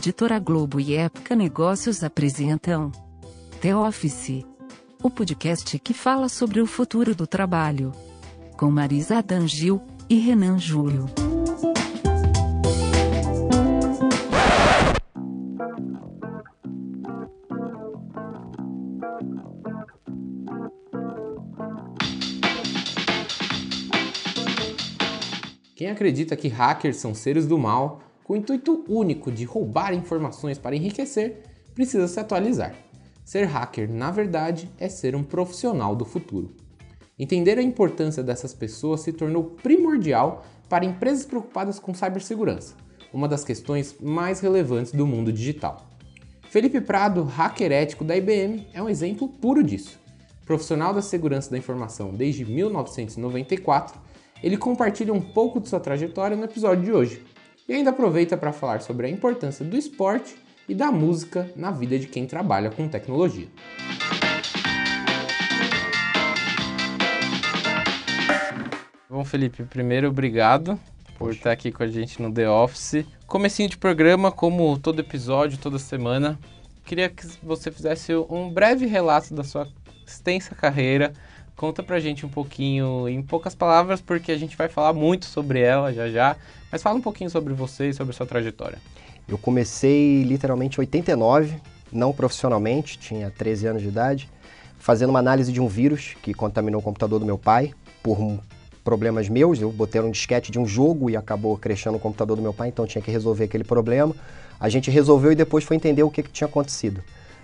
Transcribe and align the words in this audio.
Editora 0.00 0.38
Globo 0.38 0.80
e 0.80 0.94
Época 0.94 1.36
Negócios 1.36 2.02
apresentam 2.02 2.90
The 3.60 3.76
Office, 3.76 4.46
o 5.02 5.10
podcast 5.10 5.78
que 5.78 5.92
fala 5.92 6.26
sobre 6.30 6.58
o 6.62 6.66
futuro 6.66 7.14
do 7.14 7.26
trabalho. 7.26 7.92
Com 8.56 8.70
Marisa 8.70 9.18
Adangil 9.18 9.78
e 10.08 10.18
Renan 10.18 10.58
Júlio. 10.58 11.04
Quem 25.76 25.90
acredita 25.90 26.34
que 26.36 26.48
hackers 26.48 26.96
são 26.96 27.14
seres 27.14 27.46
do 27.46 27.58
mal, 27.58 28.00
com 28.30 28.34
o 28.34 28.36
intuito 28.36 28.84
único 28.86 29.32
de 29.32 29.44
roubar 29.44 29.92
informações 29.92 30.56
para 30.56 30.76
enriquecer, 30.76 31.42
precisa 31.74 32.06
se 32.06 32.20
atualizar. 32.20 32.76
Ser 33.24 33.44
hacker, 33.44 33.90
na 33.90 34.12
verdade, 34.12 34.70
é 34.78 34.88
ser 34.88 35.16
um 35.16 35.24
profissional 35.24 35.96
do 35.96 36.04
futuro. 36.04 36.54
Entender 37.18 37.58
a 37.58 37.62
importância 37.62 38.22
dessas 38.22 38.54
pessoas 38.54 39.00
se 39.00 39.12
tornou 39.12 39.42
primordial 39.42 40.44
para 40.68 40.84
empresas 40.84 41.26
preocupadas 41.26 41.80
com 41.80 41.92
cibersegurança, 41.92 42.76
uma 43.12 43.26
das 43.26 43.42
questões 43.42 43.96
mais 44.00 44.38
relevantes 44.38 44.92
do 44.92 45.08
mundo 45.08 45.32
digital. 45.32 45.90
Felipe 46.50 46.80
Prado, 46.80 47.24
hacker 47.24 47.72
ético 47.72 48.04
da 48.04 48.16
IBM, 48.16 48.64
é 48.72 48.80
um 48.80 48.88
exemplo 48.88 49.26
puro 49.26 49.60
disso. 49.60 49.98
Profissional 50.46 50.94
da 50.94 51.02
segurança 51.02 51.50
da 51.50 51.58
informação 51.58 52.14
desde 52.14 52.44
1994, 52.44 54.00
ele 54.40 54.56
compartilha 54.56 55.12
um 55.12 55.20
pouco 55.20 55.58
de 55.58 55.68
sua 55.68 55.80
trajetória 55.80 56.36
no 56.36 56.44
episódio 56.44 56.84
de 56.84 56.92
hoje 56.92 57.29
e 57.70 57.72
ainda 57.72 57.90
aproveita 57.90 58.36
para 58.36 58.52
falar 58.52 58.80
sobre 58.80 59.06
a 59.06 59.08
importância 59.08 59.64
do 59.64 59.76
esporte 59.76 60.34
e 60.68 60.74
da 60.74 60.90
música 60.90 61.48
na 61.54 61.70
vida 61.70 61.96
de 61.96 62.08
quem 62.08 62.26
trabalha 62.26 62.68
com 62.68 62.88
tecnologia. 62.88 63.46
Bom, 69.08 69.24
Felipe, 69.24 69.62
primeiro 69.62 70.08
obrigado 70.08 70.76
por 71.16 71.30
estar 71.30 71.52
aqui 71.52 71.70
com 71.70 71.84
a 71.84 71.86
gente 71.86 72.20
no 72.20 72.34
The 72.34 72.50
Office. 72.50 73.06
Comecinho 73.24 73.68
de 73.68 73.78
programa, 73.78 74.32
como 74.32 74.76
todo 74.76 74.98
episódio, 74.98 75.56
toda 75.56 75.78
semana, 75.78 76.36
queria 76.84 77.08
que 77.08 77.24
você 77.40 77.70
fizesse 77.70 78.12
um 78.28 78.50
breve 78.50 78.84
relato 78.86 79.32
da 79.32 79.44
sua 79.44 79.68
extensa 80.04 80.56
carreira 80.56 81.12
Conta 81.60 81.82
pra 81.82 82.00
gente 82.00 82.24
um 82.24 82.28
pouquinho, 82.30 83.06
em 83.06 83.22
poucas 83.22 83.54
palavras, 83.54 84.00
porque 84.00 84.32
a 84.32 84.38
gente 84.38 84.56
vai 84.56 84.66
falar 84.66 84.94
muito 84.94 85.26
sobre 85.26 85.60
ela 85.60 85.92
já 85.92 86.08
já, 86.08 86.34
mas 86.70 86.82
fala 86.82 86.98
um 86.98 87.02
pouquinho 87.02 87.30
sobre 87.30 87.52
você 87.52 87.88
e 87.88 87.94
sobre 87.94 88.12
a 88.12 88.16
sua 88.16 88.26
trajetória. 88.26 88.78
Eu 89.28 89.38
comecei 89.38 90.22
literalmente 90.22 90.78
em 90.78 90.80
89, 90.80 91.56
não 91.92 92.12
profissionalmente, 92.12 92.98
tinha 92.98 93.30
13 93.30 93.66
anos 93.66 93.82
de 93.82 93.88
idade, 93.88 94.28
fazendo 94.78 95.10
uma 95.10 95.18
análise 95.18 95.52
de 95.52 95.60
um 95.60 95.68
vírus 95.68 96.16
que 96.22 96.32
contaminou 96.32 96.80
o 96.80 96.84
computador 96.84 97.18
do 97.18 97.26
meu 97.26 97.38
pai 97.38 97.72
por 98.02 98.40
problemas 98.82 99.28
meus. 99.28 99.60
Eu 99.60 99.70
botei 99.70 100.00
um 100.00 100.10
disquete 100.10 100.50
de 100.50 100.58
um 100.58 100.66
jogo 100.66 101.10
e 101.10 101.16
acabou 101.16 101.56
crescendo 101.56 101.96
o 101.96 102.00
computador 102.00 102.36
do 102.36 102.42
meu 102.42 102.52
pai, 102.52 102.68
então 102.68 102.86
tinha 102.86 103.02
que 103.02 103.10
resolver 103.10 103.44
aquele 103.44 103.64
problema. 103.64 104.14
A 104.58 104.68
gente 104.68 104.90
resolveu 104.90 105.32
e 105.32 105.34
depois 105.34 105.64
foi 105.64 105.76
entender 105.76 106.02
o 106.02 106.10
que, 106.10 106.22
que 106.22 106.30
tinha 106.30 106.48
acontecido. 106.48 107.02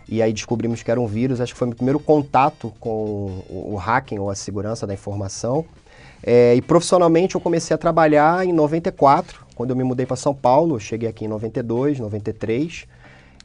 E 0.09 0.23
aí 0.23 0.33
descobrimos 0.33 0.83
que 0.83 0.91
era 0.91 1.01
um 1.01 1.07
vírus, 1.07 1.41
acho 1.41 1.53
que 1.53 1.59
foi 1.59 1.67
meu 1.67 1.77
primeiro 1.77 1.99
contato 1.99 2.73
com 2.79 3.43
o 3.49 3.77
hacking 3.77 4.19
ou 4.19 4.31
a 4.31 4.35
segurança 4.35 4.87
da 4.87 4.95
informação. 4.95 5.65
É, 6.29 6.57
e 6.57 6.61
profissionalmente 6.61 7.37
eu 7.37 7.41
comecei 7.41 7.73
a 7.73 7.79
trabalhar 7.79 8.45
em 8.45 8.53
94, 8.53 9.47
quando 9.55 9.71
eu 9.71 9.77
me 9.77 9.85
mudei 9.85 10.05
para 10.05 10.17
São 10.17 10.35
Paulo, 10.35 10.81
cheguei 10.81 11.09
aqui 11.09 11.25
em 11.25 11.29
92, 11.29 12.01
93. 12.01 12.85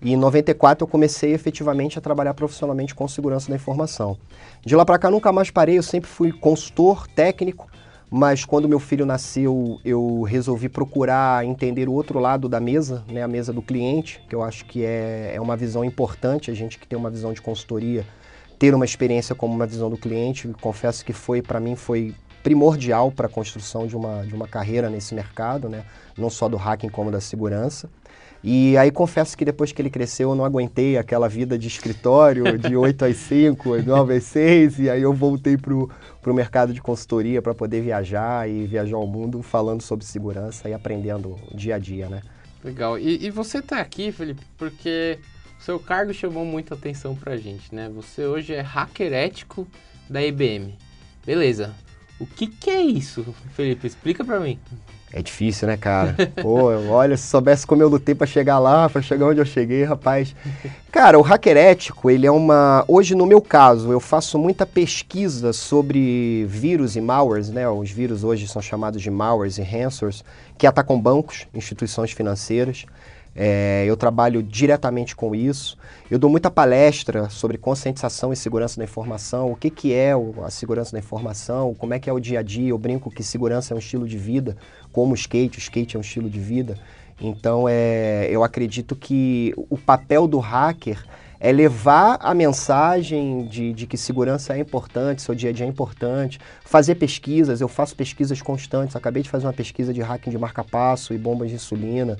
E 0.04 0.14
em 0.14 0.16
94 0.16 0.84
eu 0.84 0.88
comecei 0.88 1.32
efetivamente 1.32 2.00
a 2.00 2.02
trabalhar 2.02 2.34
profissionalmente 2.34 2.96
com 2.96 3.08
segurança 3.08 3.50
da 3.50 3.56
informação. 3.56 4.18
De 4.66 4.76
lá 4.76 4.84
para 4.84 4.98
cá 4.98 5.12
nunca 5.12 5.32
mais 5.32 5.52
parei, 5.52 5.78
eu 5.78 5.84
sempre 5.84 6.10
fui 6.10 6.32
consultor 6.32 7.08
técnico, 7.08 7.68
mas 8.10 8.44
quando 8.44 8.68
meu 8.68 8.80
filho 8.80 9.06
nasceu, 9.06 9.80
eu 9.86 10.24
resolvi 10.24 10.68
procurar 10.68 11.46
entender 11.46 11.88
o 11.88 11.94
outro 11.94 12.18
lado 12.18 12.50
da 12.50 12.60
mesa, 12.60 13.06
né, 13.08 13.22
a 13.22 13.28
mesa 13.28 13.54
do 13.54 13.62
cliente, 13.62 14.20
que 14.28 14.34
eu 14.34 14.42
acho 14.42 14.66
que 14.66 14.84
é, 14.84 15.34
é 15.36 15.40
uma 15.40 15.56
visão 15.56 15.86
importante, 15.86 16.50
a 16.50 16.54
gente 16.56 16.80
que 16.80 16.88
tem 16.88 16.98
uma 16.98 17.12
visão 17.12 17.32
de 17.32 17.42
consultoria, 17.44 18.04
ter 18.58 18.74
uma 18.74 18.86
experiência 18.86 19.36
como 19.36 19.54
uma 19.54 19.68
visão 19.68 19.88
do 19.88 19.98
cliente, 19.98 20.48
confesso 20.60 21.06
que 21.06 21.14
foi, 21.14 21.44
para 21.44 21.60
mim, 21.60 21.76
foi 21.76 22.16
primordial 22.44 23.12
para 23.12 23.28
a 23.28 23.30
construção 23.30 23.88
de 23.88 23.96
uma, 23.96 24.26
de 24.26 24.34
uma 24.34 24.48
carreira 24.48 24.90
nesse 24.90 25.14
mercado, 25.14 25.70
né, 25.70 25.84
não 26.18 26.30
só 26.30 26.50
do 26.50 26.58
hacking 26.58 26.90
como 26.90 27.12
da 27.12 27.22
segurança. 27.22 27.90
E 28.44 28.76
aí 28.76 28.90
confesso 28.90 29.38
que 29.38 29.46
depois 29.46 29.72
que 29.72 29.80
ele 29.82 29.90
cresceu 29.90 30.32
eu 30.32 30.36
não 30.36 30.44
aguentei 30.44 30.98
aquela 30.98 31.30
vida 31.30 31.60
de 31.60 31.68
escritório 31.68 32.58
de 32.58 32.76
8 32.76 33.06
às 33.06 33.18
5, 33.18 33.84
9 33.84 34.16
às 34.16 34.24
6, 34.24 34.80
e 34.80 34.90
aí 34.90 35.02
eu 35.02 35.14
voltei 35.14 35.58
para 35.58 35.74
o 35.74 36.34
mercado 36.34 36.74
de 36.74 36.82
consultoria 36.82 37.42
para 37.42 37.54
poder 37.54 37.82
viajar 37.82 38.50
e 38.50 38.66
viajar 38.66 38.96
ao 38.96 39.06
mundo 39.06 39.44
falando 39.44 39.82
sobre 39.82 40.06
segurança 40.06 40.68
e 40.68 40.74
aprendendo 40.74 41.38
dia 41.54 41.76
a 41.76 41.80
dia, 41.80 42.10
né? 42.10 42.22
Legal. 42.64 42.98
E, 42.98 43.26
e 43.26 43.30
você 43.30 43.60
está 43.60 43.80
aqui, 43.80 44.12
Felipe, 44.12 44.42
porque 44.58 45.20
o 45.60 45.64
seu 45.64 45.80
cargo 45.80 46.12
chamou 46.12 46.44
muita 46.44 46.74
atenção 46.74 47.16
para 47.16 47.34
a 47.34 47.38
gente, 47.38 47.74
né? 47.74 47.90
Você 47.94 48.26
hoje 48.26 48.54
é 48.54 48.62
hacker 48.62 49.14
ético 49.14 49.68
da 50.10 50.24
IBM. 50.24 50.76
Beleza. 51.24 51.76
O 52.22 52.28
que, 52.28 52.46
que 52.46 52.70
é 52.70 52.84
isso, 52.84 53.26
Felipe? 53.56 53.88
Explica 53.88 54.24
para 54.24 54.40
mim. 54.40 54.60
É 55.12 55.24
difícil, 55.24 55.68
né, 55.68 55.76
cara? 55.76 56.16
Pô, 56.40 56.70
olha, 56.90 57.18
se 57.18 57.28
soubesse 57.28 57.66
como 57.66 57.82
eu 57.82 57.90
lutei 57.90 58.14
para 58.14 58.28
chegar 58.28 58.60
lá, 58.60 58.88
para 58.88 59.02
chegar 59.02 59.26
onde 59.26 59.42
eu 59.42 59.46
cheguei, 59.46 59.84
rapaz. 59.84 60.36
Cara, 60.92 61.18
o 61.18 61.22
hacker 61.24 61.58
ético, 61.58 62.12
ele 62.12 62.28
é 62.28 62.32
uma. 62.32 62.86
Hoje, 62.88 63.16
no 63.16 63.26
meu 63.26 63.42
caso, 63.42 63.92
eu 63.92 64.00
faço 64.00 64.38
muita 64.38 64.66
pesquisa 64.68 65.52
sobre 65.52 66.46
vírus 66.48 66.96
e 66.96 67.02
malwares, 67.02 67.50
né? 67.50 67.68
Os 67.68 67.90
vírus 67.90 68.24
hoje 68.24 68.48
são 68.48 68.62
chamados 68.62 69.02
de 69.02 69.10
malwares 69.10 69.58
e 69.58 69.64
ransomwares, 69.64 70.24
que 70.58 70.68
atacam 70.68 71.02
bancos, 71.02 71.48
instituições 71.56 72.12
financeiras. 72.12 72.86
É, 73.36 73.86
eu 73.88 73.96
trabalho 73.96 74.44
diretamente 74.44 75.16
com 75.16 75.34
isso. 75.34 75.78
Eu 76.10 76.20
dou 76.20 76.30
muita 76.30 76.52
palestra 76.52 77.30
sobre 77.30 77.58
conscientização 77.58 78.34
e 78.34 78.36
segurança 78.36 78.78
da 78.78 78.84
informação, 78.84 79.52
o 79.52 79.56
que, 79.56 79.70
que 79.70 79.94
é 79.94 80.12
a 80.44 80.50
segurança 80.50 80.92
da 80.92 81.00
informação, 81.00 81.74
como 81.74 81.94
é 81.94 82.00
que 82.00 82.10
é 82.10 82.14
o 82.14 82.20
dia 82.20 82.40
a 82.40 82.44
dia. 82.44 82.70
Eu 82.70 82.78
brinco 82.78 83.10
que 83.10 83.24
segurança 83.24 83.74
é 83.74 83.76
um 83.76 83.80
estilo 83.80 84.08
de 84.08 84.18
vida, 84.18 84.58
como 84.92 85.14
o 85.14 85.16
skate, 85.16 85.58
o 85.58 85.60
skate 85.60 85.96
é 85.96 86.00
um 86.00 86.02
estilo 86.02 86.30
de 86.30 86.40
vida. 86.40 86.78
Então, 87.22 87.66
é, 87.70 88.28
eu 88.30 88.44
acredito 88.44 88.96
que 88.96 89.54
o 89.70 89.78
papel 89.78 90.28
do 90.28 90.40
hacker 90.40 91.04
é 91.40 91.52
levar 91.52 92.20
a 92.22 92.36
mensagem 92.36 93.46
de, 93.48 93.74
de, 93.74 93.88
que 93.88 93.98
segurança 93.98 94.54
é 94.54 94.60
importante, 94.60 95.24
seu 95.24 95.34
dia 95.34 95.50
a 95.50 95.54
dia 95.54 95.66
é 95.66 95.70
importante, 95.70 96.40
fazer 96.64 96.96
pesquisas, 96.96 97.60
eu 97.62 97.68
faço 97.68 97.96
pesquisas 97.96 98.40
constantes, 98.44 98.96
acabei 98.96 99.24
de 99.24 99.30
fazer 99.30 99.48
uma 99.48 99.54
pesquisa 99.54 99.92
de 99.92 100.02
hacking 100.02 100.30
de 100.30 100.38
marca-passo 100.38 101.16
e 101.16 101.18
bombas 101.18 101.50
de 101.50 101.56
insulina, 101.56 102.16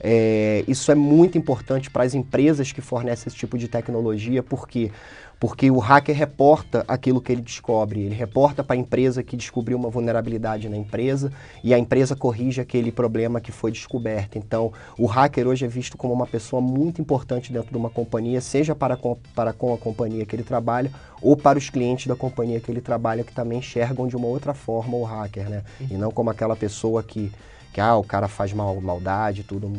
é, 0.00 0.64
isso 0.68 0.90
é 0.92 0.94
muito 0.94 1.38
importante 1.38 1.90
para 1.90 2.04
as 2.04 2.14
empresas 2.14 2.72
que 2.72 2.80
fornecem 2.80 3.28
esse 3.28 3.36
tipo 3.36 3.56
de 3.56 3.68
tecnologia, 3.68 4.42
porque 4.42 4.90
porque 5.38 5.70
o 5.70 5.78
hacker 5.78 6.16
reporta 6.16 6.84
aquilo 6.88 7.20
que 7.20 7.30
ele 7.30 7.42
descobre, 7.42 8.00
ele 8.00 8.14
reporta 8.14 8.64
para 8.64 8.74
a 8.74 8.78
empresa 8.78 9.22
que 9.22 9.36
descobriu 9.36 9.76
uma 9.76 9.90
vulnerabilidade 9.90 10.68
na 10.68 10.76
empresa 10.76 11.30
e 11.62 11.74
a 11.74 11.78
empresa 11.78 12.16
corrige 12.16 12.60
aquele 12.60 12.90
problema 12.90 13.40
que 13.40 13.52
foi 13.52 13.70
descoberto. 13.70 14.38
Então, 14.38 14.72
o 14.98 15.04
hacker 15.04 15.46
hoje 15.46 15.66
é 15.66 15.68
visto 15.68 15.96
como 15.96 16.14
uma 16.14 16.26
pessoa 16.26 16.62
muito 16.62 17.02
importante 17.02 17.52
dentro 17.52 17.70
de 17.70 17.76
uma 17.76 17.90
companhia, 17.90 18.40
seja 18.40 18.74
para 18.74 18.96
com, 18.96 19.18
para 19.34 19.52
com 19.52 19.74
a 19.74 19.78
companhia 19.78 20.24
que 20.24 20.34
ele 20.34 20.42
trabalha 20.42 20.90
ou 21.20 21.36
para 21.36 21.58
os 21.58 21.68
clientes 21.68 22.06
da 22.06 22.16
companhia 22.16 22.58
que 22.58 22.70
ele 22.70 22.80
trabalha, 22.80 23.22
que 23.22 23.32
também 23.32 23.58
enxergam 23.58 24.08
de 24.08 24.16
uma 24.16 24.26
outra 24.26 24.54
forma 24.54 24.96
o 24.96 25.04
hacker, 25.04 25.50
né? 25.50 25.64
E 25.90 25.94
não 25.94 26.10
como 26.10 26.30
aquela 26.30 26.56
pessoa 26.56 27.02
que 27.02 27.30
que 27.76 27.80
ah, 27.82 27.94
o 27.94 28.02
cara 28.02 28.26
faz 28.26 28.54
mal, 28.54 28.80
maldade, 28.80 29.42
tudo. 29.42 29.70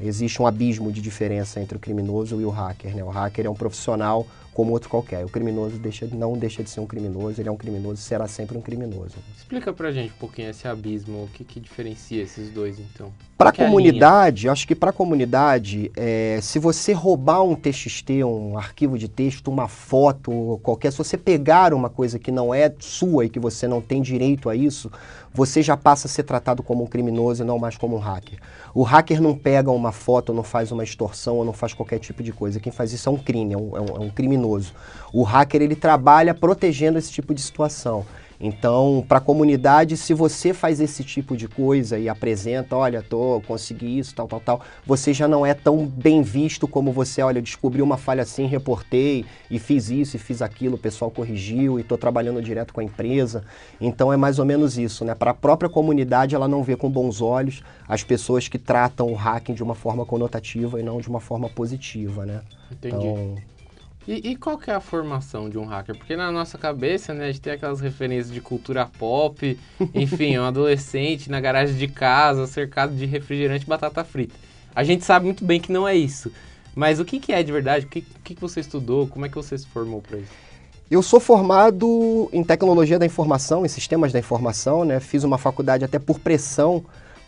Existe 0.00 0.40
um 0.40 0.46
abismo 0.46 0.92
de 0.92 1.02
diferença 1.02 1.58
entre 1.58 1.76
o 1.76 1.80
criminoso 1.80 2.40
e 2.40 2.44
o 2.44 2.48
hacker. 2.48 2.94
Né? 2.94 3.02
O 3.02 3.08
hacker 3.08 3.44
é 3.44 3.50
um 3.50 3.54
profissional 3.54 4.24
como 4.54 4.72
outro 4.72 4.88
qualquer. 4.88 5.24
O 5.24 5.28
criminoso 5.28 5.78
deixa, 5.78 6.06
não 6.12 6.34
deixa 6.34 6.62
de 6.62 6.70
ser 6.70 6.80
um 6.80 6.86
criminoso, 6.86 7.40
ele 7.40 7.48
é 7.48 7.52
um 7.52 7.56
criminoso, 7.56 7.96
será 7.96 8.28
sempre 8.28 8.58
um 8.58 8.60
criminoso. 8.60 9.16
Explica 9.36 9.72
pra 9.72 9.90
gente 9.90 10.12
um 10.12 10.18
pouquinho 10.18 10.50
esse 10.50 10.68
abismo, 10.68 11.24
o 11.24 11.28
que, 11.28 11.44
que 11.44 11.58
diferencia 11.58 12.22
esses 12.22 12.50
dois 12.50 12.78
então? 12.78 13.12
Para 13.38 13.50
a 13.50 13.52
comunidade, 13.52 14.48
acho 14.48 14.68
que 14.68 14.74
para 14.74 14.90
a 14.90 14.92
comunidade, 14.92 15.90
é, 15.96 16.38
se 16.42 16.58
você 16.58 16.92
roubar 16.92 17.42
um 17.42 17.54
TXT, 17.54 18.22
um 18.24 18.58
arquivo 18.58 18.98
de 18.98 19.08
texto, 19.08 19.48
uma 19.48 19.66
foto, 19.66 20.60
qualquer, 20.62 20.92
se 20.92 20.98
você 20.98 21.16
pegar 21.16 21.72
uma 21.72 21.88
coisa 21.88 22.18
que 22.18 22.30
não 22.30 22.52
é 22.52 22.70
sua 22.78 23.24
e 23.24 23.30
que 23.30 23.40
você 23.40 23.66
não 23.66 23.80
tem 23.80 24.02
direito 24.02 24.50
a 24.50 24.54
isso, 24.54 24.90
você 25.32 25.62
já 25.62 25.76
passa 25.76 26.06
a 26.06 26.10
ser 26.10 26.24
tratado 26.24 26.62
como 26.62 26.82
um 26.82 26.86
criminoso 26.86 27.42
e 27.42 27.46
não 27.46 27.58
mais 27.58 27.76
como 27.76 27.96
um 27.96 28.00
hacker. 28.00 28.38
O 28.74 28.82
hacker 28.82 29.20
não 29.22 29.34
pega 29.34 29.70
uma 29.70 29.92
foto, 29.92 30.34
não 30.34 30.42
faz 30.42 30.72
uma 30.72 30.82
extorsão 30.82 31.36
ou 31.36 31.44
não 31.44 31.52
faz 31.52 31.72
qualquer 31.72 31.98
tipo 31.98 32.22
de 32.22 32.32
coisa. 32.32 32.58
Quem 32.58 32.72
faz 32.72 32.92
isso 32.92 33.08
é 33.08 33.12
um 33.12 33.16
crime, 33.16 33.54
é 33.54 33.56
um, 33.56 33.76
é 33.76 33.80
um, 33.80 34.06
é 34.06 34.10
criminoso. 34.10 34.72
O 35.12 35.22
hacker 35.22 35.62
ele 35.62 35.76
trabalha 35.76 36.34
protegendo 36.34 36.98
esse 36.98 37.12
tipo 37.12 37.32
de 37.32 37.40
situação. 37.40 38.04
Então, 38.40 39.04
para 39.06 39.18
a 39.18 39.20
comunidade, 39.20 39.98
se 39.98 40.14
você 40.14 40.54
faz 40.54 40.80
esse 40.80 41.04
tipo 41.04 41.36
de 41.36 41.46
coisa 41.46 41.98
e 41.98 42.08
apresenta, 42.08 42.74
olha, 42.74 43.02
tô, 43.02 43.42
consegui 43.46 43.98
isso, 43.98 44.14
tal, 44.14 44.26
tal, 44.26 44.40
tal, 44.40 44.60
você 44.86 45.12
já 45.12 45.28
não 45.28 45.44
é 45.44 45.52
tão 45.52 45.84
bem 45.86 46.22
visto 46.22 46.66
como 46.66 46.90
você, 46.90 47.20
olha, 47.20 47.42
descobri 47.42 47.82
uma 47.82 47.98
falha 47.98 48.22
assim, 48.22 48.46
reportei 48.46 49.26
e 49.50 49.58
fiz 49.58 49.90
isso 49.90 50.16
e 50.16 50.18
fiz 50.18 50.40
aquilo, 50.40 50.76
o 50.76 50.78
pessoal 50.78 51.10
corrigiu 51.10 51.78
e 51.78 51.82
estou 51.82 51.98
trabalhando 51.98 52.40
direto 52.40 52.72
com 52.72 52.80
a 52.80 52.84
empresa. 52.84 53.44
Então 53.78 54.10
é 54.10 54.16
mais 54.16 54.38
ou 54.38 54.46
menos 54.46 54.78
isso, 54.78 55.04
né? 55.04 55.14
Para 55.14 55.32
a 55.32 55.34
própria 55.34 55.68
comunidade, 55.68 56.34
ela 56.34 56.48
não 56.48 56.62
vê 56.62 56.76
com 56.76 56.88
bons 56.88 57.20
olhos 57.20 57.62
as 57.86 58.02
pessoas 58.02 58.48
que 58.48 58.58
tratam 58.58 59.12
o 59.12 59.14
hacking 59.14 59.52
de 59.52 59.62
uma 59.62 59.74
forma 59.74 60.06
conotativa 60.06 60.80
e 60.80 60.82
não 60.82 60.98
de 60.98 61.08
uma 61.08 61.20
forma 61.20 61.50
positiva, 61.50 62.24
né? 62.24 62.40
Entendi. 62.72 63.06
Então, 63.06 63.36
e, 64.08 64.30
e, 64.30 64.36
qual 64.36 64.56
que 64.56 64.70
é 64.70 64.74
a 64.74 64.80
formação 64.80 65.48
de 65.48 65.58
um 65.58 65.64
hacker? 65.64 65.96
Porque 65.96 66.16
na 66.16 66.32
nossa 66.32 66.56
cabeça, 66.56 67.12
né, 67.12 67.24
a 67.24 67.26
gente 67.26 67.40
tem 67.40 67.52
aquelas 67.52 67.80
referências 67.80 68.32
de 68.32 68.40
cultura 68.40 68.86
pop, 68.98 69.58
enfim, 69.94 70.38
um 70.38 70.44
adolescente 70.44 71.30
na 71.30 71.40
garagem 71.40 71.76
de 71.76 71.86
casa, 71.86 72.46
cercado 72.46 72.94
de 72.94 73.04
refrigerante 73.06 73.64
e 73.64 73.68
batata 73.68 74.02
frita. 74.02 74.34
A 74.74 74.82
gente 74.82 75.04
sabe 75.04 75.26
muito 75.26 75.44
bem 75.44 75.60
que 75.60 75.70
não 75.72 75.86
é 75.86 75.94
isso. 75.94 76.32
Mas 76.74 77.00
o 77.00 77.04
que, 77.04 77.18
que 77.18 77.32
é 77.32 77.42
de 77.42 77.52
verdade? 77.52 77.86
O 77.86 77.88
que, 77.88 78.02
que 78.02 78.40
você 78.40 78.60
estudou? 78.60 79.06
Como 79.06 79.26
é 79.26 79.28
que 79.28 79.34
você 79.34 79.58
se 79.58 79.66
formou 79.66 80.00
para 80.00 80.18
isso? 80.18 80.32
Eu 80.90 81.02
sou 81.02 81.20
formado 81.20 82.28
em 82.32 82.42
tecnologia 82.42 82.98
da 82.98 83.06
informação, 83.06 83.64
em 83.64 83.68
sistemas 83.68 84.12
da 84.12 84.18
informação, 84.18 84.84
né? 84.84 84.98
Fiz 84.98 85.22
uma 85.22 85.38
faculdade 85.38 85.84
até 85.84 85.98
por 85.98 86.18
pressão, 86.18 86.84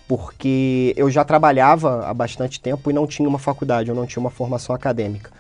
porque 0.08 0.92
eu 0.96 1.10
já 1.10 1.24
trabalhava 1.24 2.06
há 2.06 2.14
bastante 2.14 2.60
tempo 2.60 2.90
e 2.90 2.92
não 2.92 3.06
tinha 3.06 3.28
uma 3.28 3.38
faculdade, 3.38 3.88
eu 3.88 3.94
não 3.94 4.06
tinha 4.06 4.20
uma 4.20 4.30
formação 4.30 4.74
acadêmica. 4.74 5.30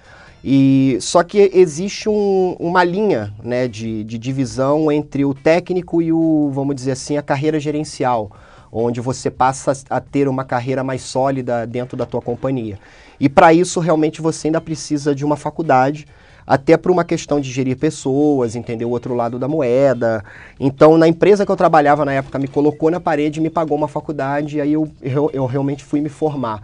E 0.44 0.98
só 1.00 1.22
que 1.22 1.50
existe 1.54 2.08
um, 2.08 2.56
uma 2.58 2.82
linha 2.82 3.32
né, 3.42 3.68
de, 3.68 4.02
de 4.02 4.18
divisão 4.18 4.90
entre 4.90 5.24
o 5.24 5.32
técnico 5.32 6.02
e 6.02 6.12
o, 6.12 6.50
vamos 6.52 6.74
dizer 6.74 6.92
assim, 6.92 7.16
a 7.16 7.22
carreira 7.22 7.60
gerencial, 7.60 8.30
onde 8.72 9.00
você 9.00 9.30
passa 9.30 9.72
a 9.88 10.00
ter 10.00 10.26
uma 10.26 10.44
carreira 10.44 10.82
mais 10.82 11.02
sólida 11.02 11.66
dentro 11.66 11.96
da 11.96 12.04
tua 12.04 12.20
companhia. 12.20 12.78
E 13.20 13.28
para 13.28 13.52
isso 13.54 13.78
realmente 13.78 14.20
você 14.20 14.48
ainda 14.48 14.60
precisa 14.60 15.14
de 15.14 15.24
uma 15.24 15.36
faculdade, 15.36 16.06
até 16.44 16.76
por 16.76 16.90
uma 16.90 17.04
questão 17.04 17.40
de 17.40 17.48
gerir 17.52 17.76
pessoas, 17.76 18.56
entender 18.56 18.84
o 18.84 18.90
outro 18.90 19.14
lado 19.14 19.38
da 19.38 19.46
moeda. 19.46 20.24
Então, 20.58 20.98
na 20.98 21.06
empresa 21.06 21.46
que 21.46 21.52
eu 21.52 21.56
trabalhava 21.56 22.04
na 22.04 22.14
época, 22.14 22.36
me 22.36 22.48
colocou 22.48 22.90
na 22.90 22.98
parede, 22.98 23.40
me 23.40 23.48
pagou 23.48 23.78
uma 23.78 23.86
faculdade, 23.86 24.56
e 24.56 24.60
aí 24.60 24.72
eu, 24.72 24.90
eu, 25.00 25.30
eu 25.32 25.46
realmente 25.46 25.84
fui 25.84 26.00
me 26.00 26.08
formar. 26.08 26.62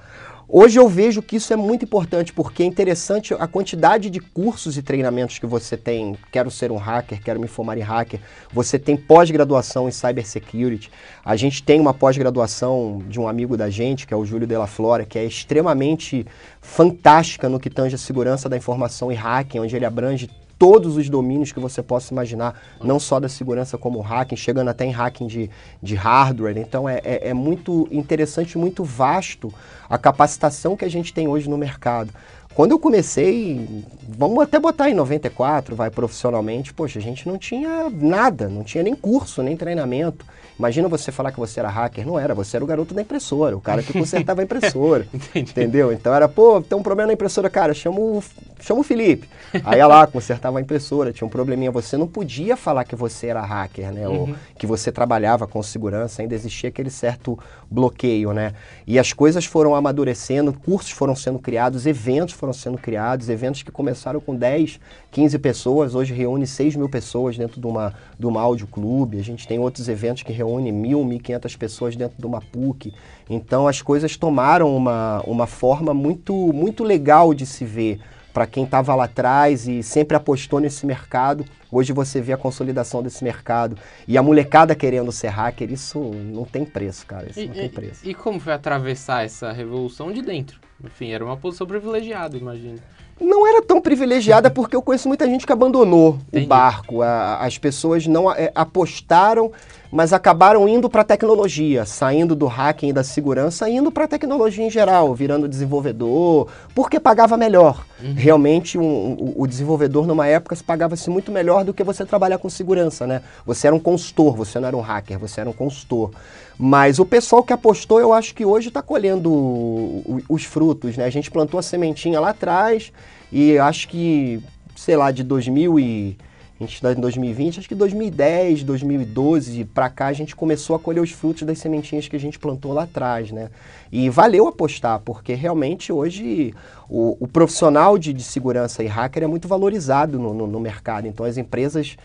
Hoje 0.51 0.79
eu 0.79 0.89
vejo 0.89 1.21
que 1.21 1.37
isso 1.37 1.53
é 1.53 1.57
muito 1.57 1.85
importante 1.85 2.33
porque 2.33 2.63
é 2.63 2.67
interessante 2.67 3.35
a 3.35 3.47
quantidade 3.47 4.09
de 4.09 4.19
cursos 4.19 4.79
e 4.79 4.83
treinamentos 4.83 5.39
que 5.39 5.45
você 5.45 5.77
tem. 5.77 6.17
Quero 6.33 6.51
ser 6.51 6.73
um 6.73 6.79
hacker, 6.79 7.23
quero 7.23 7.39
me 7.39 7.47
formar 7.47 7.77
em 7.77 7.83
hacker. 7.83 8.19
Você 8.51 8.79
tem 8.79 8.97
pós-graduação 8.97 9.87
em 9.87 9.93
cybersecurity. 9.93 10.91
A 11.23 11.37
gente 11.37 11.63
tem 11.63 11.79
uma 11.79 11.93
pós-graduação 11.93 13.03
de 13.11 13.21
um 13.21 13.29
amigo 13.29 13.59
da 13.59 13.69
gente, 13.69 14.07
que 14.07 14.15
é 14.15 14.17
o 14.17 14.25
Júlio 14.25 14.47
Della 14.47 14.67
Flora, 14.67 15.05
que 15.05 15.19
é 15.19 15.25
extremamente 15.27 16.27
fantástica 16.63 17.47
no 17.47 17.61
que 17.61 17.69
tange 17.69 17.97
a 17.97 17.99
segurança 17.99 18.49
da 18.49 18.57
informação 18.57 19.13
e 19.13 19.15
hacking, 19.15 19.59
onde 19.59 19.77
ele 19.77 19.85
abrange 19.85 20.31
todos 20.59 20.97
os 20.97 21.09
domínios 21.09 21.53
que 21.53 21.61
você 21.61 21.83
possa 21.83 22.13
imaginar, 22.13 22.61
não 22.83 22.99
só 22.99 23.21
da 23.21 23.29
segurança 23.29 23.79
como 23.79 24.01
hacking, 24.01 24.37
chegando 24.37 24.69
até 24.69 24.85
em 24.85 24.91
hacking 24.91 25.27
de, 25.27 25.51
de 25.83 25.95
hardware. 25.95 26.59
Então 26.59 26.89
é, 26.89 27.01
é, 27.05 27.29
é 27.29 27.35
muito 27.35 27.87
interessante, 27.91 28.59
muito 28.59 28.83
vasto 28.83 29.53
a 29.89 29.97
capacitação 29.97 30.77
que 30.77 30.85
a 30.85 30.91
gente 30.91 31.15
tem 31.15 31.29
hoje 31.29 31.49
no 31.49 31.57
mercado. 31.57 32.13
Quando 32.55 32.73
eu 32.73 32.79
comecei, 32.81 33.85
vamos 34.09 34.43
até 34.43 34.59
botar 34.59 34.91
em 34.91 34.95
94, 34.95 35.77
vai 35.77 35.91
profissionalmente, 35.91 36.75
poxa, 36.75 36.99
a 36.99 37.03
gente 37.03 37.29
não 37.29 37.39
tinha 37.39 37.89
nada, 37.89 38.49
não 38.49 38.65
tinha 38.65 38.83
nem 38.83 38.97
curso, 38.97 39.45
nem 39.45 39.57
treinamento. 39.57 40.27
Imagina 40.59 40.89
você 40.89 41.13
falar 41.13 41.31
que 41.31 41.39
você 41.39 41.61
era 41.61 41.69
hacker. 41.69 42.05
Não 42.05 42.19
era, 42.19 42.35
você 42.35 42.57
era 42.57 42.65
o 42.65 42.67
garoto 42.67 42.93
da 42.93 43.01
impressora, 43.01 43.57
o 43.57 43.61
cara 43.61 43.81
que 43.81 43.93
consertava 43.93 44.41
a 44.41 44.45
impressora. 44.45 45.07
entendeu? 45.33 45.93
Então 45.93 46.13
era, 46.13 46.29
pô, 46.29 46.61
tem 46.61 46.77
um 46.77 46.83
problema 46.83 47.07
na 47.07 47.13
impressora, 47.13 47.49
cara, 47.49 47.73
chama 47.73 48.01
o, 48.01 48.21
chama 48.61 48.81
o 48.81 48.85
Felipe. 48.85 49.29
Aí 49.65 49.79
ia 49.79 49.87
lá, 49.87 50.07
consertava 50.07 50.59
a 50.59 50.61
impressora, 50.61 51.13
tinha 51.13 51.27
um 51.27 51.31
probleminha. 51.31 51.71
Você 51.71 51.97
não 51.97 52.07
podia 52.07 52.57
falar 52.57 52.85
que 52.85 52.95
você 52.95 53.29
era 53.29 53.41
hacker, 53.41 53.93
né? 53.93 54.09
Uhum. 54.09 54.21
Ou 54.21 54.35
que 54.59 54.67
você 54.67 54.93
trabalhava 54.93 55.47
com 55.47 55.63
segurança, 55.63 56.23
ainda 56.23 56.35
existia 56.35 56.69
aquele 56.69 56.91
certo 56.91 57.39
bloqueio, 57.71 58.33
né? 58.33 58.53
E 58.87 58.99
as 58.99 59.13
coisas 59.13 59.45
foram 59.45 59.75
amadurecendo, 59.75 60.53
cursos 60.53 60.91
foram 60.91 61.15
sendo 61.15 61.39
criados, 61.39 61.87
eventos 61.87 62.35
foram 62.35 62.53
sendo 62.53 62.79
criados, 62.79 63.29
eventos 63.29 63.63
que 63.63 63.71
começaram 63.71 64.21
com 64.21 64.35
10, 64.35 64.81
15 65.11 65.39
pessoas, 65.39 65.95
hoje 65.95 66.13
reúne 66.13 66.47
6 66.47 66.77
mil 66.77 66.89
pessoas 66.89 67.37
dentro 67.37 67.61
de 67.61 67.67
uma, 67.67 67.95
de 68.19 68.27
uma 68.27 68.41
áudio 68.41 68.67
clube. 68.67 69.19
A 69.19 69.25
gente 69.25 69.47
tem 69.47 69.59
outros 69.59 69.89
eventos 69.89 70.23
que 70.23 70.33
reúne 70.33 70.73
mil, 70.73 71.05
mil 71.05 71.21
quinhentas 71.21 71.57
pessoas 71.57 71.97
dentro 71.97 72.19
de 72.19 72.27
uma 72.27 72.41
PUC. 72.41 72.93
Então 73.29 73.67
as 73.67 73.83
coisas 73.83 74.17
tomaram 74.17 74.75
uma, 74.75 75.23
uma 75.27 75.47
forma 75.47 75.93
muito, 75.93 76.35
muito 76.53 76.85
legal 76.85 77.35
de 77.35 77.47
se 77.47 77.65
ver 77.65 78.01
para 78.39 78.47
quem 78.47 78.63
estava 78.63 78.95
lá 78.95 79.07
atrás 79.07 79.67
e 79.67 79.83
sempre 79.83 80.17
apostou 80.17 80.61
nesse 80.61 80.87
mercado. 80.87 81.45
Hoje 81.73 81.93
você 81.93 82.21
vê 82.21 82.33
a 82.33 82.37
consolidação 82.37 83.03
desse 83.03 83.25
mercado 83.25 83.77
e 84.07 84.17
a 84.17 84.23
molecada 84.23 84.77
querendo 84.77 85.11
ser 85.11 85.27
hacker, 85.27 85.73
isso 85.73 85.99
não 85.99 86.45
tem 86.45 86.65
preço, 86.65 87.05
cara. 87.05 87.29
Isso 87.29 87.41
e, 87.41 87.49
não 87.49 87.55
tem 87.55 87.69
preço. 87.69 88.07
E, 88.07 88.11
e 88.11 88.15
como 88.15 88.39
foi 88.39 88.53
atravessar 88.53 89.25
essa 89.25 89.51
revolução 89.51 90.13
de 90.13 90.23
dentro? 90.23 90.61
Enfim, 90.85 91.11
era 91.11 91.25
uma 91.25 91.37
posição 91.37 91.67
privilegiada, 91.67 92.37
imagino 92.37 92.79
não 93.21 93.45
era 93.45 93.61
tão 93.61 93.81
privilegiada 93.81 94.49
porque 94.51 94.77
eu 94.77 94.83
conheço 94.83 95.09
muita 95.09 95.27
gente 95.27 95.45
que 95.45 95.53
abandonou 95.53 96.21
Entendi. 96.29 96.47
o 96.47 96.49
barco. 96.49 97.03
A, 97.03 97.45
as 97.45 97.59
pessoas 97.59 98.07
não 98.07 98.31
é, 98.31 98.53
apostaram, 98.55 99.51
mas 99.91 100.13
acabaram 100.13 100.69
indo 100.69 100.89
para 100.89 101.03
a 101.03 101.05
tecnologia, 101.05 101.85
saindo 101.85 102.35
do 102.35 102.47
hacking 102.47 102.89
e 102.89 102.93
da 102.93 103.03
segurança, 103.03 103.69
indo 103.69 103.91
para 103.91 104.05
a 104.05 104.09
tecnologia 104.09 104.65
em 104.65 104.71
geral, 104.71 105.15
virando 105.15 105.49
desenvolvedor, 105.49 106.49
porque 106.75 107.01
pagava 107.01 107.37
melhor. 107.37 107.85
Uhum. 108.03 108.15
Realmente, 108.15 108.79
um, 108.79 108.83
um, 108.83 109.35
o 109.37 109.47
desenvolvedor 109.47 110.07
numa 110.07 110.27
época 110.27 110.55
se 110.55 110.63
pagava-se 110.63 111.09
muito 111.09 111.33
melhor 111.33 111.65
do 111.65 111.73
que 111.73 111.83
você 111.83 112.05
trabalhar 112.05 112.39
com 112.39 112.51
segurança, 112.51 113.07
né? 113.07 113.23
Você 113.47 113.67
era 113.67 113.75
um 113.75 113.81
consultor, 113.81 114.37
você 114.37 114.61
não 114.61 114.69
era 114.69 114.77
um 114.77 114.81
hacker, 114.81 115.19
você 115.19 115.41
era 115.41 115.49
um 115.49 115.55
consultor. 115.55 116.11
Mas 116.59 116.99
o 116.99 117.07
pessoal 117.07 117.43
que 117.43 117.53
apostou, 117.53 118.01
eu 118.01 118.13
acho 118.13 118.35
que 118.35 118.45
hoje 118.45 118.69
está 118.69 118.83
colhendo 118.83 120.23
os 120.29 120.45
frutos, 120.45 120.97
né? 120.97 121.05
A 121.05 121.11
gente 121.11 121.31
plantou 121.31 121.59
a 121.59 121.63
sementinha 121.63 122.21
lá 122.21 122.31
atrás 122.31 122.93
e 123.33 123.57
acho 123.59 123.89
que, 123.89 124.43
sei 124.77 124.97
lá, 124.97 125.11
de 125.11 125.23
2000 125.23 125.81
e... 125.81 126.19
A 126.61 126.65
gente 126.65 126.85
em 126.85 127.01
2020, 127.01 127.61
acho 127.61 127.69
que 127.69 127.75
2010, 127.75 128.65
2012 128.65 129.65
para 129.67 129.89
cá 129.89 130.07
a 130.07 130.13
gente 130.13 130.35
começou 130.35 130.75
a 130.75 130.79
colher 130.79 131.01
os 131.01 131.13
frutos 131.13 131.45
das 131.45 131.59
sementinhas 131.59 132.09
que 132.09 132.17
a 132.17 132.19
gente 132.19 132.37
plantou 132.37 132.73
lá 132.73 132.83
atrás, 132.83 133.31
né? 133.31 133.49
E 133.93 134.11
valeu 134.11 134.49
apostar, 134.49 134.99
porque 134.99 135.35
realmente 135.35 135.93
hoje 135.93 136.53
o, 136.89 137.17
o 137.21 137.29
profissional 137.29 137.97
de, 137.97 138.13
de, 138.13 138.25
segurança 138.25 138.83
e 138.83 138.89
hacker 138.89 139.23
é 139.23 139.27
muito 139.29 139.47
valorizado 139.47 140.19
no, 140.19 140.35
no, 140.35 140.49
no 140.49 140.59
mercado. 140.59 141.07
Então 141.07 141.25
as 141.25 141.37
empresas 141.37 141.97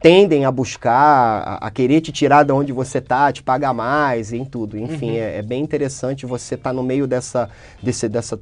tendem 0.00 0.46
a 0.46 0.50
buscar, 0.50 1.42
a, 1.42 1.66
a, 1.66 1.70
querer 1.70 2.00
te 2.00 2.10
tirar 2.10 2.42
de 2.42 2.52
onde 2.52 2.72
você 2.72 3.00
tá, 3.00 3.30
te 3.30 3.42
pagar 3.42 3.74
mais, 3.74 4.32
em 4.32 4.44
tudo. 4.44 4.78
Enfim, 4.78 5.10
uhum. 5.10 5.16
é, 5.16 5.36
é, 5.36 5.42
bem 5.42 5.62
interessante 5.62 6.24
você 6.24 6.54
estar 6.54 6.70
tá 6.70 6.74
no 6.74 6.82
meio 6.82 7.06
dessa, 7.06 7.50
desse, 7.82 8.08
dessa 8.08 8.40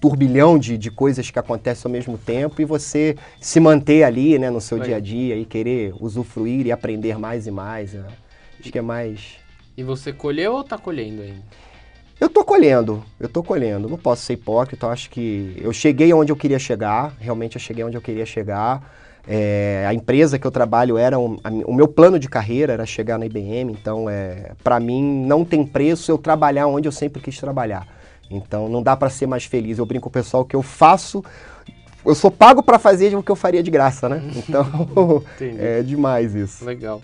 turbilhão 0.00 0.56
de, 0.58 0.78
de 0.78 0.90
coisas 0.90 1.28
que 1.28 1.38
acontecem 1.38 1.88
ao 1.88 1.92
mesmo 1.92 2.16
tempo 2.16 2.62
e 2.62 2.64
você 2.64 3.16
se 3.40 3.58
manter 3.58 4.04
ali, 4.04 4.38
né, 4.38 4.50
no 4.50 4.60
seu 4.60 4.78
dia 4.78 4.96
a 4.96 5.00
dia 5.00 5.36
e 5.36 5.44
querer 5.44 5.92
usufruir 6.00 6.66
e 6.66 6.72
aprender 6.72 7.18
mais 7.18 7.46
e 7.46 7.50
mais. 7.50 7.92
Né? 7.92 8.04
Acho 8.60 8.70
que 8.70 8.78
é 8.78 8.82
mais... 8.82 9.38
E 9.76 9.82
você 9.82 10.12
colheu 10.12 10.52
ou 10.52 10.60
está 10.60 10.78
colhendo 10.78 11.22
ainda? 11.22 11.42
Eu 12.20 12.28
tô 12.28 12.44
colhendo, 12.44 13.02
eu 13.18 13.28
tô 13.28 13.42
colhendo. 13.42 13.88
Não 13.88 13.96
posso 13.96 14.22
ser 14.22 14.34
hipócrita, 14.34 14.86
eu 14.86 14.90
acho 14.90 15.08
que 15.08 15.56
eu 15.58 15.72
cheguei 15.72 16.12
onde 16.12 16.30
eu 16.30 16.36
queria 16.36 16.58
chegar, 16.58 17.14
realmente 17.18 17.56
eu 17.56 17.60
cheguei 17.60 17.82
onde 17.82 17.96
eu 17.96 18.02
queria 18.02 18.26
chegar. 18.26 18.99
É, 19.26 19.84
a 19.86 19.94
empresa 19.94 20.38
que 20.38 20.46
eu 20.46 20.50
trabalho 20.50 20.96
era 20.96 21.18
um, 21.18 21.38
a, 21.44 21.50
o 21.50 21.74
meu 21.74 21.86
plano 21.86 22.18
de 22.18 22.28
carreira 22.28 22.72
era 22.72 22.86
chegar 22.86 23.18
na 23.18 23.26
IBM, 23.26 23.72
então 23.72 24.08
é, 24.08 24.52
para 24.64 24.80
mim 24.80 25.24
não 25.26 25.44
tem 25.44 25.64
preço 25.64 26.10
eu 26.10 26.18
trabalhar 26.18 26.66
onde 26.66 26.88
eu 26.88 26.92
sempre 26.92 27.20
quis 27.20 27.38
trabalhar. 27.38 27.86
Então 28.30 28.68
não 28.68 28.82
dá 28.82 28.96
para 28.96 29.10
ser 29.10 29.26
mais 29.26 29.44
feliz. 29.44 29.78
Eu 29.78 29.86
brinco 29.86 30.04
com 30.04 30.08
o 30.08 30.12
pessoal 30.12 30.44
que 30.44 30.54
eu 30.54 30.62
faço, 30.62 31.22
eu 32.04 32.14
sou 32.14 32.30
pago 32.30 32.62
para 32.62 32.78
fazer 32.78 33.14
o 33.14 33.22
que 33.22 33.30
eu 33.30 33.36
faria 33.36 33.62
de 33.62 33.70
graça, 33.70 34.08
né? 34.08 34.22
Então 34.36 34.64
é 35.40 35.82
demais 35.82 36.34
isso. 36.34 36.64
Legal. 36.64 37.02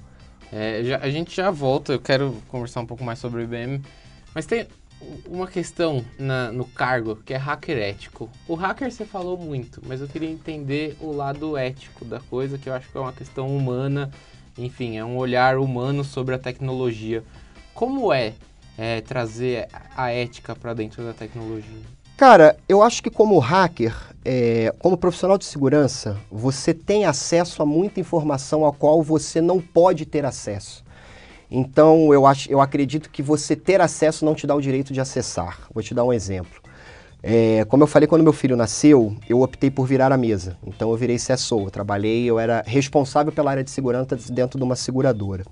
É, 0.53 0.83
já, 0.85 0.99
a 0.99 1.11
gente 1.11 1.35
já 1.35 1.51
volta. 1.51 1.93
Eu 1.93 2.01
quero 2.01 2.35
conversar 2.49 2.81
um 2.81 2.87
pouco 2.87 3.05
mais 3.05 3.19
sobre 3.19 3.41
o 3.41 3.45
IBM, 3.45 3.83
mas 4.35 4.47
tem 4.47 4.67
uma 5.27 5.47
questão 5.47 6.05
na, 6.19 6.51
no 6.51 6.65
cargo 6.65 7.17
que 7.17 7.35
é 7.35 7.37
hacker 7.37 7.79
ético. 7.79 8.31
O 8.49 8.55
hacker 8.55 8.91
você 8.91 9.05
falou 9.05 9.37
muito, 9.37 9.83
mas 9.87 10.01
eu 10.01 10.09
queria 10.09 10.31
entender 10.31 10.97
o 11.01 11.13
lado 11.13 11.57
ético 11.57 12.05
da 12.05 12.21
coisa, 12.21 12.59
que 12.59 12.69
eu 12.69 12.75
acho 12.75 12.91
que 12.91 12.97
é 12.97 13.01
uma 13.01 13.13
questão 13.13 13.55
humana, 13.55 14.11
enfim, 14.57 14.97
é 14.97 15.05
um 15.05 15.17
olhar 15.17 15.59
humano 15.59 16.03
sobre 16.03 16.35
a 16.35 16.39
tecnologia. 16.39 17.23
Como 17.75 18.13
é, 18.13 18.35
é 18.79 19.01
trazer 19.01 19.69
a 19.95 20.11
ética 20.11 20.55
para 20.55 20.73
dentro 20.73 21.05
da 21.05 21.13
tecnologia? 21.13 21.97
Cara, 22.17 22.57
eu 22.67 22.83
acho 22.83 23.03
que 23.03 23.11
como 23.11 23.39
hacker, 23.39 23.95
é, 24.25 24.75
como 24.79 24.97
profissional 24.97 25.37
de 25.37 25.45
segurança, 25.45 26.17
você 26.31 26.73
tem 26.73 27.05
acesso 27.05 27.63
a 27.63 27.67
muita 27.67 28.01
informação 28.01 28.67
a 28.67 28.73
qual 28.73 29.03
você 29.03 29.43
não 29.43 29.61
pode 29.61 30.07
ter 30.07 30.25
acesso. 30.25 30.83
Então, 31.51 32.13
eu, 32.13 32.27
acho, 32.27 32.51
eu 32.51 32.61
acredito 32.61 33.11
que 33.11 33.23
você 33.23 33.55
ter 33.55 33.81
acesso 33.81 34.25
não 34.25 34.35
te 34.35 34.47
dá 34.47 34.55
o 34.55 34.61
direito 34.61 34.93
de 34.93 35.01
acessar. 35.01 35.61
Vou 35.73 35.83
te 35.83 35.95
dar 35.95 36.05
um 36.05 36.13
exemplo. 36.13 36.61
É, 37.23 37.65
como 37.65 37.83
eu 37.83 37.87
falei, 37.87 38.07
quando 38.07 38.23
meu 38.23 38.33
filho 38.33 38.57
nasceu, 38.57 39.17
eu 39.29 39.41
optei 39.41 39.71
por 39.71 39.87
virar 39.87 40.13
a 40.13 40.17
mesa. 40.17 40.57
Então, 40.67 40.91
eu 40.91 40.97
virei 40.97 41.17
CSO. 41.17 41.65
Eu 41.65 41.71
trabalhei, 41.71 42.25
eu 42.25 42.39
era 42.39 42.63
responsável 42.67 43.33
pela 43.33 43.51
área 43.51 43.65
de 43.65 43.71
segurança 43.71 44.17
dentro 44.31 44.59
de 44.59 44.65
uma 44.65 44.77
seguradora. 44.77 45.45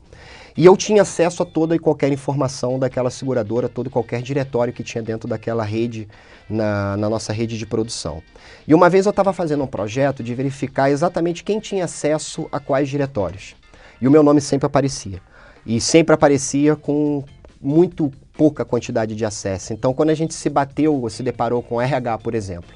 E 0.57 0.65
eu 0.65 0.77
tinha 0.77 1.03
acesso 1.03 1.43
a 1.43 1.47
toda 1.47 1.75
e 1.75 1.81
qualquer 1.81 2.13
informação 2.13 2.79
daquela 2.79 3.11
seguradora, 3.11 3.69
todo 3.69 3.89
e 3.89 3.91
qualquer 3.91 4.23
diretório 4.23 4.73
que 4.73 4.85
tinha 4.85 5.03
dentro 5.03 5.29
daquela 5.29 5.65
rede, 5.65 6.07
na, 6.49 6.97
na 6.97 7.11
nossa 7.11 7.33
rede 7.33 7.59
de 7.59 7.67
produção. 7.67 8.23
E 8.67 8.73
uma 8.73 8.89
vez 8.89 9.05
eu 9.05 9.11
estava 9.11 9.33
fazendo 9.33 9.65
um 9.65 9.67
projeto 9.67 10.23
de 10.23 10.33
verificar 10.33 10.91
exatamente 10.91 11.43
quem 11.43 11.59
tinha 11.59 11.87
acesso 11.87 12.49
a 12.53 12.61
quais 12.61 12.89
diretórios. 12.89 13.57
E 14.01 14.07
o 14.07 14.11
meu 14.13 14.23
nome 14.23 14.41
sempre 14.41 14.67
aparecia. 14.67 15.21
E 15.67 15.81
sempre 15.81 16.15
aparecia 16.15 16.77
com 16.77 17.25
muito 17.61 18.13
pouca 18.37 18.65
quantidade 18.65 19.15
de 19.15 19.25
acesso. 19.25 19.73
Então, 19.73 19.95
quando 19.95 20.11
a 20.11 20.15
gente 20.15 20.35
se 20.35 20.51
bateu, 20.51 20.95
ou 21.01 21.09
se 21.09 21.23
deparou 21.23 21.63
com 21.63 21.81
RH, 21.81 22.19
por 22.19 22.35
exemplo, 22.35 22.71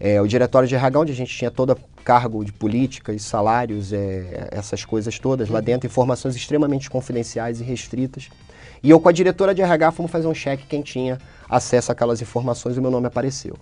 é, 0.00 0.20
o 0.20 0.26
diretório 0.26 0.66
de 0.66 0.74
RH, 0.74 0.98
onde 0.98 1.12
a 1.12 1.14
gente 1.14 1.36
tinha 1.36 1.50
todo 1.50 1.78
cargo 2.04 2.44
de 2.44 2.52
políticas, 2.52 3.22
salários, 3.22 3.92
é, 3.92 4.48
essas 4.50 4.84
coisas 4.84 5.18
todas 5.18 5.48
lá 5.48 5.60
dentro, 5.60 5.86
informações 5.86 6.34
extremamente 6.34 6.90
confidenciais 6.90 7.60
e 7.60 7.64
restritas. 7.64 8.28
E 8.82 8.90
eu 8.90 8.98
com 8.98 9.08
a 9.08 9.12
diretora 9.12 9.54
de 9.54 9.62
RH 9.62 9.92
fomos 9.92 10.10
fazer 10.10 10.26
um 10.26 10.34
cheque 10.34 10.66
quem 10.66 10.82
tinha 10.82 11.18
acesso 11.48 11.92
àquelas 11.92 12.20
informações 12.20 12.76
o 12.76 12.82
meu 12.82 12.90
nome 12.90 13.06
apareceu. 13.06 13.54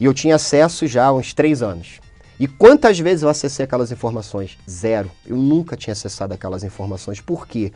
E 0.00 0.06
eu 0.06 0.14
tinha 0.14 0.36
acesso 0.36 0.86
já 0.86 1.06
há 1.06 1.12
uns 1.12 1.34
três 1.34 1.62
anos. 1.62 2.00
E 2.40 2.48
quantas 2.48 2.98
vezes 2.98 3.22
eu 3.22 3.28
acessei 3.28 3.64
aquelas 3.64 3.92
informações? 3.92 4.56
Zero. 4.68 5.10
Eu 5.26 5.36
nunca 5.36 5.76
tinha 5.76 5.92
acessado 5.92 6.32
aquelas 6.32 6.64
informações. 6.64 7.20
Por 7.20 7.46
quê? 7.46 7.70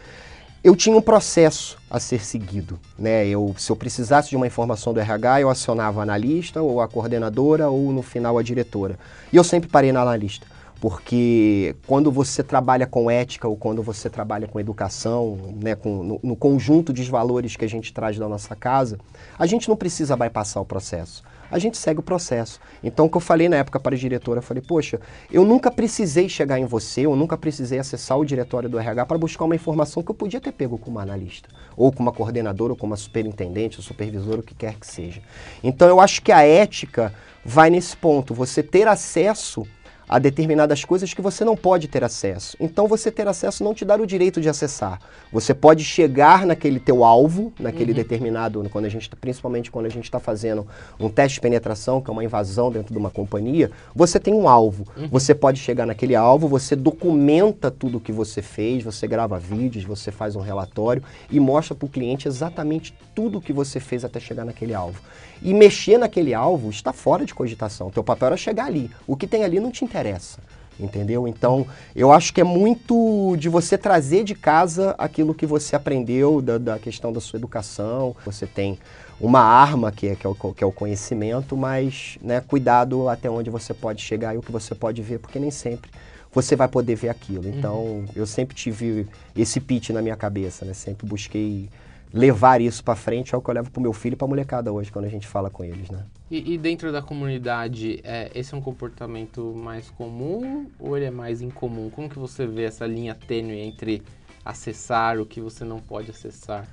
Eu 0.67 0.75
tinha 0.75 0.97
um 0.97 1.01
processo 1.01 1.79
a 1.89 2.01
ser 2.01 2.25
seguido. 2.25 2.77
Né? 2.99 3.25
Eu, 3.29 3.55
se 3.57 3.71
eu 3.71 3.77
precisasse 3.77 4.31
de 4.31 4.37
uma 4.37 4.49
informação 4.49 4.93
do 4.93 4.99
RH, 4.99 5.43
eu 5.43 5.49
acionava 5.49 6.01
a 6.01 6.03
analista, 6.03 6.61
ou 6.61 6.81
a 6.81 6.89
coordenadora, 6.89 7.71
ou 7.71 7.93
no 7.93 8.03
final 8.03 8.37
a 8.37 8.43
diretora. 8.43 8.99
E 9.33 9.37
eu 9.37 9.45
sempre 9.45 9.71
parei 9.71 9.93
na 9.93 10.03
analista, 10.03 10.45
porque 10.81 11.77
quando 11.87 12.11
você 12.11 12.43
trabalha 12.43 12.85
com 12.85 13.09
ética 13.09 13.47
ou 13.47 13.57
quando 13.57 13.81
você 13.81 14.11
trabalha 14.11 14.49
com 14.49 14.59
educação, 14.59 15.39
né, 15.63 15.77
com, 15.77 16.03
no, 16.03 16.21
no 16.21 16.35
conjunto 16.35 16.93
de 16.93 17.05
valores 17.05 17.55
que 17.55 17.65
a 17.65 17.69
gente 17.69 17.93
traz 17.93 18.19
da 18.19 18.29
nossa 18.29 18.57
casa, 18.57 18.99
a 19.39 19.47
gente 19.47 19.69
não 19.69 19.77
precisa 19.77 20.17
bypassar 20.17 20.61
o 20.61 20.67
processo 20.67 21.23
a 21.51 21.59
gente 21.59 21.77
segue 21.77 22.01
o 22.01 22.03
processo. 22.03 22.61
Então, 22.83 23.07
o 23.07 23.11
que 23.11 23.17
eu 23.17 23.21
falei 23.21 23.49
na 23.49 23.57
época 23.57 23.79
para 23.81 23.95
a 23.95 23.99
diretora, 23.99 24.39
eu 24.39 24.43
falei, 24.43 24.63
poxa, 24.67 25.01
eu 25.31 25.45
nunca 25.45 25.71
precisei 25.71 26.29
chegar 26.29 26.59
em 26.59 26.65
você, 26.65 27.03
eu 27.03 27.17
nunca 27.17 27.37
precisei 27.37 27.79
acessar 27.79 28.19
o 28.19 28.25
diretório 28.25 28.69
do 28.69 28.79
RH 28.79 29.07
para 29.07 29.19
buscar 29.19 29.45
uma 29.45 29.55
informação 29.55 30.03
que 30.03 30.11
eu 30.11 30.15
podia 30.15 30.41
ter 30.41 30.53
pego 30.53 30.79
com 30.79 30.91
uma 30.91 31.03
analista, 31.03 31.49
ou 31.77 31.93
com 31.93 32.03
uma 32.03 32.13
coordenadora, 32.13 32.73
ou 32.73 32.77
com 32.77 32.87
uma 32.87 32.97
superintendente, 32.97 33.79
ou 33.79 33.83
supervisor, 33.83 34.39
o 34.39 34.43
que 34.43 34.55
quer 34.55 34.75
que 34.75 34.87
seja. 34.87 35.23
Então, 35.63 35.89
eu 35.89 36.01
acho 36.01 36.23
que 36.23 36.33
a 36.33 36.43
ética 36.43 37.13
vai 37.45 37.71
nesse 37.71 37.97
ponto, 37.97 38.35
você 38.35 38.63
ter 38.63 38.89
acesso 38.89 39.67
a 40.09 40.19
determinadas 40.19 40.85
coisas 40.85 41.13
que 41.13 41.21
você 41.21 41.45
não 41.45 41.57
pode 41.57 41.89
ter 41.89 42.05
acesso. 42.05 42.57
Então 42.61 42.87
você 42.87 43.11
ter 43.11 43.27
acesso 43.27 43.65
não 43.65 43.75
te 43.75 43.85
dá 43.85 43.97
o 43.97 44.07
direito 44.07 44.41
de 44.41 44.49
acessar. 44.49 45.01
Você 45.33 45.53
pode 45.53 45.85
chegar 45.85 46.47
naquele 46.47 46.79
teu 46.79 47.05
alvo, 47.05 47.53
naquele 47.59 47.91
uhum. 47.91 47.97
determinado, 47.97 48.69
quando 48.71 48.85
a 48.85 48.89
gente, 48.89 49.11
tá, 49.11 49.17
principalmente 49.21 49.71
quando 49.71 49.87
a 49.87 49.91
gente 49.91 50.05
está 50.05 50.21
fazendo 50.21 50.67
um 50.99 51.09
teste 51.09 51.37
de 51.37 51.41
penetração, 51.41 52.01
que 52.01 52.11
é 52.11 52.13
uma 52.13 52.25
invasão 52.25 52.71
dentro 52.71 52.93
de 52.93 52.99
uma 52.99 53.11
companhia, 53.11 53.71
você 53.95 54.21
tem 54.21 54.33
um 54.33 54.49
alvo. 54.49 54.87
Uhum. 54.97 55.09
Você 55.09 55.35
pode 55.35 55.59
chegar 55.59 55.87
naquele 55.87 56.15
alvo, 56.15 56.49
você 56.49 56.77
documenta 56.77 57.71
tudo 57.71 57.99
o 57.99 58.01
que 58.01 58.13
você 58.13 58.41
fez, 58.43 58.85
você 58.85 59.07
grava 59.07 59.39
vídeos, 59.39 59.85
você 59.85 60.13
faz 60.13 60.37
um 60.37 60.41
relatório 60.41 61.03
e 61.31 61.41
mostra 61.41 61.75
para 61.75 61.87
o 61.87 61.89
cliente 61.89 62.29
exatamente 62.29 62.95
tudo 63.15 63.39
o 63.39 63.41
que 63.41 63.53
você 63.53 63.81
fez 63.81 64.05
até 64.05 64.21
chegar 64.21 64.45
naquele 64.45 64.75
alvo. 64.75 65.01
E 65.43 65.53
mexer 65.55 65.99
naquele 65.99 66.35
alvo 66.35 66.71
está 66.71 66.93
fora 66.93 67.25
de 67.25 67.35
cogitação. 67.35 67.91
Teu 67.91 68.05
papel 68.05 68.29
era 68.29 68.37
chegar 68.37 68.67
ali. 68.67 68.91
O 69.07 69.17
que 69.17 69.27
tem 69.27 69.45
ali 69.45 69.61
não 69.61 69.71
te 69.71 69.85
interessa. 69.85 70.39
Entendeu? 70.79 71.27
Então, 71.27 71.67
eu 71.95 72.13
acho 72.13 72.35
que 72.35 72.41
é 72.41 72.45
muito 72.45 73.35
de 73.39 73.49
você 73.49 73.79
trazer 73.79 74.25
de 74.25 74.35
casa 74.35 74.95
aquilo 74.99 75.35
que 75.35 75.47
você 75.47 75.75
aprendeu 75.75 76.43
da, 76.43 76.59
da 76.59 76.79
questão 76.79 77.13
da 77.13 77.21
sua 77.21 77.39
educação. 77.39 78.15
Você 78.27 78.47
tem 78.47 78.79
uma 79.19 79.41
arma 79.41 79.91
que 79.91 80.09
é, 80.09 80.15
que 80.15 80.27
é, 80.27 80.31
o, 80.31 80.35
que 80.35 80.63
é 80.63 80.67
o 80.67 80.73
conhecimento, 80.73 81.57
mas 81.57 82.19
né, 82.21 82.43
cuidado 82.43 83.09
até 83.09 83.31
onde 83.31 83.49
você 83.49 83.73
pode 83.73 84.03
chegar 84.03 84.35
e 84.35 84.39
o 84.39 84.43
que 84.43 84.53
você 84.53 84.75
pode 84.75 85.01
ver, 85.01 85.19
porque 85.19 85.39
nem 85.39 85.51
sempre 85.51 85.91
você 86.31 86.55
vai 86.55 86.69
poder 86.69 86.95
ver 86.95 87.09
aquilo. 87.09 87.49
Então, 87.49 87.79
uhum. 87.79 88.07
eu 88.15 88.27
sempre 88.27 88.55
tive 88.55 89.07
esse 89.35 89.59
pitch 89.59 89.91
na 89.91 90.03
minha 90.03 90.17
cabeça, 90.17 90.67
né? 90.67 90.75
Sempre 90.75 91.07
busquei 91.07 91.71
levar 92.13 92.61
isso 92.61 92.83
para 92.83 92.97
frente 92.97 93.35
é 93.35 93.39
o 93.39 93.43
que 93.43 93.51
eu 93.51 93.55
levo 93.55 93.71
pro 93.71 93.81
meu 93.81 93.93
filho 93.93 94.15
e 94.15 94.17
pra 94.17 94.27
molecada 94.27 94.73
hoje, 94.73 94.91
quando 94.91 95.05
a 95.05 95.09
gente 95.09 95.27
fala 95.27 95.51
com 95.51 95.65
eles, 95.65 95.91
né? 95.91 96.05
E, 96.31 96.55
e 96.55 96.59
dentro 96.59 96.91
da 96.91 97.03
comunidade, 97.03 98.01
é, 98.03 98.31
esse 98.35 98.55
é 98.55 98.57
um 98.57 98.61
comportamento 98.61 99.55
mais 99.57 99.91
comum 99.91 100.67
ou 100.79 100.97
ele 100.97 101.07
é 101.07 101.11
mais 101.11 101.41
incomum? 101.43 101.91
Como 101.91 102.09
que 102.09 102.19
você 102.19 102.47
vê 102.47 102.65
essa 102.65 102.87
linha 102.87 103.15
tênue 103.15 103.61
entre 103.61 104.03
acessar 104.45 105.19
o 105.19 105.27
que 105.27 105.41
você 105.41 105.65
não 105.65 105.79
pode 105.79 106.11
acessar? 106.11 106.67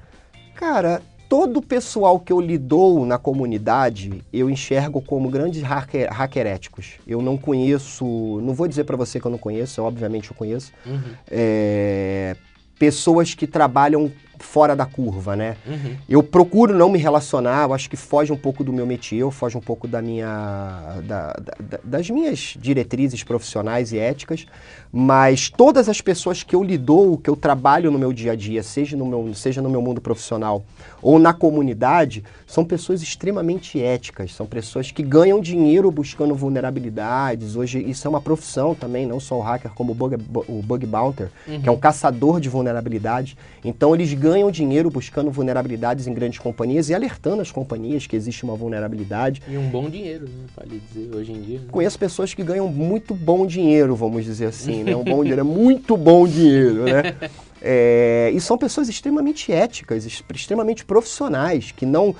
Cara, 0.55 1.01
todo 1.27 1.57
o 1.57 1.61
pessoal 1.61 2.19
que 2.19 2.31
eu 2.31 2.39
lidou 2.39 3.05
na 3.05 3.17
comunidade, 3.17 4.23
eu 4.31 4.49
enxergo 4.49 5.01
como 5.01 5.29
grandes 5.29 5.63
hacker, 5.63 6.07
hackeréticos. 6.11 6.99
Eu 7.07 7.21
não 7.21 7.37
conheço, 7.37 8.05
não 8.41 8.53
vou 8.53 8.67
dizer 8.67 8.83
para 8.83 8.95
você 8.95 9.19
que 9.19 9.25
eu 9.25 9.31
não 9.31 9.39
conheço, 9.39 9.81
obviamente 9.81 10.29
eu 10.29 10.37
conheço, 10.37 10.71
uhum. 10.85 11.01
é, 11.29 12.35
pessoas 12.77 13.33
que 13.33 13.47
trabalham 13.47 14.11
fora 14.43 14.75
da 14.75 14.85
curva, 14.85 15.35
né? 15.35 15.55
Uhum. 15.65 15.95
Eu 16.07 16.21
procuro 16.21 16.75
não 16.75 16.89
me 16.89 16.99
relacionar, 16.99 17.63
eu 17.63 17.73
acho 17.73 17.89
que 17.89 17.97
foge 17.97 18.31
um 18.31 18.37
pouco 18.37 18.63
do 18.63 18.71
meu 18.71 18.85
métier, 18.85 19.29
foge 19.31 19.57
um 19.57 19.61
pouco 19.61 19.87
da 19.87 20.01
minha, 20.01 21.01
da, 21.05 21.33
da, 21.33 21.79
das 21.83 22.09
minhas 22.09 22.55
diretrizes 22.59 23.23
profissionais 23.23 23.91
e 23.93 23.97
éticas, 23.97 24.45
mas 24.91 25.49
todas 25.49 25.89
as 25.89 26.01
pessoas 26.01 26.43
que 26.43 26.55
eu 26.55 26.61
lidou, 26.61 27.17
que 27.17 27.29
eu 27.29 27.35
trabalho 27.35 27.89
no 27.89 27.97
meu 27.97 28.13
dia 28.13 28.33
a 28.33 28.35
dia, 28.35 28.61
seja 28.61 28.95
no 28.95 29.05
meu, 29.05 29.33
seja 29.33 29.61
no 29.61 29.69
meu 29.69 29.81
mundo 29.81 29.99
profissional 29.99 30.63
ou 31.01 31.17
na 31.17 31.33
comunidade, 31.33 32.23
são 32.45 32.63
pessoas 32.63 33.01
extremamente 33.01 33.81
éticas, 33.81 34.33
são 34.33 34.45
pessoas 34.45 34.91
que 34.91 35.01
ganham 35.01 35.41
dinheiro 35.41 35.89
buscando 35.89 36.35
vulnerabilidades. 36.35 37.55
Hoje 37.55 37.79
isso 37.79 38.07
é 38.07 38.09
uma 38.09 38.21
profissão 38.21 38.75
também, 38.75 39.05
não 39.05 39.19
só 39.19 39.37
o 39.37 39.41
hacker, 39.41 39.71
como 39.71 39.93
o 39.93 39.95
bug, 39.95 40.17
o 40.47 40.61
bug 40.61 40.85
bounter, 40.85 41.29
uhum. 41.47 41.61
que 41.61 41.67
é 41.67 41.71
um 41.71 41.77
caçador 41.77 42.39
de 42.39 42.49
vulnerabilidade. 42.49 43.37
Então 43.65 43.95
eles 43.95 44.13
ganham 44.13 44.32
ganham 44.33 44.49
dinheiro 44.49 44.89
buscando 44.89 45.29
vulnerabilidades 45.29 46.07
em 46.07 46.13
grandes 46.13 46.39
companhias 46.39 46.89
e 46.89 46.93
alertando 46.93 47.41
as 47.41 47.51
companhias 47.51 48.07
que 48.07 48.15
existe 48.15 48.43
uma 48.43 48.55
vulnerabilidade. 48.55 49.41
E 49.47 49.55
um 49.55 49.69
bom 49.69 49.87
dinheiro, 49.87 50.25
né, 50.25 50.45
vale 50.57 50.81
dizer, 50.87 51.15
hoje 51.15 51.31
em 51.31 51.41
dia. 51.41 51.59
Né? 51.59 51.65
Conheço 51.71 51.99
pessoas 51.99 52.33
que 52.33 52.43
ganham 52.43 52.67
muito 52.67 53.13
bom 53.13 53.45
dinheiro, 53.45 53.95
vamos 53.95 54.25
dizer 54.25 54.47
assim, 54.47 54.83
né? 54.83 54.95
Um 54.95 55.03
bom 55.03 55.21
dinheiro, 55.21 55.41
é 55.41 55.43
muito 55.43 55.95
bom 55.95 56.27
dinheiro, 56.27 56.83
né? 56.83 57.15
É, 57.65 58.29
e 58.35 58.41
são 58.41 58.57
pessoas 58.57 58.89
extremamente 58.89 59.49
éticas, 59.49 60.05
extremamente 60.05 60.83
profissionais, 60.83 61.71
que 61.71 61.85
não 61.85 62.13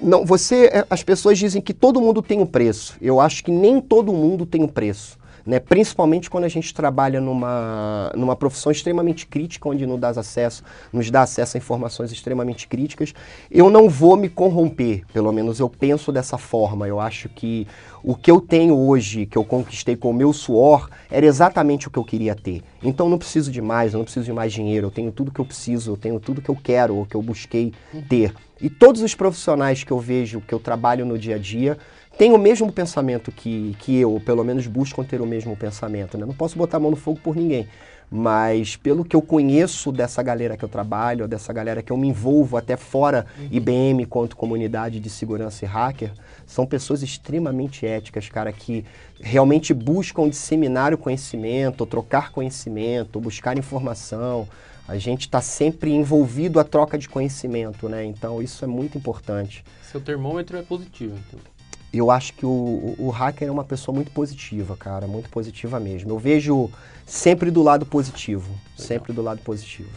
não, 0.00 0.24
você, 0.24 0.66
é, 0.66 0.86
as 0.88 1.02
pessoas 1.02 1.36
dizem 1.36 1.60
que 1.60 1.74
todo 1.74 2.00
mundo 2.00 2.22
tem 2.22 2.38
um 2.38 2.46
preço. 2.46 2.96
Eu 3.00 3.20
acho 3.20 3.42
que 3.42 3.50
nem 3.50 3.80
todo 3.80 4.12
mundo 4.12 4.46
tem 4.46 4.62
um 4.62 4.68
preço 4.68 5.18
né? 5.46 5.60
principalmente 5.60 6.28
quando 6.28 6.44
a 6.44 6.48
gente 6.48 6.74
trabalha 6.74 7.20
numa, 7.20 8.12
numa 8.14 8.34
profissão 8.34 8.72
extremamente 8.72 9.26
crítica, 9.26 9.68
onde 9.68 9.86
nos 9.86 10.00
dá 10.00 10.08
acesso, 10.08 10.64
nos 10.92 11.10
dá 11.10 11.22
acesso 11.22 11.56
a 11.56 11.58
informações 11.58 12.10
extremamente 12.10 12.66
críticas. 12.66 13.14
Eu 13.50 13.70
não 13.70 13.88
vou 13.88 14.16
me 14.16 14.28
corromper, 14.28 15.04
pelo 15.12 15.32
menos 15.32 15.60
eu 15.60 15.68
penso 15.68 16.10
dessa 16.10 16.36
forma. 16.36 16.88
Eu 16.88 16.98
acho 16.98 17.28
que 17.28 17.66
o 18.02 18.14
que 18.14 18.30
eu 18.30 18.40
tenho 18.40 18.76
hoje, 18.76 19.26
que 19.26 19.38
eu 19.38 19.44
conquistei 19.44 19.96
com 19.96 20.10
o 20.10 20.14
meu 20.14 20.32
suor, 20.32 20.88
era 21.10 21.24
exatamente 21.24 21.88
o 21.88 21.90
que 21.90 21.98
eu 21.98 22.04
queria 22.04 22.34
ter. 22.34 22.62
Então 22.82 23.06
eu 23.06 23.10
não 23.10 23.18
preciso 23.18 23.50
de 23.50 23.62
mais, 23.62 23.92
eu 23.92 23.98
não 23.98 24.04
preciso 24.04 24.26
de 24.26 24.32
mais 24.32 24.52
dinheiro, 24.52 24.86
eu 24.86 24.90
tenho 24.90 25.12
tudo 25.12 25.30
que 25.30 25.40
eu 25.40 25.44
preciso, 25.44 25.92
eu 25.92 25.96
tenho 25.96 26.18
tudo 26.20 26.42
que 26.42 26.48
eu 26.48 26.56
quero, 26.56 26.96
ou 26.96 27.06
que 27.06 27.14
eu 27.14 27.22
busquei 27.22 27.72
ter. 28.08 28.34
E 28.60 28.70
todos 28.70 29.02
os 29.02 29.14
profissionais 29.14 29.84
que 29.84 29.92
eu 29.92 29.98
vejo, 29.98 30.40
que 30.40 30.54
eu 30.54 30.58
trabalho 30.58 31.04
no 31.04 31.18
dia 31.18 31.34
a 31.34 31.38
dia, 31.38 31.76
têm 32.18 32.32
o 32.32 32.38
mesmo 32.38 32.72
pensamento 32.72 33.30
que, 33.30 33.76
que 33.78 33.98
eu, 33.98 34.12
ou 34.12 34.20
pelo 34.20 34.44
menos 34.44 34.66
buscam 34.66 35.04
ter 35.04 35.20
o 35.20 35.26
mesmo 35.26 35.56
pensamento. 35.56 36.16
Né? 36.16 36.24
Não 36.24 36.34
posso 36.34 36.56
botar 36.56 36.78
a 36.78 36.80
mão 36.80 36.90
no 36.90 36.96
fogo 36.96 37.20
por 37.22 37.36
ninguém, 37.36 37.68
mas 38.10 38.76
pelo 38.76 39.04
que 39.04 39.16
eu 39.16 39.22
conheço 39.22 39.90
dessa 39.90 40.22
galera 40.22 40.56
que 40.56 40.64
eu 40.64 40.68
trabalho, 40.68 41.26
dessa 41.26 41.52
galera 41.52 41.82
que 41.82 41.92
eu 41.92 41.96
me 41.96 42.08
envolvo 42.08 42.56
até 42.56 42.76
fora 42.76 43.26
uhum. 43.38 43.48
IBM 43.50 44.06
quanto 44.06 44.36
comunidade 44.36 45.00
de 45.00 45.10
segurança 45.10 45.64
e 45.64 45.68
hacker, 45.68 46.12
são 46.46 46.64
pessoas 46.64 47.02
extremamente 47.02 47.84
éticas, 47.84 48.28
cara, 48.28 48.52
que 48.52 48.84
realmente 49.20 49.74
buscam 49.74 50.28
disseminar 50.28 50.94
o 50.94 50.98
conhecimento, 50.98 51.84
trocar 51.84 52.30
conhecimento, 52.30 53.20
buscar 53.20 53.58
informação. 53.58 54.48
A 54.86 54.96
gente 54.96 55.22
está 55.22 55.40
sempre 55.40 55.92
envolvido 55.92 56.60
a 56.60 56.64
troca 56.64 56.96
de 56.96 57.08
conhecimento, 57.08 57.88
né? 57.88 58.04
Então 58.04 58.40
isso 58.40 58.64
é 58.64 58.68
muito 58.68 58.96
importante. 58.96 59.64
Seu 59.82 60.00
termômetro 60.00 60.56
é 60.56 60.62
positivo, 60.62 61.16
então. 61.26 61.55
Eu 61.92 62.10
acho 62.10 62.34
que 62.34 62.44
o, 62.44 62.94
o, 62.98 63.10
hacker 63.10 63.48
é 63.48 63.50
uma 63.50 63.64
pessoa 63.64 63.94
muito 63.94 64.10
positiva, 64.10 64.76
cara, 64.76 65.06
muito 65.06 65.30
positiva 65.30 65.80
mesmo. 65.80 66.10
Eu 66.10 66.18
vejo 66.18 66.70
sempre 67.06 67.50
do 67.50 67.62
lado 67.62 67.86
positivo, 67.86 68.48
Legal. 68.48 68.62
sempre 68.76 69.12
do 69.12 69.22
lado 69.22 69.40
positivo. 69.42 69.90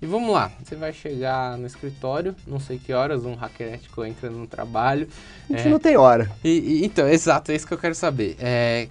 E 0.00 0.06
vamos 0.06 0.30
lá, 0.30 0.52
você 0.62 0.76
vai 0.76 0.92
chegar 0.92 1.58
no 1.58 1.66
escritório, 1.66 2.36
não 2.46 2.60
sei 2.60 2.78
que 2.78 2.92
horas, 2.92 3.24
um 3.24 3.34
hacker 3.34 3.74
ético 3.74 4.04
entra 4.04 4.30
no 4.30 4.46
trabalho. 4.46 5.08
A 5.50 5.56
gente 5.56 5.66
é, 5.66 5.70
não 5.70 5.80
tem 5.80 5.96
hora. 5.96 6.30
E, 6.44 6.50
e, 6.50 6.84
então, 6.84 7.08
exato, 7.08 7.50
é 7.50 7.56
isso 7.56 7.66
que 7.66 7.74
eu 7.74 7.78
quero 7.78 7.96
saber. 7.96 8.36
É, 8.38 8.86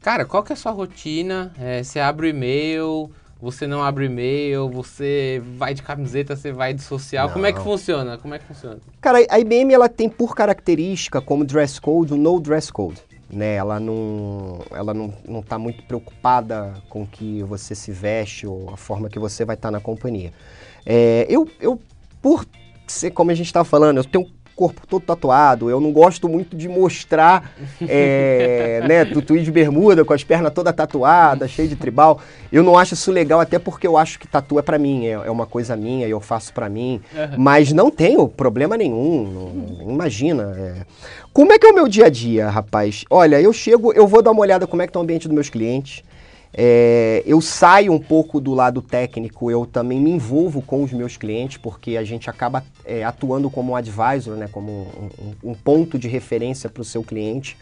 cara, 0.00 0.24
qual 0.24 0.44
que 0.44 0.52
é 0.52 0.54
a 0.54 0.56
sua 0.56 0.70
rotina? 0.70 1.52
É, 1.58 1.82
você 1.82 1.98
abre 1.98 2.28
o 2.28 2.30
e-mail, 2.30 3.10
você 3.44 3.66
não 3.66 3.84
abre 3.84 4.06
e-mail, 4.06 4.70
você 4.70 5.42
vai 5.58 5.74
de 5.74 5.82
camiseta, 5.82 6.34
você 6.34 6.50
vai 6.50 6.72
de 6.72 6.82
social. 6.82 7.26
Não. 7.26 7.34
Como 7.34 7.44
é 7.44 7.52
que 7.52 7.60
funciona? 7.60 8.16
Como 8.16 8.32
é 8.32 8.38
que 8.38 8.46
funciona? 8.46 8.78
Cara, 9.02 9.18
a 9.28 9.38
IBM 9.38 9.74
ela 9.74 9.86
tem 9.86 10.08
por 10.08 10.34
característica 10.34 11.20
como 11.20 11.44
dress 11.44 11.78
code 11.78 12.14
o 12.14 12.16
no 12.16 12.40
dress 12.40 12.72
code. 12.72 13.02
Né, 13.30 13.54
ela 13.56 13.80
não 13.80 14.60
ela 14.70 14.94
não, 14.94 15.12
não 15.26 15.42
tá 15.42 15.58
muito 15.58 15.82
preocupada 15.84 16.74
com 16.88 17.04
que 17.04 17.42
você 17.42 17.74
se 17.74 17.90
veste 17.90 18.46
ou 18.46 18.70
a 18.72 18.76
forma 18.76 19.08
que 19.08 19.18
você 19.18 19.44
vai 19.44 19.56
estar 19.56 19.68
tá 19.68 19.72
na 19.72 19.80
companhia. 19.80 20.32
É, 20.86 21.26
eu, 21.28 21.48
eu, 21.60 21.80
por 22.22 22.46
ser, 22.86 23.10
como 23.10 23.30
a 23.30 23.34
gente 23.34 23.46
estava 23.46 23.64
falando, 23.64 23.96
eu 23.96 24.04
tenho 24.04 24.26
corpo 24.54 24.86
todo 24.86 25.02
tatuado, 25.02 25.68
eu 25.68 25.80
não 25.80 25.92
gosto 25.92 26.28
muito 26.28 26.56
de 26.56 26.68
mostrar, 26.68 27.52
é, 27.80 28.82
né, 28.86 29.04
tutuí 29.04 29.42
de 29.42 29.50
bermuda, 29.50 30.04
com 30.04 30.12
as 30.12 30.22
pernas 30.22 30.52
toda 30.52 30.72
tatuadas, 30.72 31.50
cheio 31.50 31.68
de 31.68 31.76
tribal. 31.76 32.20
Eu 32.52 32.62
não 32.62 32.78
acho 32.78 32.94
isso 32.94 33.10
legal, 33.10 33.40
até 33.40 33.58
porque 33.58 33.86
eu 33.86 33.96
acho 33.96 34.18
que 34.18 34.28
tatu 34.28 34.58
é 34.58 34.62
para 34.62 34.78
mim, 34.78 35.06
é, 35.06 35.12
é, 35.12 35.30
uma 35.30 35.46
coisa 35.46 35.76
minha, 35.76 36.06
eu 36.06 36.20
faço 36.20 36.52
para 36.52 36.68
mim. 36.68 37.00
Uhum. 37.14 37.38
Mas 37.38 37.72
não 37.72 37.90
tenho 37.90 38.28
problema 38.28 38.76
nenhum, 38.76 39.74
não, 39.80 39.90
imagina. 39.90 40.54
É. 40.56 40.74
Como 41.32 41.52
é 41.52 41.58
que 41.58 41.66
é 41.66 41.70
o 41.70 41.74
meu 41.74 41.88
dia 41.88 42.06
a 42.06 42.10
dia, 42.10 42.48
rapaz? 42.48 43.04
Olha, 43.10 43.40
eu 43.40 43.52
chego, 43.52 43.92
eu 43.92 44.06
vou 44.06 44.22
dar 44.22 44.30
uma 44.30 44.40
olhada 44.40 44.66
como 44.66 44.82
é 44.82 44.86
que 44.86 44.92
tá 44.92 45.00
o 45.00 45.02
ambiente 45.02 45.26
dos 45.26 45.34
meus 45.34 45.50
clientes. 45.50 46.02
É, 46.56 47.22
eu 47.26 47.40
saio 47.40 47.92
um 47.92 47.98
pouco 47.98 48.40
do 48.40 48.54
lado 48.54 48.80
técnico, 48.80 49.50
eu 49.50 49.66
também 49.66 50.00
me 50.00 50.12
envolvo 50.12 50.62
com 50.62 50.84
os 50.84 50.92
meus 50.92 51.16
clientes, 51.16 51.56
porque 51.56 51.96
a 51.96 52.04
gente 52.04 52.30
acaba 52.30 52.62
é, 52.84 53.02
atuando 53.02 53.50
como 53.50 53.72
um 53.72 53.76
advisor, 53.76 54.36
né, 54.36 54.48
como 54.50 54.70
um, 55.42 55.50
um 55.50 55.54
ponto 55.54 55.98
de 55.98 56.06
referência 56.06 56.70
para 56.70 56.80
o 56.80 56.84
seu 56.84 57.02
cliente. 57.02 57.56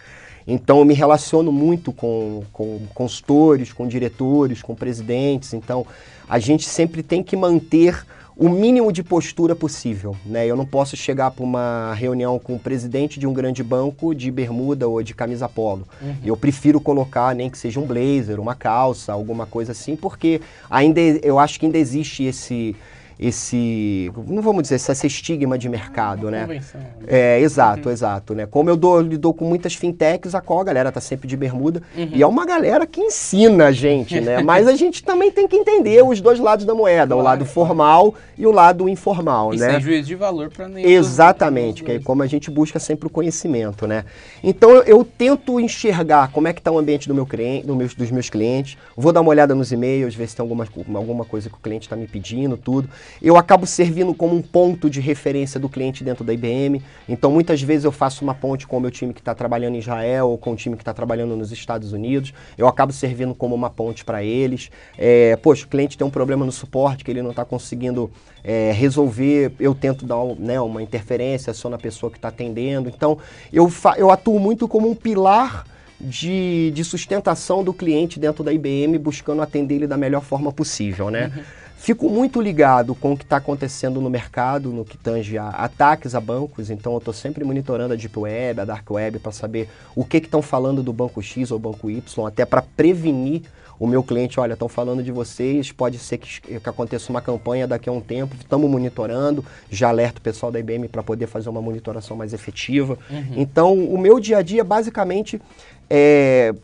Então, 0.47 0.81
eu 0.81 0.85
me 0.85 0.93
relaciono 0.93 1.51
muito 1.51 1.91
com, 1.91 2.43
com 2.53 2.81
consultores, 2.93 3.73
com 3.73 3.89
diretores, 3.89 4.61
com 4.61 4.75
presidentes. 4.75 5.55
Então, 5.55 5.87
a 6.29 6.39
gente 6.39 6.69
sempre 6.69 7.03
tem 7.03 7.23
que 7.23 7.37
manter 7.37 8.05
o 8.37 8.49
mínimo 8.49 8.93
de 8.93 9.03
postura 9.03 9.55
possível. 9.55 10.17
Né? 10.25 10.47
Eu 10.47 10.57
não 10.57 10.67
posso 10.67 10.97
chegar 10.97 11.31
para 11.31 11.45
uma 11.45 11.95
reunião 11.95 12.39
com 12.39 12.55
o 12.55 12.59
presidente 12.59 13.19
de 13.19 13.27
um 13.27 13.33
grande 13.33 13.63
banco 13.63 14.15
de 14.15 14.31
bermuda 14.31 14.89
ou 14.89 15.03
de 15.03 15.15
camisa 15.15 15.49
polo. 15.49 15.87
Uhum. 16.01 16.17
Eu 16.25 16.37
prefiro 16.37 16.81
colocar 16.81 17.35
nem 17.35 17.51
que 17.51 17.59
seja 17.59 17.79
um 17.81 17.87
blazer, 17.87 18.41
uma 18.41 18.55
calça, 18.55 19.13
alguma 19.13 19.47
coisa 19.47 19.73
assim, 19.73 19.97
porque 19.97 20.41
ainda 20.71 21.01
eu 21.01 21.39
acho 21.39 21.59
que 21.59 21.67
ainda 21.67 21.79
existe 21.79 22.25
esse 22.25 22.75
esse, 23.19 24.11
não 24.27 24.43
vamos 24.43 24.63
dizer, 24.63 24.77
esse 24.77 25.07
estigma 25.07 25.59
de 25.59 25.69
mercado, 25.69 26.31
né? 26.31 26.61
É, 27.07 27.41
exato, 27.41 27.89
uhum. 27.89 27.93
exato, 27.93 28.35
né? 28.35 28.47
Como 28.47 28.69
eu 28.69 28.77
dou, 28.77 29.01
lido 29.01 29.33
com 29.33 29.45
muitas 29.45 29.75
fintechs, 29.75 30.35
a 30.35 30.41
qual 30.41 30.61
a 30.61 30.65
galera 30.65 30.91
tá 30.91 31.01
sempre 31.01 31.29
de 31.29 31.37
bermuda, 31.37 31.83
uhum. 31.97 32.11
e 32.13 32.23
é 32.23 32.27
uma 32.27 32.45
galera 32.45 32.87
que 32.87 33.01
ensina 33.01 33.67
a 33.67 33.73
gente, 33.73 34.21
né? 34.21 34.43
Mas 34.45 34.67
a 34.67 34.75
gente 34.75 35.03
também 35.03 35.31
tem 35.31 35.47
que 35.47 35.57
entender 35.57 36.03
os 36.03 36.21
dois 36.21 36.39
lados 36.39 36.65
da 36.65 36.75
moeda, 36.75 37.09
claro, 37.09 37.21
o 37.21 37.25
lado 37.25 37.45
formal 37.45 38.15
e 38.37 38.47
o 38.47 38.51
lado 38.51 38.89
informal, 38.89 39.55
e 39.55 39.59
né? 39.59 39.73
sem 39.73 39.81
juízo 39.81 40.09
de 40.09 40.15
valor 40.15 40.51
para. 40.51 40.69
Exatamente, 40.81 41.85
que 41.85 41.93
é 41.93 41.99
como 41.99 42.23
a 42.23 42.27
gente 42.27 42.51
busca 42.51 42.79
sempre 42.79 43.07
o 43.07 43.11
conhecimento, 43.11 43.87
né? 43.87 44.05
Então 44.43 44.71
eu, 44.71 44.83
eu 44.83 45.05
tento 45.05 45.61
enxergar 45.61 46.31
como 46.33 46.49
é 46.49 46.53
que 46.53 46.61
está 46.61 46.71
o 46.71 46.79
ambiente 46.79 47.09
do 47.09 47.15
meu 47.15 47.27
cliente, 47.27 47.67
do 47.67 47.83
dos 47.83 48.11
meus 48.11 48.31
clientes, 48.31 48.79
vou 48.97 49.13
dar 49.13 49.21
uma 49.21 49.31
olhada 49.31 49.55
nos 49.55 49.73
e-mails, 49.73 50.15
ver 50.15 50.29
se 50.29 50.37
tem 50.37 50.43
alguma, 50.43 50.67
alguma 50.95 51.25
coisa 51.25 51.49
que 51.49 51.57
o 51.57 51.59
cliente 51.59 51.87
está 51.87 51.97
me 51.97 52.07
pedindo, 52.07 52.57
tudo 52.57 52.89
eu 53.21 53.37
acabo 53.37 53.67
servindo 53.67 54.15
como 54.15 54.35
um 54.35 54.43
ponto 54.43 54.91
de 54.91 55.01
referência 55.01 55.59
do 55.59 55.69
cliente 55.69 56.03
dentro 56.03 56.25
da 56.25 56.33
IBM. 56.33 56.83
Então, 57.09 57.31
muitas 57.31 57.63
vezes 57.63 57.85
eu 57.85 57.93
faço 57.93 58.25
uma 58.25 58.35
ponte 58.35 58.67
com 58.67 58.77
o 58.77 58.81
meu 58.81 58.91
time 58.91 59.13
que 59.13 59.21
está 59.21 59.35
trabalhando 59.35 59.75
em 59.77 59.79
Israel 59.79 60.29
ou 60.29 60.39
com 60.39 60.53
o 60.53 60.57
time 60.57 60.77
que 60.77 60.83
está 60.83 60.93
trabalhando 60.93 61.37
nos 61.37 61.53
Estados 61.53 61.93
Unidos. 61.93 62.33
Eu 62.57 62.67
acabo 62.67 62.93
servindo 62.93 63.35
como 63.35 63.55
uma 63.55 63.71
ponte 63.71 64.05
para 64.05 64.23
eles. 64.23 64.71
É, 64.99 65.37
poxa, 65.37 65.65
o 65.65 65.69
cliente 65.69 65.97
tem 65.97 66.07
um 66.07 66.11
problema 66.11 66.45
no 66.45 66.53
suporte 66.53 67.05
que 67.05 67.11
ele 67.11 67.23
não 67.23 67.31
está 67.31 67.45
conseguindo 67.45 68.11
é, 68.45 68.73
resolver. 68.73 69.53
Eu 69.59 69.75
tento 69.75 70.05
dar 70.05 70.25
né, 70.39 70.61
uma 70.61 70.83
interferência 70.83 71.53
só 71.53 71.69
na 71.69 71.79
pessoa 71.79 72.11
que 72.11 72.19
está 72.19 72.29
atendendo. 72.29 72.89
Então, 72.89 73.19
eu, 73.53 73.71
eu 73.97 74.11
atuo 74.11 74.39
muito 74.39 74.67
como 74.69 74.91
um 74.91 74.95
pilar 74.95 75.65
de, 76.03 76.73
de, 76.75 76.83
sustentação 76.83 77.63
do 77.63 77.73
cliente 77.73 78.19
dentro 78.19 78.43
da 78.43 78.53
IBM, 78.53 78.99
buscando 78.99 79.41
atender 79.41 79.77
ele 79.77 79.87
da 79.87 79.97
melhor 79.97 80.23
forma 80.23 80.53
possível, 80.53 81.11
né? 81.11 81.31
Uhum. 81.35 81.43
Fico 81.83 82.09
muito 82.09 82.41
ligado 82.41 82.95
com 82.95 83.13
o 83.13 83.17
que 83.17 83.25
está 83.25 83.39
acontecendo 83.39 84.01
no 84.01 84.09
mercado, 84.09 84.71
no 84.71 84.85
que 84.85 84.97
tange 84.97 85.37
a 85.37 85.49
ataques 85.49 86.15
a 86.15 86.21
bancos, 86.21 86.71
então 86.71 86.93
eu 86.93 86.99
estou 86.99 87.13
sempre 87.13 87.43
monitorando 87.43 87.93
a 87.93 87.97
Deep 87.97 88.17
Web, 88.17 88.61
a 88.61 88.65
Dark 88.65 88.89
Web, 88.89 89.19
para 89.19 89.33
saber 89.33 89.69
o 89.97 90.05
que 90.05 90.19
estão 90.19 90.41
falando 90.41 90.81
do 90.81 90.93
banco 90.93 91.21
X 91.21 91.51
ou 91.51 91.59
banco 91.59 91.91
Y, 91.91 92.25
até 92.25 92.47
para 92.47 92.63
prevenir 92.63 93.43
o 93.81 93.87
meu 93.89 94.01
cliente, 94.05 94.39
olha, 94.39 94.53
estão 94.53 94.69
falando 94.69 95.03
de 95.03 95.11
vocês, 95.11 95.73
pode 95.73 95.99
ser 95.99 96.19
que, 96.19 96.41
que, 96.41 96.69
aconteça 96.69 97.11
uma 97.11 97.21
campanha 97.21 97.67
daqui 97.67 97.89
a 97.89 97.93
um 97.93 98.01
tempo, 98.01 98.37
estamos 98.39 98.71
monitorando, 98.71 99.45
já 99.69 99.89
alerto 99.89 100.19
o 100.19 100.23
pessoal 100.23 100.53
da 100.53 100.61
IBM 100.61 100.87
para 100.87 101.03
poder 101.03 101.27
fazer 101.27 101.49
uma 101.49 101.61
monitoração 101.61 102.17
mais 102.17 102.33
efetiva. 102.33 102.97
Uhum. 103.11 103.33
Então, 103.35 103.75
o 103.75 103.99
meu 103.99 104.21
dia 104.21 104.39
a 104.39 104.43
dia, 104.43 104.63
basicamente, 104.63 105.43
é 105.91 106.55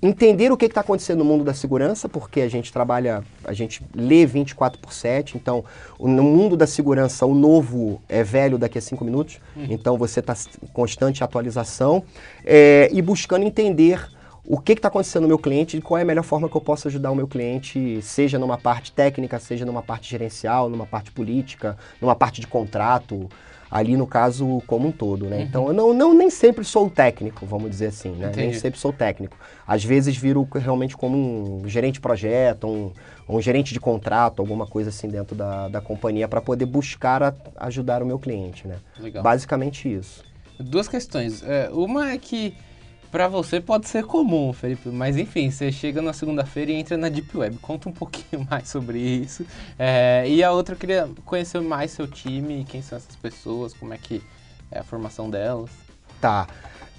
entender 0.00 0.52
o 0.52 0.56
que 0.56 0.66
está 0.66 0.80
acontecendo 0.80 1.18
no 1.18 1.24
mundo 1.24 1.44
da 1.44 1.52
segurança, 1.52 2.08
porque 2.08 2.40
a 2.40 2.48
gente 2.48 2.72
trabalha, 2.72 3.22
a 3.44 3.52
gente 3.52 3.82
lê 3.94 4.24
24 4.24 4.80
por 4.80 4.92
7, 4.92 5.36
então 5.36 5.64
no 5.98 6.22
mundo 6.22 6.56
da 6.56 6.66
segurança 6.66 7.26
o 7.26 7.34
novo 7.34 8.00
é 8.08 8.22
velho 8.22 8.58
daqui 8.58 8.78
a 8.78 8.80
cinco 8.80 9.04
minutos, 9.04 9.40
uhum. 9.56 9.66
então 9.68 9.98
você 9.98 10.20
está 10.20 10.34
em 10.62 10.66
constante 10.68 11.24
atualização 11.24 12.04
é, 12.44 12.88
e 12.92 13.02
buscando 13.02 13.44
entender 13.44 14.08
o 14.50 14.58
que 14.58 14.72
está 14.72 14.88
acontecendo 14.88 15.22
no 15.22 15.28
meu 15.28 15.38
cliente 15.38 15.76
e 15.76 15.82
qual 15.82 15.98
é 15.98 16.02
a 16.02 16.04
melhor 16.06 16.22
forma 16.22 16.48
que 16.48 16.56
eu 16.56 16.60
posso 16.60 16.88
ajudar 16.88 17.10
o 17.10 17.14
meu 17.14 17.26
cliente, 17.26 18.00
seja 18.00 18.38
numa 18.38 18.56
parte 18.56 18.92
técnica, 18.92 19.38
seja 19.38 19.66
numa 19.66 19.82
parte 19.82 20.08
gerencial, 20.08 20.70
numa 20.70 20.86
parte 20.86 21.10
política, 21.10 21.76
numa 22.00 22.14
parte 22.14 22.40
de 22.40 22.46
contrato, 22.46 23.28
ali 23.70 23.96
no 23.96 24.06
caso 24.06 24.62
como 24.66 24.88
um 24.88 24.92
todo, 24.92 25.26
né? 25.26 25.36
Uhum. 25.36 25.42
Então 25.42 25.68
eu 25.68 25.72
não, 25.72 25.92
não 25.92 26.14
nem 26.14 26.30
sempre 26.30 26.64
sou 26.64 26.88
técnico, 26.88 27.44
vamos 27.44 27.70
dizer 27.70 27.86
assim, 27.86 28.10
né? 28.10 28.28
Entendi. 28.28 28.46
Nem 28.48 28.54
sempre 28.54 28.80
sou 28.80 28.92
técnico. 28.92 29.36
Às 29.66 29.84
vezes 29.84 30.16
viro 30.16 30.48
realmente 30.54 30.96
como 30.96 31.62
um 31.62 31.68
gerente 31.68 31.94
de 31.94 32.00
projeto, 32.00 32.66
um, 32.66 32.92
um 33.28 33.40
gerente 33.40 33.72
de 33.72 33.80
contrato, 33.80 34.40
alguma 34.40 34.66
coisa 34.66 34.90
assim 34.90 35.08
dentro 35.08 35.36
da, 35.36 35.68
da 35.68 35.80
companhia 35.80 36.26
para 36.26 36.40
poder 36.40 36.66
buscar 36.66 37.22
a, 37.22 37.34
ajudar 37.56 38.02
o 38.02 38.06
meu 38.06 38.18
cliente, 38.18 38.66
né? 38.66 38.76
Legal. 38.98 39.22
Basicamente 39.22 39.92
isso. 39.92 40.24
Duas 40.58 40.88
questões. 40.88 41.42
É, 41.46 41.70
uma 41.72 42.10
é 42.10 42.18
que 42.18 42.54
para 43.10 43.28
você 43.28 43.60
pode 43.60 43.88
ser 43.88 44.04
comum, 44.04 44.52
Felipe, 44.52 44.88
mas 44.88 45.16
enfim, 45.16 45.50
você 45.50 45.72
chega 45.72 46.02
na 46.02 46.12
segunda-feira 46.12 46.70
e 46.70 46.74
entra 46.74 46.96
na 46.96 47.08
Deep 47.08 47.36
Web. 47.36 47.58
Conta 47.58 47.88
um 47.88 47.92
pouquinho 47.92 48.46
mais 48.48 48.68
sobre 48.68 48.98
isso. 48.98 49.44
É, 49.78 50.24
e 50.28 50.42
a 50.42 50.52
outra, 50.52 50.74
eu 50.74 50.78
queria 50.78 51.08
conhecer 51.24 51.60
mais 51.60 51.90
seu 51.90 52.06
time, 52.06 52.64
quem 52.68 52.82
são 52.82 52.98
essas 52.98 53.16
pessoas, 53.16 53.72
como 53.72 53.94
é 53.94 53.98
que 53.98 54.22
é 54.70 54.80
a 54.80 54.84
formação 54.84 55.30
delas. 55.30 55.70
Tá. 56.20 56.46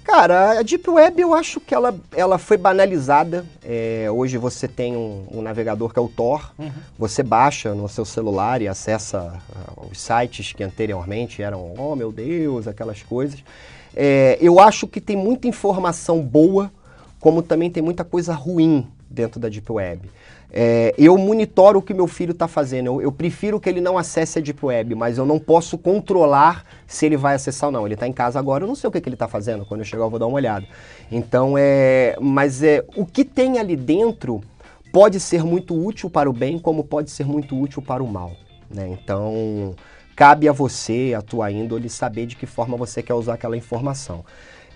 Cara, 0.02 0.58
a 0.58 0.62
Deep 0.62 0.88
Web 0.88 1.20
eu 1.20 1.34
acho 1.34 1.60
que 1.60 1.74
ela, 1.74 1.94
ela 2.16 2.38
foi 2.38 2.56
banalizada. 2.56 3.44
É, 3.62 4.08
hoje 4.10 4.38
você 4.38 4.66
tem 4.66 4.96
um, 4.96 5.26
um, 5.30 5.42
navegador 5.42 5.92
que 5.92 5.98
é 5.98 6.02
o 6.02 6.08
Tor. 6.08 6.52
Uhum. 6.58 6.72
Você 6.98 7.22
baixa 7.22 7.74
no 7.74 7.88
seu 7.88 8.04
celular 8.04 8.60
e 8.62 8.66
acessa 8.66 9.40
uh, 9.78 9.88
os 9.90 10.00
sites 10.00 10.52
que 10.52 10.64
anteriormente 10.64 11.42
eram, 11.42 11.74
oh 11.78 11.94
meu 11.94 12.10
Deus, 12.10 12.66
aquelas 12.66 13.02
coisas. 13.02 13.44
É, 13.94 14.38
eu 14.40 14.60
acho 14.60 14.86
que 14.86 15.00
tem 15.00 15.16
muita 15.16 15.48
informação 15.48 16.20
boa, 16.22 16.70
como 17.18 17.42
também 17.42 17.70
tem 17.70 17.82
muita 17.82 18.04
coisa 18.04 18.32
ruim 18.34 18.86
dentro 19.08 19.40
da 19.40 19.48
Deep 19.48 19.70
Web. 19.70 20.08
É, 20.52 20.92
eu 20.98 21.16
monitoro 21.16 21.78
o 21.78 21.82
que 21.82 21.94
meu 21.94 22.06
filho 22.06 22.32
está 22.32 22.48
fazendo. 22.48 22.86
Eu, 22.86 23.02
eu, 23.02 23.12
prefiro 23.12 23.60
que 23.60 23.68
ele 23.68 23.80
não 23.80 23.96
acesse 23.96 24.38
a 24.38 24.42
Deep 24.42 24.64
Web, 24.64 24.94
mas 24.94 25.16
eu 25.16 25.24
não 25.24 25.38
posso 25.38 25.78
controlar 25.78 26.64
se 26.86 27.06
ele 27.06 27.16
vai 27.16 27.34
acessar 27.34 27.68
ou 27.68 27.72
não. 27.72 27.86
Ele 27.86 27.94
está 27.94 28.06
em 28.06 28.12
casa 28.12 28.38
agora, 28.38 28.64
eu 28.64 28.68
não 28.68 28.74
sei 28.74 28.88
o 28.88 28.90
que, 28.90 29.00
que 29.00 29.08
ele 29.08 29.14
está 29.14 29.28
fazendo. 29.28 29.64
Quando 29.64 29.80
eu 29.80 29.84
chegar, 29.84 30.04
eu 30.04 30.10
vou 30.10 30.18
dar 30.18 30.26
uma 30.26 30.36
olhada. 30.36 30.66
Então, 31.10 31.54
é, 31.56 32.16
mas 32.20 32.62
é, 32.62 32.84
o 32.96 33.06
que 33.06 33.24
tem 33.24 33.58
ali 33.58 33.76
dentro 33.76 34.42
pode 34.92 35.20
ser 35.20 35.44
muito 35.44 35.74
útil 35.74 36.10
para 36.10 36.28
o 36.28 36.32
bem, 36.32 36.58
como 36.58 36.82
pode 36.82 37.10
ser 37.10 37.26
muito 37.26 37.58
útil 37.58 37.80
para 37.80 38.02
o 38.02 38.08
mal. 38.08 38.32
Né? 38.68 38.88
Então, 38.88 39.74
cabe 40.20 40.46
a 40.46 40.52
você, 40.52 41.14
a 41.16 41.22
tua 41.22 41.50
índole, 41.50 41.88
saber 41.88 42.26
de 42.26 42.36
que 42.36 42.44
forma 42.44 42.76
você 42.76 43.02
quer 43.02 43.14
usar 43.14 43.32
aquela 43.32 43.56
informação. 43.56 44.22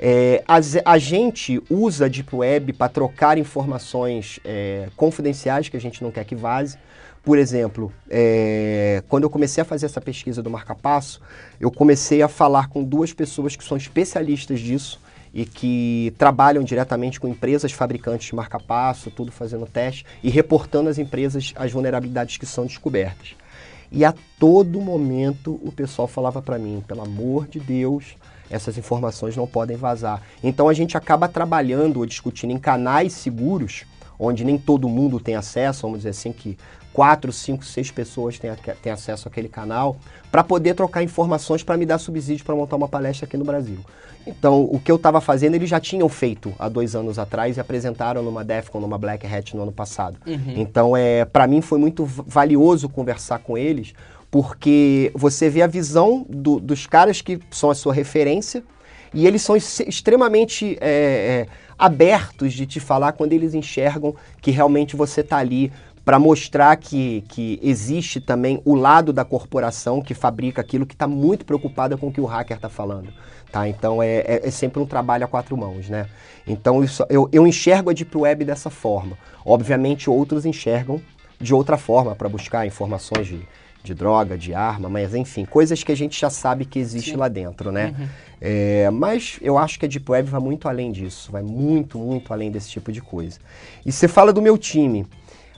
É, 0.01 0.43
a, 0.49 0.59
a, 0.87 0.97
gente 0.97 1.63
usa 1.69 2.07
a 2.07 2.09
Deep 2.09 2.35
Web 2.35 2.73
para 2.73 2.89
trocar 2.89 3.37
informações 3.37 4.41
é, 4.43 4.89
confidenciais 4.97 5.69
que 5.69 5.77
a 5.77 5.81
gente 5.81 6.03
não 6.03 6.11
quer 6.11 6.25
que 6.25 6.35
vaze. 6.35 6.79
Por 7.23 7.37
exemplo, 7.37 7.93
é, 8.09 9.03
quando 9.07 9.25
eu 9.25 9.31
comecei 9.31 9.61
a 9.61 9.67
fazer 9.67 9.85
essa 9.85 10.01
pesquisa 10.01 10.43
do 10.43 10.49
marca-passo, 10.49 11.21
eu 11.61 11.71
comecei 11.71 12.23
a 12.23 12.29
falar 12.29 12.71
com 12.71 12.83
duas 12.83 13.13
pessoas 13.13 13.55
que 13.55 13.65
são 13.65 13.77
especialistas 13.77 14.61
disso 14.61 14.99
e 15.35 15.45
que 15.45 16.15
trabalham 16.17 16.65
diretamente 16.65 17.21
com 17.21 17.29
empresas 17.29 17.71
fabricantes 17.71 18.29
de 18.29 18.35
marca-passo, 18.35 19.11
tudo 19.11 19.31
fazendo 19.31 19.67
teste 19.67 20.07
e 20.23 20.31
reportando 20.31 20.89
às 20.89 20.97
empresas 20.97 21.53
as 21.55 21.71
vulnerabilidades 21.71 22.39
que 22.39 22.47
são 22.47 22.65
descobertas. 22.65 23.44
E 23.91 24.05
a 24.05 24.15
todo 24.39 24.81
momento 24.81 25.61
o 25.63 25.73
pessoal 25.73 26.09
falava 26.09 26.43
para 26.43 26.59
mim, 26.59 26.83
pelo 26.87 27.03
amor 27.03 27.47
de 27.47 27.61
Deus, 27.61 28.17
essas 28.51 28.77
informações 28.77 29.37
não 29.37 29.47
podem 29.47 29.77
vazar. 29.77 30.23
Então 30.43 30.69
a 30.69 30.75
gente 30.75 30.97
acaba 30.97 31.29
trabalhando 31.29 31.99
ou 31.99 32.07
discutindo 32.07 32.53
em 32.53 32.59
canais 32.59 33.13
seguros, 33.13 33.85
onde 34.25 34.45
nem 34.45 34.59
todo 34.59 34.89
mundo 34.89 35.21
tem 35.21 35.35
acesso, 35.37 35.83
vamos 35.83 35.99
dizer 35.99 36.11
assim, 36.11 36.33
que 36.33 36.57
quatro, 36.93 37.33
cinco, 37.33 37.65
seis 37.65 37.91
pessoas 37.91 38.39
têm, 38.39 38.51
têm 38.81 38.93
acesso 38.93 39.27
àquele 39.27 39.49
canal, 39.49 39.97
para 40.31 40.45
poder 40.45 40.75
trocar 40.75 41.03
informações 41.03 41.63
para 41.63 41.77
me 41.77 41.85
dar 41.85 41.99
subsídio 41.99 42.45
para 42.45 42.55
montar 42.55 42.77
uma 42.77 42.89
palestra 42.89 43.27
aqui 43.27 43.37
no 43.37 43.45
Brasil. 43.45 43.79
Então, 44.27 44.63
o 44.63 44.81
que 44.81 44.91
eu 44.91 44.97
estava 44.97 45.21
fazendo, 45.21 45.55
eles 45.55 45.69
já 45.69 45.81
tinham 45.81 46.09
feito 46.09 46.55
há 46.59 46.69
dois 46.69 46.95
anos 46.95 47.19
atrás 47.19 47.57
e 47.57 47.61
apresentaram 47.61 48.23
numa 48.23 48.45
DEFCON, 48.45 48.81
numa 48.81 48.97
Black 48.97 49.27
Hat 49.27 49.55
no 49.55 49.63
ano 49.65 49.73
passado. 49.73 50.17
Uhum. 50.27 50.55
Então, 50.57 50.97
é, 50.97 51.25
para 51.25 51.47
mim 51.47 51.61
foi 51.61 51.79
muito 51.79 52.05
valioso 52.07 52.89
conversar 52.89 53.41
com 53.41 53.59
eles, 53.59 53.93
porque 54.31 55.13
você 55.15 55.51
vê 55.51 55.63
a 55.63 55.67
visão 55.67 56.25
do, 56.29 56.59
dos 56.59 56.87
caras 56.87 57.21
que 57.21 57.39
são 57.51 57.71
a 57.71 57.75
sua 57.75 57.93
referência 57.93 58.65
e 59.13 59.27
eles 59.27 59.43
são 59.43 59.57
extremamente 59.57 60.77
é, 60.81 61.47
é, 61.47 61.47
abertos 61.79 62.53
de 62.53 62.67
te 62.67 62.81
falar 62.81 63.13
quando 63.13 63.33
eles 63.33 63.55
enxergam 63.55 64.15
que 64.41 64.51
realmente 64.51 64.97
você 64.97 65.21
está 65.21 65.39
ali 65.39 65.73
para 66.05 66.19
mostrar 66.19 66.77
que, 66.77 67.25
que 67.29 67.59
existe 67.63 68.21
também 68.21 68.61
o 68.65 68.75
lado 68.75 69.13
da 69.13 69.25
corporação 69.25 70.03
que 70.03 70.13
fabrica 70.13 70.61
aquilo 70.61 70.85
que 70.85 70.95
está 70.95 71.07
muito 71.07 71.47
preocupada 71.47 71.97
com 71.97 72.09
o 72.09 72.13
que 72.13 72.21
o 72.21 72.27
hacker 72.27 72.57
está 72.57 72.69
falando. 72.69 73.09
Tá? 73.51 73.67
Então 73.69 74.03
é, 74.03 74.17
é, 74.19 74.41
é, 74.45 74.51
sempre 74.51 74.83
um 74.83 74.87
trabalho 74.87 75.25
a 75.25 75.29
quatro 75.29 75.57
mãos. 75.57 75.89
Né? 75.89 76.07
Então 76.47 76.85
isso, 76.85 77.07
eu, 77.09 77.29
eu 77.33 77.47
enxergo 77.47 77.89
a 77.89 77.93
Deep 77.93 78.15
Web 78.17 78.45
dessa 78.45 78.69
forma. 78.69 79.17
Obviamente 79.45 80.11
outros 80.11 80.45
enxergam 80.45 81.01
de 81.41 81.55
outra 81.55 81.79
forma 81.79 82.15
para 82.15 82.29
buscar 82.29 82.67
informações 82.67 83.27
de, 83.27 83.41
de 83.83 83.95
droga, 83.95 84.37
de 84.37 84.55
arma, 84.55 84.89
mas 84.89 85.15
enfim, 85.15 85.45
coisas 85.45 85.83
que 85.83 85.93
a 85.93 85.97
gente 85.97 86.21
já 86.21 86.31
sabe 86.31 86.65
que 86.65 86.79
existe 86.79 87.13
Sim. 87.13 87.17
lá 87.17 87.29
dentro, 87.29 87.73
né? 87.73 87.95
Uhum. 87.99 88.09
É, 88.47 88.91
mas 88.91 89.39
eu 89.41 89.57
acho 89.57 89.79
que 89.79 89.87
a 89.87 89.89
Deep 89.89 90.05
Web 90.07 90.29
vai 90.29 90.39
muito 90.39 90.69
além 90.69 90.93
disso, 90.93 91.33
vai 91.33 91.43
muito, 91.43 91.99
muito 91.99 92.31
além 92.31 92.51
desse 92.51 92.69
tipo 92.69 92.93
de 92.93 93.01
coisa. 93.01 93.39
E 93.87 93.91
você 93.91 94.07
fala 94.07 94.35
do 94.35 94.43
meu 94.43 94.59
time. 94.59 95.07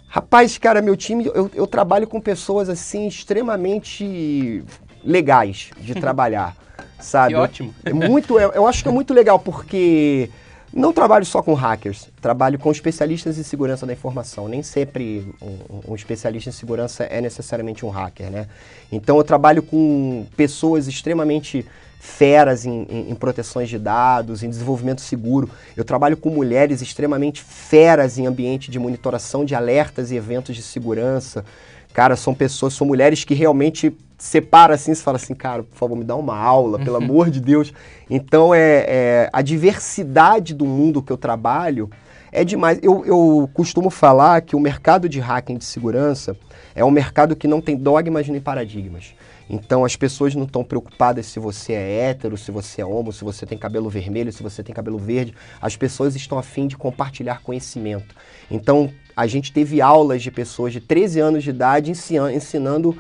Rapaz, 0.07 0.57
cara, 0.57 0.81
meu 0.81 0.97
time, 0.97 1.27
eu, 1.27 1.51
eu 1.53 1.67
trabalho 1.67 2.07
com 2.07 2.21
pessoas 2.21 2.69
assim 2.69 3.09
extremamente 3.09 4.63
legais 5.03 5.71
de 5.81 5.97
trabalhar, 5.99 6.57
sabe? 7.01 7.35
Que 7.35 7.41
ótimo. 7.41 7.75
É 7.85 7.93
muito, 7.93 8.39
eu, 8.39 8.53
eu 8.53 8.69
acho 8.69 8.85
que 8.85 8.89
é 8.89 8.93
muito 8.93 9.13
legal 9.13 9.41
porque 9.41 10.31
não 10.73 10.93
trabalho 10.93 11.25
só 11.25 11.43
com 11.43 11.55
hackers, 11.55 12.09
trabalho 12.21 12.59
com 12.59 12.71
especialistas 12.71 13.39
em 13.39 13.43
segurança 13.43 13.87
da 13.87 13.93
informação. 13.93 14.49
Nem 14.49 14.63
sempre 14.63 15.35
um, 15.41 15.93
um, 15.93 15.95
especialista 15.95 16.51
em 16.51 16.53
segurança 16.53 17.05
é 17.05 17.21
necessariamente 17.21 17.85
um 17.87 17.89
hacker, 17.89 18.31
né? 18.31 18.49
Então 18.91 19.17
eu 19.17 19.25
trabalho 19.25 19.63
com 19.63 20.27
pessoas 20.37 20.87
extremamente 20.87 21.65
feras 21.99 22.65
em, 22.67 22.87
em, 22.91 23.11
em, 23.11 23.15
proteções 23.15 23.69
de 23.69 23.79
dados, 23.79 24.43
em 24.43 24.51
desenvolvimento 24.51 25.01
seguro. 25.01 25.51
Eu 25.77 25.85
trabalho 25.85 26.17
com 26.17 26.31
mulheres 26.31 26.83
extremamente 26.83 27.43
feras 27.43 28.19
em 28.19 28.27
ambiente 28.27 28.71
de 28.71 28.79
monitoração 28.79 29.45
de 29.45 29.55
alertas 29.55 30.11
e 30.11 30.17
eventos 30.17 30.55
de 30.55 30.63
segurança. 30.63 31.45
Cara, 31.93 32.15
são 32.17 32.35
pessoas, 32.35 32.75
são 32.75 32.87
mulheres 32.87 33.25
que 33.25 33.35
realmente 33.35 33.97
separa 34.17 34.75
assim, 34.75 34.95
você 34.95 35.03
fala 35.03 35.17
assim, 35.17 35.35
cara, 35.35 35.63
por 35.63 35.77
favor, 35.77 35.97
me 35.97 36.05
dá 36.05 36.17
uma 36.17 36.37
aula, 36.37 36.79
pelo 36.79 36.97
amor 37.03 37.31
de 37.31 37.41
Deus. 37.41 37.73
Então, 38.09 38.55
é, 38.55 38.85
é, 38.87 39.31
a 39.33 39.43
diversidade 39.43 40.55
do 40.55 40.65
mundo 40.65 41.03
que 41.03 41.13
eu 41.13 41.17
trabalho 41.17 41.91
é 42.33 42.45
demais. 42.45 42.79
Eu, 42.83 43.05
eu 43.05 43.51
costumo 43.55 43.91
falar 43.91 44.43
que 44.43 44.55
o 44.55 44.61
mercado 44.61 45.09
de 45.09 45.21
hacking 45.21 45.57
de 45.57 45.65
segurança 45.65 46.37
é 46.75 46.85
um 46.85 46.91
mercado 46.91 47.35
que 47.35 47.49
não 47.49 47.61
tem 47.61 47.77
dogmas 47.77 48.29
nem 48.29 48.41
paradigmas. 48.41 49.15
Então 49.49 49.85
as 49.85 49.95
pessoas 49.97 50.35
não 50.35 50.45
estão 50.45 50.65
preocupadas 50.65 51.27
se 51.27 51.39
você 51.39 51.73
é 51.73 52.11
hétero, 52.11 52.37
se 52.37 52.51
você 52.51 52.83
é 52.83 52.85
homo, 52.85 53.13
se 53.13 53.25
você 53.25 53.47
tem 53.47 53.57
cabelo 53.57 53.89
vermelho, 53.89 54.33
se 54.33 54.43
você 54.43 54.63
tem 54.63 54.75
cabelo 54.75 54.99
verde. 54.99 55.35
As 55.63 55.77
pessoas 55.77 56.17
estão 56.17 56.39
afim 56.39 56.67
de 56.67 56.77
compartilhar 56.77 57.43
conhecimento. 57.43 58.15
Então 58.51 58.91
a 59.17 59.27
gente 59.27 59.53
teve 59.53 59.81
aulas 59.81 60.23
de 60.23 60.31
pessoas 60.31 60.73
de 60.73 60.81
13 60.81 61.21
anos 61.21 61.45
de 61.45 61.51
idade 61.51 61.91
ensinando 61.91 62.99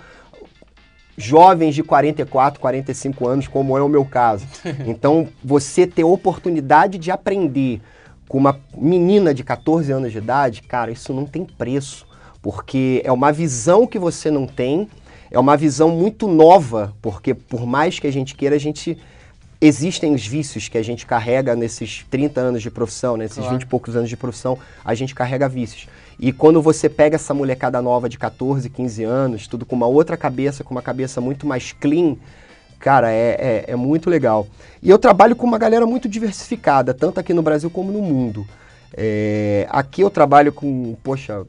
jovens 1.17 1.75
de 1.75 1.83
44, 1.83 2.61
45 2.61 3.27
anos, 3.27 3.49
como 3.49 3.77
é 3.77 3.83
o 3.83 3.89
meu 3.89 4.05
caso. 4.05 4.47
Então 4.87 5.29
você 5.43 5.87
ter 5.87 6.05
oportunidade 6.05 6.99
de 6.99 7.11
aprender 7.11 7.81
com 8.29 8.39
uma 8.39 8.59
menina 8.77 9.33
de 9.33 9.45
14 9.45 9.91
anos 9.93 10.13
de 10.13 10.19
idade, 10.19 10.63
cara, 10.63 10.91
isso 10.91 11.13
não 11.13 11.25
tem 11.25 11.45
preço, 11.45 12.07
porque 12.43 13.01
é 13.05 13.13
uma 13.13 13.33
visão 13.33 13.87
que 13.87 13.99
você 13.99 14.31
não 14.31 14.47
tem 14.47 14.89
é 15.31 15.39
uma 15.39 15.57
visão 15.57 15.91
muito 15.91 16.29
nova, 16.29 16.95
porque 17.03 17.35
por 17.35 17.67
mais 17.67 17.99
que 17.99 18.07
a 18.07 18.13
gente 18.13 18.35
queira, 18.35 18.55
a 18.57 18.59
gente 18.59 18.97
existem 19.61 20.15
os 20.15 20.27
vícios 20.27 20.69
que 20.69 20.79
a 20.79 20.83
gente 20.83 21.07
carrega 21.07 21.57
nesses 21.57 22.05
30 22.11 22.41
anos 22.41 22.63
de 22.63 22.71
profissão, 22.71 23.17
nesses 23.17 23.39
claro. 23.39 23.53
20 23.53 23.63
e 23.63 23.67
poucos 23.67 23.97
anos 23.97 24.09
de 24.09 24.17
profissão, 24.17 24.59
a 24.85 24.95
gente 24.95 25.15
carrega 25.15 25.49
vícios. 25.49 25.89
E 26.19 26.33
quando 26.33 26.63
você 26.63 26.89
pega 26.89 27.17
essa 27.17 27.35
molecada 27.35 27.81
nova 27.83 28.09
de 28.09 28.19
14, 28.19 28.71
15 28.71 29.05
anos, 29.05 29.47
tudo 29.47 29.67
com 29.67 29.77
uma 29.77 29.87
outra 29.87 30.17
cabeça, 30.17 30.65
com 30.65 30.75
uma 30.75 30.83
cabeça 30.83 31.21
muito 31.21 31.47
mais 31.47 31.73
clean, 31.73 32.17
cara, 32.79 33.13
é, 33.13 33.65
é, 33.69 33.73
é 33.73 33.77
muito 33.77 34.09
legal. 34.09 34.47
E 34.83 34.89
eu 34.89 34.99
trabalho 34.99 35.37
com 35.37 35.47
uma 35.47 35.59
galera 35.59 35.87
muito 35.87 36.09
diversificada, 36.09 36.95
tanto 36.95 37.21
aqui 37.21 37.35
no 37.35 37.43
Brasil 37.43 37.71
como 37.71 37.93
no 37.93 38.01
mundo. 38.01 38.47
É, 38.97 39.67
aqui 39.69 40.01
eu 40.01 40.09
trabalho 40.09 40.53
com, 40.53 40.97
poxa, 41.03 41.45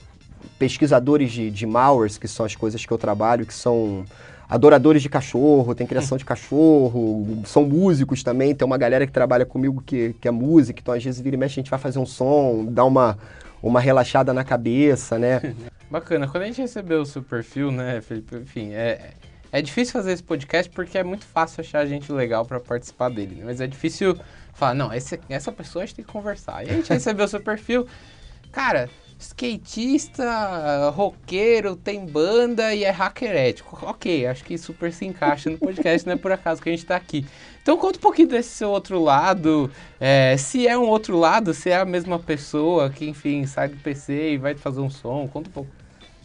pesquisadores 0.59 1.31
de, 1.31 1.49
de 1.49 1.65
malwares, 1.65 2.17
que 2.17 2.27
são 2.27 2.45
as 2.45 2.55
coisas 2.55 2.85
que 2.85 2.91
eu 2.91 2.97
trabalho, 2.97 3.45
que 3.45 3.53
são 3.53 4.03
adoradores 4.49 5.01
de 5.01 5.09
cachorro, 5.09 5.75
tem 5.75 5.85
criação 5.85 6.17
de 6.17 6.23
cachorro, 6.23 7.41
são 7.45 7.63
músicos 7.65 8.23
também, 8.23 8.55
tem 8.55 8.65
uma 8.65 8.77
galera 8.77 9.05
que 9.05 9.11
trabalha 9.11 9.45
comigo 9.45 9.83
que, 9.85 10.15
que 10.21 10.27
é 10.27 10.31
música, 10.31 10.79
então 10.81 10.93
às 10.93 11.03
vezes 11.03 11.19
vira 11.19 11.35
e 11.35 11.39
mexe 11.39 11.59
a 11.59 11.61
gente 11.61 11.69
vai 11.69 11.79
fazer 11.79 11.99
um 11.99 12.05
som, 12.05 12.65
dá 12.69 12.85
uma, 12.85 13.17
uma 13.61 13.79
relaxada 13.79 14.33
na 14.33 14.43
cabeça, 14.43 15.17
né? 15.17 15.41
Bacana. 15.89 16.27
Quando 16.27 16.43
a 16.43 16.45
gente 16.47 16.61
recebeu 16.61 17.01
o 17.01 17.05
seu 17.05 17.23
perfil, 17.23 17.71
né, 17.71 18.01
Felipe, 18.01 18.35
enfim, 18.35 18.73
é, 18.73 19.13
é 19.51 19.61
difícil 19.61 19.93
fazer 19.93 20.11
esse 20.11 20.23
podcast 20.23 20.71
porque 20.71 20.97
é 20.97 21.03
muito 21.03 21.25
fácil 21.25 21.61
achar 21.61 21.85
gente 21.85 22.11
legal 22.11 22.45
para 22.45 22.59
participar 22.59 23.09
dele, 23.09 23.35
né? 23.35 23.43
mas 23.45 23.61
é 23.61 23.67
difícil 23.67 24.17
falar, 24.53 24.73
não, 24.73 24.93
esse, 24.93 25.19
essa 25.29 25.51
pessoa 25.51 25.83
a 25.83 25.85
gente 25.85 25.95
tem 25.95 26.05
que 26.05 26.11
conversar. 26.11 26.65
E 26.65 26.69
a 26.69 26.73
gente 26.73 26.89
recebeu 26.93 27.25
o 27.25 27.27
seu 27.27 27.39
perfil, 27.39 27.87
cara 28.51 28.89
skatista, 29.19 30.89
roqueiro, 30.91 31.75
tem 31.75 32.05
banda 32.05 32.73
e 32.73 32.83
é 32.83 32.89
hacker 32.89 33.35
ético. 33.35 33.77
Ok, 33.81 34.25
acho 34.27 34.43
que 34.43 34.57
super 34.57 34.93
se 34.93 35.05
encaixa 35.05 35.49
no 35.49 35.57
podcast, 35.57 36.05
não 36.05 36.13
é 36.13 36.17
por 36.17 36.31
acaso 36.31 36.61
que 36.61 36.69
a 36.69 36.71
gente 36.71 36.83
está 36.83 36.95
aqui. 36.95 37.25
Então 37.61 37.77
conta 37.77 37.97
um 37.97 38.01
pouquinho 38.01 38.27
desse 38.27 38.49
seu 38.49 38.69
outro 38.69 39.01
lado, 39.01 39.69
é, 39.99 40.37
se 40.37 40.67
é 40.67 40.77
um 40.77 40.87
outro 40.87 41.17
lado, 41.17 41.53
se 41.53 41.69
é 41.69 41.77
a 41.77 41.85
mesma 41.85 42.19
pessoa 42.19 42.89
que, 42.89 43.09
enfim, 43.09 43.45
sai 43.45 43.69
do 43.69 43.77
PC 43.77 44.33
e 44.33 44.37
vai 44.37 44.55
fazer 44.55 44.79
um 44.79 44.89
som, 44.89 45.27
conta 45.27 45.49
um 45.49 45.51
pouco. 45.51 45.69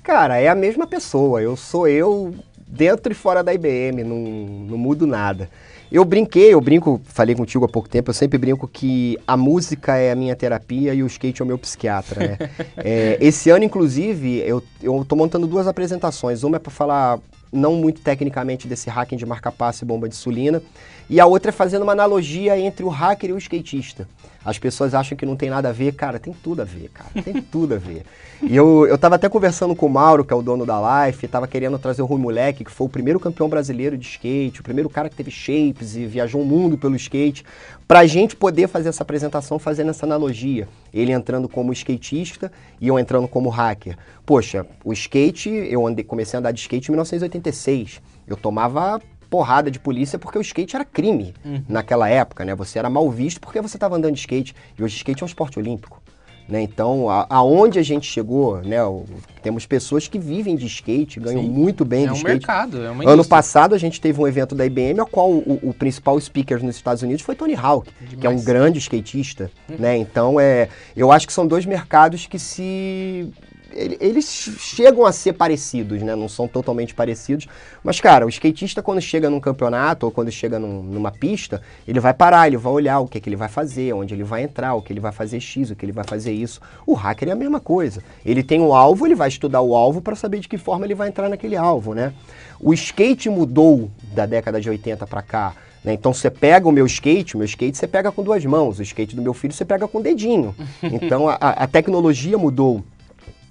Cara, 0.02 0.38
é 0.38 0.48
a 0.48 0.55
mesma 0.55 0.87
pessoa, 0.87 1.40
eu 1.40 1.57
sou 1.57 1.88
eu 1.88 2.35
dentro 2.66 3.12
e 3.12 3.14
fora 3.14 3.42
da 3.42 3.52
IBM, 3.52 4.05
não, 4.05 4.16
não 4.16 4.78
mudo 4.78 5.07
nada. 5.07 5.50
Eu 5.92 6.07
brinquei, 6.07 6.55
eu 6.55 6.61
brinco, 6.61 7.02
falei 7.05 7.35
contigo 7.35 7.66
há 7.66 7.68
pouco 7.68 7.87
tempo, 7.87 8.09
eu 8.09 8.14
sempre 8.14 8.38
brinco 8.38 8.66
que 8.66 9.18
a 9.26 9.37
música 9.37 9.94
é 9.98 10.11
a 10.11 10.16
minha 10.16 10.35
terapia 10.35 10.94
e 10.94 11.02
o 11.02 11.07
skate 11.07 11.42
é 11.42 11.44
o 11.44 11.46
meu 11.46 11.59
psiquiatra, 11.59 12.28
né? 12.28 12.38
é, 12.78 13.18
esse 13.20 13.50
ano, 13.50 13.62
inclusive, 13.62 14.38
eu, 14.38 14.62
eu 14.83 15.05
tô 15.07 15.14
montando 15.14 15.46
duas 15.46 15.66
apresentações. 15.66 16.44
Uma 16.44 16.57
é 16.57 16.59
para 16.59 16.72
falar 16.72 17.20
não 17.52 17.74
muito 17.74 18.00
tecnicamente 18.00 18.66
desse 18.66 18.88
hacking 18.88 19.16
de 19.16 19.26
marca-passo 19.26 19.85
e 19.85 19.87
bomba 19.87 20.09
de 20.09 20.14
insulina, 20.14 20.62
e 21.08 21.20
a 21.20 21.26
outra 21.26 21.50
é 21.50 21.52
fazendo 21.52 21.82
uma 21.82 21.92
analogia 21.92 22.58
entre 22.58 22.84
o 22.84 22.88
hacker 22.88 23.30
e 23.30 23.32
o 23.32 23.38
skatista. 23.38 24.08
As 24.44 24.58
pessoas 24.58 24.92
acham 24.92 25.16
que 25.16 25.24
não 25.24 25.36
tem 25.36 25.48
nada 25.48 25.68
a 25.68 25.72
ver, 25.72 25.94
cara, 25.94 26.18
tem 26.18 26.32
tudo 26.32 26.62
a 26.62 26.64
ver, 26.64 26.90
cara, 26.92 27.10
tem 27.22 27.40
tudo 27.42 27.74
a 27.74 27.78
ver. 27.78 28.04
E 28.42 28.56
eu, 28.56 28.86
eu 28.88 28.98
tava 28.98 29.14
até 29.14 29.28
conversando 29.28 29.76
com 29.76 29.86
o 29.86 29.88
Mauro, 29.88 30.24
que 30.24 30.32
é 30.32 30.36
o 30.36 30.42
dono 30.42 30.66
da 30.66 31.06
Life, 31.06 31.28
tava 31.28 31.46
querendo 31.46 31.78
trazer 31.78 32.02
o 32.02 32.06
Rui 32.06 32.20
Moleque, 32.20 32.64
que 32.64 32.70
foi 32.70 32.86
o 32.86 32.90
primeiro 32.90 33.20
campeão 33.20 33.48
brasileiro 33.48 33.96
de 33.96 34.04
skate, 34.04 34.60
o 34.60 34.64
primeiro 34.64 34.90
cara 34.90 35.08
que 35.08 35.14
teve 35.14 35.30
shapes 35.30 35.94
e 35.94 36.06
viajou 36.06 36.42
o 36.42 36.44
mundo 36.44 36.76
pelo 36.76 36.96
skate, 36.96 37.44
pra 37.86 38.04
gente 38.04 38.34
poder 38.34 38.66
fazer 38.66 38.88
essa 38.88 39.04
apresentação 39.04 39.60
fazendo 39.60 39.90
essa 39.90 40.04
analogia. 40.04 40.68
Ele 40.92 41.12
entrando 41.12 41.48
como 41.48 41.72
skatista 41.72 42.50
e 42.80 42.88
eu 42.88 42.98
entrando 42.98 43.28
como 43.28 43.48
hacker. 43.48 43.96
Poxa, 44.26 44.66
o 44.84 44.92
skate, 44.92 45.48
eu 45.48 45.86
andei, 45.86 46.04
comecei 46.04 46.36
a 46.36 46.40
andar 46.40 46.50
de 46.50 46.60
skate 46.60 46.88
em 46.88 46.92
1986. 46.92 48.02
Eu 48.26 48.36
tomava 48.36 49.00
porrada 49.32 49.70
de 49.70 49.80
polícia 49.80 50.18
porque 50.18 50.36
o 50.36 50.42
skate 50.42 50.76
era 50.76 50.84
crime 50.84 51.32
uhum. 51.42 51.62
naquela 51.66 52.06
época, 52.06 52.44
né? 52.44 52.54
Você 52.54 52.78
era 52.78 52.90
mal 52.90 53.10
visto 53.10 53.40
porque 53.40 53.62
você 53.62 53.78
estava 53.78 53.96
andando 53.96 54.12
de 54.12 54.20
skate. 54.20 54.54
E 54.78 54.84
hoje 54.84 54.94
skate 54.96 55.22
é 55.22 55.24
um 55.24 55.26
esporte 55.26 55.58
olímpico. 55.58 56.02
Né? 56.46 56.60
Então, 56.60 57.08
a, 57.08 57.24
aonde 57.30 57.78
a 57.78 57.82
gente 57.82 58.06
chegou, 58.06 58.60
né? 58.60 58.84
O, 58.84 59.06
temos 59.42 59.64
pessoas 59.64 60.06
que 60.06 60.18
vivem 60.18 60.54
de 60.54 60.66
skate, 60.66 61.18
ganham 61.18 61.40
Sim. 61.40 61.48
muito 61.48 61.82
bem 61.82 62.02
É 62.02 62.06
de 62.08 62.12
um 62.12 62.16
skate. 62.16 62.34
mercado, 62.34 62.76
é 62.84 62.90
uma 62.90 63.04
Ano 63.04 63.12
indústria. 63.14 63.36
passado 63.38 63.74
a 63.74 63.78
gente 63.78 63.98
teve 64.02 64.20
um 64.20 64.28
evento 64.28 64.54
da 64.54 64.66
IBM, 64.66 65.00
ao 65.00 65.06
qual 65.06 65.30
o, 65.30 65.58
o 65.62 65.72
principal 65.72 66.20
speaker 66.20 66.62
nos 66.62 66.76
Estados 66.76 67.02
Unidos 67.02 67.22
foi 67.22 67.34
Tony 67.34 67.54
Hawk, 67.54 67.88
que 68.20 68.26
é 68.26 68.28
um 68.28 68.36
Demais. 68.36 68.44
grande 68.44 68.78
skatista, 68.80 69.50
né? 69.78 69.96
Então 69.96 70.38
é, 70.38 70.68
eu 70.94 71.10
acho 71.10 71.26
que 71.26 71.32
são 71.32 71.46
dois 71.46 71.64
mercados 71.64 72.26
que 72.26 72.38
se 72.38 73.32
eles 73.74 74.24
chegam 74.58 75.04
a 75.06 75.12
ser 75.12 75.32
parecidos, 75.32 76.02
né? 76.02 76.14
Não 76.14 76.28
são 76.28 76.46
totalmente 76.48 76.94
parecidos, 76.94 77.46
mas 77.82 78.00
cara, 78.00 78.26
o 78.26 78.28
skatista 78.28 78.82
quando 78.82 79.00
chega 79.00 79.28
num 79.30 79.40
campeonato 79.40 80.06
ou 80.06 80.12
quando 80.12 80.30
chega 80.30 80.58
num- 80.58 80.82
numa 80.82 81.11
pista, 81.11 81.62
ele 81.87 81.98
vai 82.00 82.12
parar, 82.14 82.46
ele 82.46 82.56
vai 82.56 82.72
olhar 82.72 83.00
o 83.00 83.08
que, 83.08 83.20
que 83.20 83.28
ele 83.28 83.37
vai 83.37 83.48
fazer, 83.48 83.92
onde 83.94 84.14
ele 84.14 84.24
vai 84.24 84.42
entrar, 84.42 84.74
o 84.74 84.82
que 84.82 84.92
ele 84.92 85.00
vai 85.00 85.12
fazer 85.12 85.40
X, 85.40 85.70
o 85.70 85.76
que 85.76 85.85
ele 85.85 85.92
vai 85.92 86.04
fazer 86.04 86.32
isso. 86.32 86.61
O 86.87 86.94
hacker 86.94 87.28
é 87.28 87.32
a 87.32 87.37
mesma 87.37 87.61
coisa. 87.61 88.02
Ele 88.24 88.42
tem 88.42 88.61
um 88.61 88.74
alvo, 88.74 89.06
ele 89.06 89.14
vai 89.14 89.28
estudar 89.28 89.61
o 89.61 89.74
alvo 89.74 90.00
para 90.00 90.14
saber 90.14 90.40
de 90.40 90.48
que 90.48 90.58
forma 90.58 90.85
ele 90.85 90.94
vai 90.94 91.08
entrar 91.08 91.28
naquele 91.28 91.56
alvo, 91.56 91.94
né? 91.94 92.12
O 92.61 92.72
skate 92.72 93.28
mudou 93.28 93.90
da 94.14 94.26
década 94.26 94.61
de 94.61 94.68
80 94.70 95.06
para 95.06 95.22
cá. 95.22 95.54
né? 95.85 95.92
Então 95.94 96.14
você 96.14 96.30
pega 96.30 96.68
o 96.68 96.72
meu 96.72 96.87
skate, 96.87 97.35
o 97.35 97.38
meu 97.38 97.44
skate 97.44 97.76
você 97.76 97.88
pega 97.88 98.12
com 98.12 98.22
duas 98.22 98.44
mãos, 98.44 98.78
o 98.78 98.82
skate 98.85 99.16
do 99.16 99.22
meu 99.22 99.35
filho 99.35 99.52
você 99.52 99.64
pega 99.64 99.88
com 99.88 99.98
o 99.98 100.02
dedinho. 100.02 100.54
Então 100.82 101.28
a- 101.28 101.35
a 101.40 101.66
tecnologia 101.66 102.38
mudou. 102.38 102.85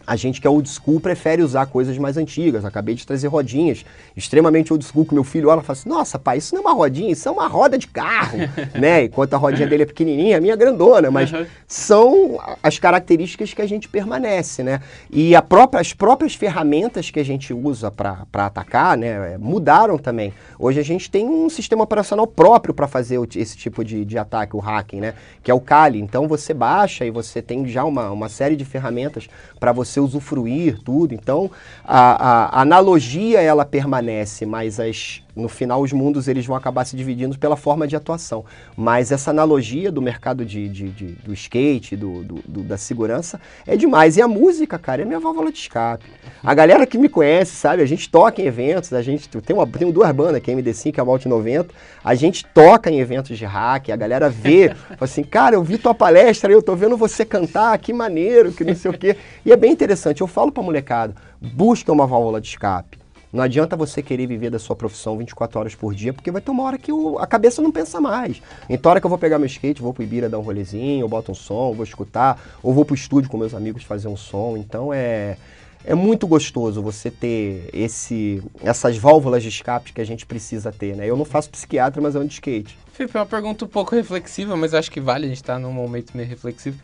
A 0.05 0.15
gente 0.15 0.39
que 0.41 0.47
é 0.47 0.49
old 0.49 0.69
school 0.69 0.99
prefere 0.99 1.41
usar 1.41 1.65
coisas 1.65 1.97
mais 1.97 2.17
antigas. 2.17 2.65
Acabei 2.65 2.95
de 2.95 3.05
trazer 3.05 3.27
rodinhas 3.27 3.85
extremamente 4.15 4.71
old 4.73 4.83
school 4.85 5.05
que 5.05 5.13
meu 5.13 5.23
filho 5.23 5.49
olha 5.49 5.59
e 5.61 5.63
fala 5.63 5.77
assim: 5.77 5.89
Nossa, 5.89 6.19
pai, 6.19 6.37
isso 6.37 6.53
não 6.55 6.61
é 6.61 6.65
uma 6.67 6.73
rodinha, 6.73 7.11
isso 7.11 7.27
é 7.27 7.31
uma 7.31 7.47
roda 7.47 7.77
de 7.77 7.87
carro, 7.87 8.37
né? 8.79 9.05
Enquanto 9.05 9.33
a 9.33 9.37
rodinha 9.37 9.67
dele 9.67 9.83
é 9.83 9.85
pequenininha, 9.85 10.37
a 10.37 10.41
minha 10.41 10.53
é 10.53 10.57
grandona, 10.57 11.09
mas 11.11 11.31
Uhum. 11.31 11.45
são 11.67 12.39
as 12.61 12.77
características 12.79 13.53
que 13.53 13.61
a 13.61 13.67
gente 13.67 13.87
permanece, 13.89 14.63
né? 14.63 14.81
E 15.09 15.35
a 15.35 15.41
própria, 15.41 15.79
as 15.81 15.93
próprias 15.93 16.33
ferramentas 16.35 17.09
que 17.09 17.19
a 17.19 17.23
gente 17.25 17.53
usa 17.53 17.89
para 17.91 18.25
atacar, 18.33 18.97
né, 18.97 19.37
mudaram 19.37 19.97
também. 19.97 20.33
Hoje 20.59 20.79
a 20.79 20.83
gente 20.83 21.09
tem 21.09 21.27
um 21.27 21.49
sistema 21.49 21.83
operacional 21.83 22.27
próprio 22.27 22.73
para 22.73 22.87
fazer 22.87 23.19
esse 23.35 23.57
tipo 23.57 23.83
de, 23.83 24.05
de 24.05 24.17
ataque, 24.17 24.55
o 24.55 24.59
hacking, 24.59 24.99
né? 24.99 25.13
Que 25.43 25.49
é 25.51 25.53
o 25.53 25.59
Kali. 25.59 25.99
Então 25.99 26.27
você 26.27 26.53
baixa 26.53 27.05
e 27.05 27.11
você 27.11 27.41
tem 27.41 27.65
já 27.67 27.83
uma, 27.83 28.09
uma 28.11 28.29
série 28.29 28.55
de 28.55 28.65
ferramentas 28.65 29.27
para 29.59 29.71
você 29.71 29.90
usufruir 29.99 30.79
tudo. 30.83 31.13
Então 31.13 31.49
a, 31.83 32.57
a 32.57 32.61
analogia 32.61 33.41
ela 33.41 33.65
permanece, 33.65 34.45
mas 34.45 34.79
as, 34.79 35.21
no 35.35 35.47
final 35.47 35.81
os 35.81 35.91
mundos 35.93 36.27
eles 36.27 36.45
vão 36.45 36.55
acabar 36.55 36.85
se 36.85 36.95
dividindo 36.95 37.37
pela 37.37 37.55
forma 37.55 37.87
de 37.87 37.95
atuação. 37.95 38.43
Mas 38.75 39.11
essa 39.11 39.31
analogia 39.31 39.91
do 39.91 40.01
mercado 40.01 40.45
de, 40.45 40.67
de- 40.69 40.89
de- 40.89 41.11
do 41.23 41.33
skate, 41.33 41.95
do, 41.95 42.23
do- 42.23 42.43
do- 42.47 42.63
da 42.63 42.77
segurança, 42.77 43.39
é 43.65 43.75
demais. 43.75 44.17
E 44.17 44.21
a 44.21 44.27
música, 44.27 44.77
cara, 44.77 45.01
é 45.01 45.05
minha 45.05 45.19
válvula 45.19 45.51
de 45.51 45.57
escape. 45.59 46.05
A 46.43 46.53
galera 46.53 46.85
que 46.85 46.97
me 46.97 47.07
conhece, 47.09 47.55
sabe, 47.55 47.81
a 47.81 47.85
gente 47.85 48.09
toca 48.09 48.41
em 48.41 48.45
eventos, 48.45 48.91
a 48.93 49.01
gente 49.01 49.27
tem, 49.29 49.55
uma, 49.55 49.65
tem 49.67 49.91
duas 49.91 50.11
bandas, 50.11 50.41
que 50.41 50.51
é 50.51 50.53
a 50.53 50.57
MD5 50.57 50.97
e 50.97 51.01
a 51.01 51.05
Malte 51.05 51.27
90, 51.27 51.73
a 52.03 52.15
gente 52.15 52.45
toca 52.45 52.89
em 52.89 52.99
eventos 52.99 53.37
de 53.37 53.45
hack, 53.45 53.89
a 53.89 53.95
galera 53.95 54.29
vê, 54.29 54.69
fala 54.97 54.97
assim, 55.01 55.23
cara, 55.23 55.55
eu 55.55 55.63
vi 55.63 55.77
tua 55.77 55.93
palestra, 55.95 56.51
eu 56.51 56.61
tô 56.61 56.75
vendo 56.75 56.97
você 56.97 57.23
cantar, 57.25 57.77
que 57.77 57.93
maneiro, 57.93 58.51
que 58.51 58.63
não 58.63 58.75
sei 58.75 58.91
o 58.91 58.97
quê. 58.97 59.15
E 59.45 59.51
é 59.51 59.55
bem 59.55 59.71
interessante, 59.71 60.21
eu 60.21 60.27
falo 60.27 60.51
pra 60.51 60.63
molecada, 60.63 61.15
busca 61.39 61.91
uma 61.91 62.05
válvula 62.07 62.39
de 62.41 62.47
escape. 62.47 63.00
Não 63.31 63.43
adianta 63.43 63.75
você 63.77 64.01
querer 64.03 64.27
viver 64.27 64.49
da 64.49 64.59
sua 64.59 64.75
profissão 64.75 65.17
24 65.17 65.59
horas 65.59 65.75
por 65.75 65.95
dia, 65.95 66.11
porque 66.13 66.29
vai 66.31 66.41
ter 66.41 66.51
uma 66.51 66.63
hora 66.63 66.77
que 66.77 66.91
o- 66.91 67.17
a 67.17 67.25
cabeça 67.25 67.61
não 67.61 67.71
pensa 67.71 68.01
mais. 68.01 68.41
Então, 68.69 68.89
a 68.89 68.93
hora 68.93 68.99
que 68.99 69.05
eu 69.05 69.09
vou 69.09 69.17
pegar 69.17 69.39
meu 69.39 69.45
skate, 69.47 69.81
vou 69.81 69.93
pro 69.93 70.03
Ibira 70.03 70.27
dar 70.29 70.37
um 70.37 70.41
rolezinho, 70.41 71.01
eu 71.03 71.07
boto 71.07 71.31
um 71.31 71.35
som, 71.35 71.73
vou 71.73 71.83
escutar, 71.85 72.41
ou 72.61 72.73
vou 72.73 72.83
pro 72.83 72.93
estúdio 72.95 73.29
com 73.29 73.37
meus 73.37 73.53
amigos 73.53 73.83
fazer 73.83 74.09
um 74.09 74.17
som. 74.17 74.57
Então, 74.57 74.93
é, 74.93 75.37
é 75.85 75.95
muito 75.95 76.27
gostoso 76.27 76.81
você 76.81 77.09
ter 77.09 77.69
esse, 77.71 78.43
essas 78.61 78.97
válvulas 78.97 79.41
de 79.41 79.47
escape 79.49 79.93
que 79.93 80.01
a 80.01 80.05
gente 80.05 80.25
precisa 80.25 80.71
ter, 80.71 80.95
né? 80.97 81.09
Eu 81.09 81.15
não 81.15 81.23
faço 81.25 81.49
psiquiatra, 81.49 82.01
mas 82.01 82.15
eu 82.15 82.21
ando 82.21 82.27
de 82.27 82.33
skate. 82.35 82.77
Felipe, 82.91 83.15
é 83.17 83.19
uma 83.21 83.25
pergunta 83.25 83.63
um 83.63 83.67
pouco 83.69 83.95
reflexiva, 83.95 84.57
mas 84.57 84.73
eu 84.73 84.79
acho 84.79 84.91
que 84.91 84.99
vale, 84.99 85.25
a 85.25 85.29
gente 85.29 85.41
tá 85.43 85.57
num 85.57 85.71
momento 85.71 86.11
meio 86.15 86.27
reflexivo. 86.27 86.77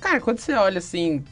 Cara, 0.00 0.20
quando 0.22 0.38
você 0.38 0.54
olha 0.54 0.78
assim, 0.78 1.22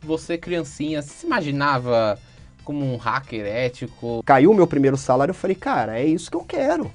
você 0.00 0.38
criancinha, 0.38 1.02
você 1.02 1.08
se 1.10 1.26
imaginava 1.26 2.18
como 2.62 2.84
um 2.84 2.96
hacker 2.96 3.44
ético? 3.46 4.22
Caiu 4.24 4.50
o 4.50 4.54
meu 4.54 4.66
primeiro 4.66 4.96
salário, 4.96 5.30
eu 5.32 5.34
falei, 5.36 5.54
cara, 5.56 5.98
é 6.00 6.04
isso 6.06 6.30
que 6.30 6.36
eu 6.36 6.44
quero. 6.44 6.90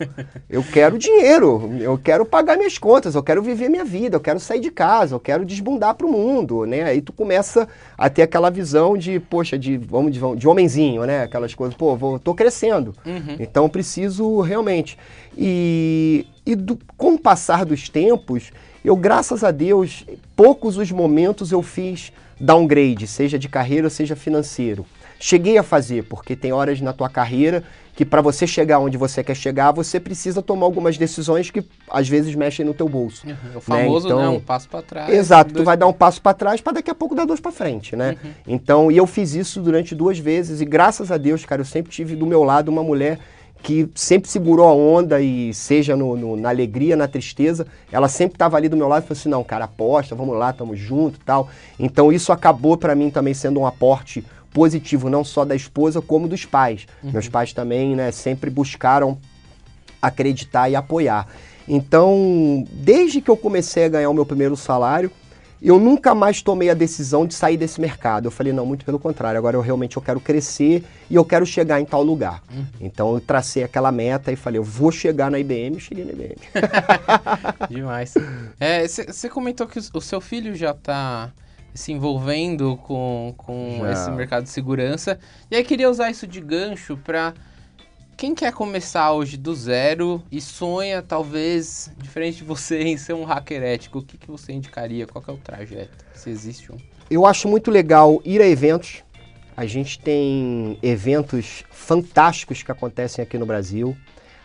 Eu 0.50 0.64
quero 0.64 0.98
dinheiro, 0.98 1.70
eu 1.80 1.98
quero 1.98 2.26
pagar 2.26 2.58
minhas 2.58 2.78
contas, 2.78 3.16
eu 3.16 3.24
quero 3.24 3.42
viver 3.42 3.70
minha 3.70 3.84
vida, 3.86 4.16
eu 4.16 4.20
quero 4.22 4.40
sair 4.40 4.60
de 4.60 4.72
casa, 4.72 5.16
eu 5.16 5.20
quero 5.20 5.46
desbundar 5.46 5.96
pro 5.96 6.12
mundo, 6.12 6.66
né? 6.66 6.84
Aí 6.84 7.02
tu 7.02 7.12
começa 7.14 7.68
a 7.98 8.10
ter 8.10 8.22
aquela 8.24 8.50
visão 8.50 8.98
de, 8.98 9.20
poxa, 9.20 9.58
de, 9.58 9.78
vamos, 9.78 10.12
de, 10.12 10.20
de 10.36 10.48
homenzinho, 10.48 11.04
né? 11.06 11.24
Aquelas 11.24 11.54
coisas, 11.54 11.76
pô, 11.76 11.96
vou, 11.96 12.18
tô 12.20 12.34
crescendo, 12.34 12.94
Uhum. 13.06 13.36
então 13.40 13.68
preciso 13.70 14.40
realmente. 14.42 14.98
E, 15.38 16.26
e 16.46 16.56
do- 16.56 16.78
com 16.98 17.14
o 17.14 17.20
passar 17.20 17.64
dos 17.66 17.90
tempos, 17.90 18.52
eu, 18.84 18.96
graças 18.96 19.44
a 19.44 19.52
Deus, 19.52 20.06
poucos 20.36 20.78
os 20.78 20.92
momentos 20.92 21.52
eu 21.52 21.62
fiz 21.62 22.12
downgrade, 22.40 23.08
seja 23.08 23.38
de 23.38 23.50
carreira, 23.50 23.90
seja 23.90 24.16
financeiro. 24.16 24.86
Cheguei 25.20 25.58
a 25.58 25.64
fazer, 25.64 26.04
porque 26.04 26.36
tem 26.36 26.52
horas 26.52 26.80
na 26.82 26.94
tua 26.94 27.10
carreira 27.10 27.64
que 27.96 28.06
para 28.06 28.22
você 28.22 28.46
chegar 28.46 28.78
onde 28.78 28.96
você 28.96 29.24
quer 29.24 29.36
chegar, 29.36 29.72
você 29.72 30.00
precisa 30.00 30.40
tomar 30.44 30.66
algumas 30.68 31.00
decisões 31.00 31.50
que 31.50 31.64
às 31.90 32.08
vezes 32.08 32.36
mexem 32.36 32.64
no 32.64 32.72
teu 32.74 32.88
bolso. 32.88 33.26
O 33.56 33.60
famoso, 33.60 34.08
né? 34.10 34.14
Então- 34.14 34.36
Um 34.36 34.40
passo 34.40 34.70
pra 34.70 34.82
trás. 34.84 35.12
Exato, 35.12 35.50
tu 35.50 35.54
dois- 35.56 35.66
vai 35.66 35.76
dar 35.76 35.88
um 35.88 35.94
passo 35.94 36.22
para 36.22 36.34
trás 36.36 36.62
para 36.62 36.74
daqui 36.74 36.92
a 36.92 36.96
pouco 36.96 37.16
dar 37.16 37.26
dois 37.26 37.40
para 37.40 37.52
frente, 37.52 37.96
né? 37.96 38.16
Então, 38.48 38.92
e 38.92 38.98
eu 38.98 39.08
fiz 39.08 39.34
isso 39.34 39.60
durante 39.62 39.96
duas 39.96 40.20
vezes 40.20 40.62
e 40.62 40.66
graças 40.66 41.12
a 41.12 41.18
Deus, 41.18 41.44
cara, 41.44 41.62
eu 41.62 41.66
sempre 41.66 41.92
tive 41.92 42.16
do 42.16 42.28
meu 42.28 42.44
lado 42.44 42.70
uma 42.70 42.84
mulher 42.84 43.18
que 43.64 43.90
sempre 43.96 44.30
segurou 44.30 44.68
a 44.68 44.72
onda 44.74 45.20
e 45.20 45.52
seja 45.52 45.96
no, 45.96 46.16
no- 46.16 46.38
na 46.38 46.50
alegria, 46.50 46.96
na 46.96 47.08
tristeza, 47.08 47.66
ela 47.92 48.08
sempre 48.08 48.36
estava 48.36 48.56
ali 48.56 48.70
do 48.70 48.78
meu 48.78 48.88
lado 48.88 49.04
e 49.04 49.08
falou 49.08 49.20
assim, 49.20 49.30
não, 49.30 49.44
cara, 49.44 49.66
aposta, 49.66 50.14
vamos 50.14 50.38
lá, 50.38 50.54
tamo 50.54 50.76
junto, 50.76 51.16
e 51.20 51.24
tal. 51.24 51.50
Então 51.80 52.12
isso 52.14 52.32
acabou 52.32 52.78
para 52.78 52.94
mim 52.94 53.10
também 53.10 53.34
sendo 53.34 53.60
um 53.60 53.66
aporte 53.66 54.24
positivo, 54.54 55.10
não 55.10 55.24
só 55.24 55.46
da 55.46 55.56
esposa 55.56 56.02
como 56.02 56.28
dos 56.28 56.46
pais. 56.46 56.86
Meus 57.04 57.30
pais 57.30 57.54
também, 57.54 57.96
né, 57.96 58.12
sempre 58.12 58.50
buscaram 58.50 59.18
acreditar 60.02 60.70
e 60.70 60.76
apoiar. 60.76 61.28
Então, 61.68 62.66
desde 62.72 63.20
que 63.22 63.30
eu 63.30 63.36
comecei 63.36 63.86
a 63.86 63.90
ganhar 63.90 64.10
o 64.10 64.14
meu 64.14 64.26
primeiro 64.26 64.56
salário, 64.56 65.12
eu 65.62 65.80
nunca 65.80 66.14
mais 66.14 66.42
tomei 66.42 66.70
a 66.70 66.74
decisão 66.74 67.26
de 67.26 67.34
sair 67.34 67.58
desse 67.58 67.82
mercado. 67.82 68.26
Eu 68.26 68.32
falei, 68.32 68.54
não, 68.54 68.66
muito 68.66 68.86
pelo 68.86 69.00
contrário, 69.00 69.38
agora 69.38 69.58
eu 69.58 69.62
realmente 69.62 69.98
eu 69.98 70.02
quero 70.02 70.20
crescer 70.20 70.84
e 71.10 71.16
eu 71.16 71.26
quero 71.26 71.46
chegar 71.46 71.82
em 71.82 71.86
tal 71.86 72.04
lugar. 72.04 72.44
Então 72.80 73.14
eu 73.14 73.20
tracei 73.20 73.64
aquela 73.64 73.92
meta 73.92 74.32
e 74.32 74.36
falei, 74.36 74.60
eu 74.60 74.64
vou 74.64 74.92
chegar 74.92 75.32
na 75.32 75.40
IBM 75.40 75.78
e 75.78 75.80
cheguei 75.80 76.06
na 76.06 76.12
IBM. 76.12 76.36
Demais. 77.70 78.14
Você 79.08 79.30
comentou 79.30 79.68
que 79.68 79.80
o, 79.80 79.84
o 79.96 80.02
seu 80.02 80.22
filho 80.22 80.56
já 80.56 80.74
tá 80.74 81.32
se 81.74 81.92
envolvendo 81.92 82.78
com, 82.78 83.34
com 83.38 83.80
Já. 83.82 83.92
esse 83.92 84.12
mercado 84.12 84.44
de 84.44 84.50
segurança. 84.50 85.20
E 85.50 85.56
aí 85.56 85.64
queria 85.64 85.90
usar 85.90 86.10
isso 86.10 86.26
de 86.26 86.42
gancho 86.42 86.98
pra 86.98 87.34
quem 88.18 88.34
quer 88.34 88.52
começar 88.52 89.12
hoje 89.12 89.38
do 89.38 89.56
zero 89.56 90.24
e 90.32 90.42
sonha, 90.42 91.04
talvez, 91.04 91.92
diferente 92.00 92.38
de 92.38 92.44
você, 92.44 92.82
em 92.84 92.98
ser 92.98 93.14
um 93.14 93.24
hacker 93.24 93.62
ético, 93.62 94.00
o 94.00 94.04
que, 94.04 94.18
que 94.18 94.28
você 94.28 94.52
indicaria? 94.52 95.06
Qual 95.06 95.24
que 95.24 95.30
é 95.30 95.34
o 95.34 95.38
trajeto? 95.38 96.04
Se 96.16 96.30
existe 96.30 96.72
um. 96.72 96.78
Eu 97.10 97.26
acho 97.26 97.48
muito 97.48 97.70
legal 97.70 98.20
ir 98.26 98.42
a 98.42 98.48
eventos. 98.48 99.04
A 99.56 99.66
gente 99.66 100.00
tem 100.00 100.78
eventos 100.82 101.64
fantásticos 101.72 102.64
que 102.64 102.72
acontecem 102.72 103.24
aqui 103.24 103.38
no 103.38 103.46
Brasil. 103.46 103.96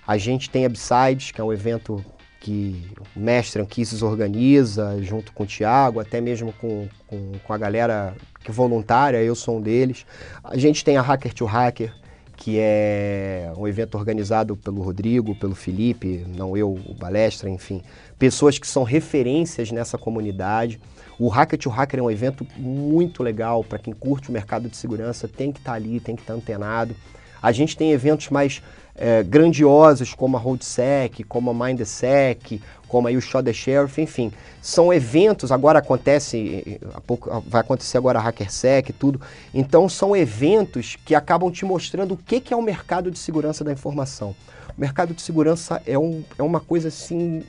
A 0.07 0.19
gente 0.19 0.51
tem 0.51 0.67
Upsides, 0.67 1.33
que 1.33 1.41
é 1.41 1.45
um 1.45 1.53
evento 1.53 2.05
que 2.43 2.91
o 3.15 3.21
Mestre 3.21 3.63
Anquises 3.63 4.03
organiza, 4.03 5.01
junto 5.01 5.33
com 5.33 5.45
o 5.45 5.47
Thiago, 5.47 6.01
até 6.01 6.21
mesmo 6.21 6.53
com, 6.55 6.89
com, 7.07 7.33
com 7.39 7.53
a 7.53 7.57
galera 7.57 8.17
que 8.43 8.51
é 8.51 8.53
voluntária, 8.53 9.23
eu 9.23 9.37
sou 9.37 9.59
um 9.59 9.61
deles. 9.61 10.05
A 10.43 10.57
gente 10.57 10.85
tem 10.85 10.97
a 10.97 11.03
Hacker 11.03 11.33
to 11.33 11.45
Hacker, 11.45 11.95
que 12.37 12.57
é 12.59 13.53
um 13.57 13.69
evento 13.69 13.97
organizado 13.97 14.57
pelo 14.57 14.83
Rodrigo, 14.83 15.37
pelo 15.37 15.55
Felipe, 15.55 16.27
não 16.37 16.57
eu, 16.57 16.73
o 16.73 16.95
Balestra, 16.95 17.49
enfim. 17.49 17.81
Pessoas 18.19 18.59
que 18.59 18.67
são 18.67 18.83
referências 18.83 19.71
nessa 19.71 19.97
comunidade. 19.97 20.81
O 21.21 21.29
Hacker 21.29 21.57
to 21.57 21.71
Hacker 21.71 22.01
é 22.01 22.03
um 22.03 22.11
evento 22.11 22.45
muito 22.57 23.23
legal 23.23 23.63
para 23.63 23.79
quem 23.79 23.95
curte 23.95 24.31
o 24.31 24.33
mercado 24.33 24.69
de 24.69 24.77
segurança, 24.77 25.29
tem 25.29 25.53
que 25.53 25.61
estar 25.61 25.75
ali, 25.75 26.01
tem 26.01 26.17
que 26.17 26.23
estar 26.23 26.35
antenado. 26.35 26.97
A 27.41 27.53
gente 27.53 27.77
tem 27.77 27.93
eventos 27.93 28.31
mais 28.31 28.61
é, 28.95 29.23
grandiosos 29.23 30.15
como 30.15 30.37
a 30.37 30.41
RoadSec, 30.41 31.25
como 31.25 31.51
a 31.51 31.55
MindSec, 31.55 32.61
como 32.89 33.09
aí 33.09 33.17
o 33.17 33.23
Show 33.23 33.43
the 33.43 33.53
Sheriff, 33.53 34.01
enfim, 34.01 34.31
são 34.61 34.93
eventos, 34.93 35.51
agora 35.51 35.79
acontece, 35.79 36.79
pouco, 37.07 37.43
vai 37.47 37.63
acontecer 37.63 37.97
agora 37.97 38.19
a 38.19 38.23
HackerSec 38.23 38.91
e 38.91 38.93
tudo, 38.93 39.21
então 39.55 39.89
são 39.89 40.15
eventos 40.15 40.97
que 41.05 41.15
acabam 41.15 41.51
te 41.51 41.65
mostrando 41.65 42.13
o 42.13 42.17
que, 42.17 42.39
que 42.39 42.53
é 42.53 42.57
o 42.57 42.63
mercado 42.63 43.11
de 43.11 43.19
segurança 43.19 43.65
da 43.65 43.73
informação. 43.73 44.37
O 44.77 44.81
mercado 44.81 45.15
de 45.15 45.23
segurança 45.23 45.83
é, 45.87 45.99
um, 45.99 46.23
é 46.39 46.43
uma 46.43 46.61
coisa 46.61 46.89
assim 46.89 47.43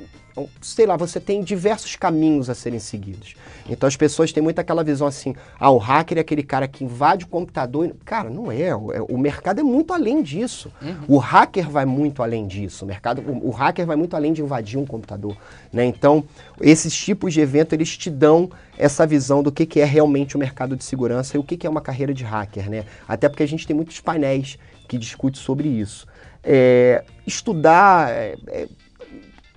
sei 0.62 0.86
lá, 0.86 0.98
você 0.98 1.19
tem 1.19 1.43
diversos 1.43 1.96
caminhos 1.96 2.50
a 2.50 2.56
serem 2.56 2.80
seguidos. 2.80 3.36
Então 3.69 3.88
as 3.88 3.96
pessoas 3.96 4.32
têm 4.32 4.41
muito 4.41 4.60
aquela 4.60 4.84
visão 4.84 5.08
assim, 5.08 5.36
ah, 5.60 5.69
o 5.69 5.78
hacker 5.78 6.17
é 6.17 6.22
aquele 6.22 6.43
cara 6.43 6.67
que 6.67 6.84
invade 6.84 7.26
o 7.26 7.28
computador. 7.28 7.96
Cara, 8.04 8.30
não 8.30 8.52
é. 8.52 8.76
O, 8.76 8.91
é, 8.91 9.17
mercado 9.17 9.60
é 9.60 9.63
muito 9.63 9.93
além 9.93 10.22
disso. 10.22 10.72
Uhum. 10.82 10.96
O 11.08 11.17
hacker 11.17 11.69
vai 11.69 11.86
muito 11.86 12.24
além 12.24 12.48
disso. 12.48 12.84
O 12.84 12.88
mercado, 12.88 13.22
o, 13.22 13.50
o, 13.50 13.52
hacker 13.52 13.86
vai 13.86 13.96
muito 13.96 14.15
além 14.15 14.34
de 14.34 14.41
invadir 14.41 14.78
um 14.78 14.86
computador. 14.86 15.38
Né? 15.72 15.86
Então, 15.86 16.24
esses 16.60 16.93
tipos 16.96 17.34
de 17.34 17.39
evento, 17.39 17.74
eles 17.74 17.96
te 17.96 18.10
dão 18.10 18.50
essa 18.78 19.06
visão 19.06 19.43
do 19.43 19.52
que, 19.52 19.65
que 19.65 19.80
é 19.80 19.86
realmente 19.86 20.36
o 20.36 20.39
mercado 20.39 20.76
de 20.76 20.84
segurança 20.84 21.38
e 21.38 21.39
o 21.39 21.43
que, 21.43 21.56
que 21.56 21.67
é 21.67 21.69
uma 21.69 21.82
carreira 21.82 22.13
de 22.13 22.24
hacker. 22.24 22.69
Né? 22.69 22.86
Até 23.08 23.30
porque 23.30 23.43
a 23.43 23.48
gente 23.48 23.67
tem 23.67 23.76
muitos 23.76 24.00
painéis 24.00 24.58
que 24.88 24.98
discutem 24.98 25.41
sobre 25.41 25.67
isso. 25.67 26.08
É, 26.43 27.04
estudar, 27.26 28.10
é, 28.10 28.36
é 28.48 28.67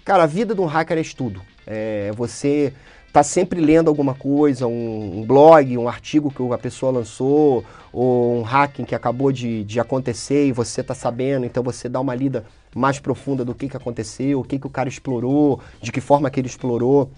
Cara, 0.07 0.23
a 0.23 0.27
vida 0.27 0.55
de 0.55 0.61
um 0.61 0.67
hacker 0.67 0.99
é 0.99 1.01
estudo. 1.01 1.43
É, 1.67 2.13
você 2.13 2.73
tá 3.13 3.25
sempre 3.25 3.61
lendo 3.61 3.89
alguma 3.89 4.15
coisa, 4.15 4.65
um, 4.65 5.19
um, 5.19 5.25
blog, 5.25 5.77
um 5.77 5.89
artigo 5.89 6.31
que 6.31 6.41
a 6.53 6.57
pessoa 6.57 6.93
lançou, 6.93 7.65
ou 7.93 8.39
um 8.39 8.43
hacking 8.43 8.85
que 8.85 8.95
acabou 8.95 9.33
de, 9.33 9.65
de 9.65 9.81
acontecer 9.81 10.47
e 10.47 10.53
você 10.53 10.81
está 10.81 10.95
sabendo, 10.95 11.45
então 11.45 11.61
você 11.61 11.89
dá 11.89 11.99
uma 11.99 12.15
lida 12.15 12.45
mais 12.73 13.01
profunda 13.01 13.45
do 13.45 13.53
que, 13.53 13.69
que 13.69 13.77
aconteceu, 13.77 14.39
o 14.39 14.45
que, 14.45 14.61
que 14.61 14.67
o 14.69 14.71
cara 14.71 14.89
explorou, 14.89 15.61
de 15.83 15.91
que 15.91 16.01
forma 16.01 16.31
que 16.31 16.39
ele 16.39 16.47
explorou. 16.47 17.11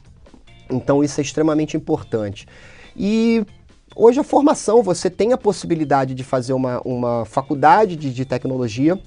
Então 0.70 1.04
isso 1.04 1.20
é 1.20 1.22
extremamente 1.22 1.76
importante. 1.76 2.48
E 2.96 3.44
hoje 3.94 4.18
a 4.18 4.24
formação, 4.24 4.82
você 4.82 5.10
tem 5.10 5.34
a 5.34 5.36
possibilidade 5.36 6.14
de 6.14 6.24
fazer 6.24 6.54
uma, 6.54 6.80
uma 6.86 7.26
faculdade 7.26 7.96
de, 7.96 8.14
de 8.14 8.24
tecnologia 8.24 8.98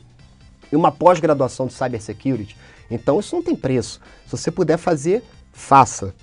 e 0.72 0.76
uma 0.76 0.92
pós-graduação 0.92 1.66
de 1.66 1.74
cybersecurity. 1.74 2.56
Então 2.92 3.20
isso 3.20 3.36
não 3.36 3.42
tem 3.42 3.56
preço. 3.56 4.00
Se 4.26 4.32
você 4.32 4.52
puder 4.52 4.78
fazer, 4.78 5.24
faça. 5.52 6.14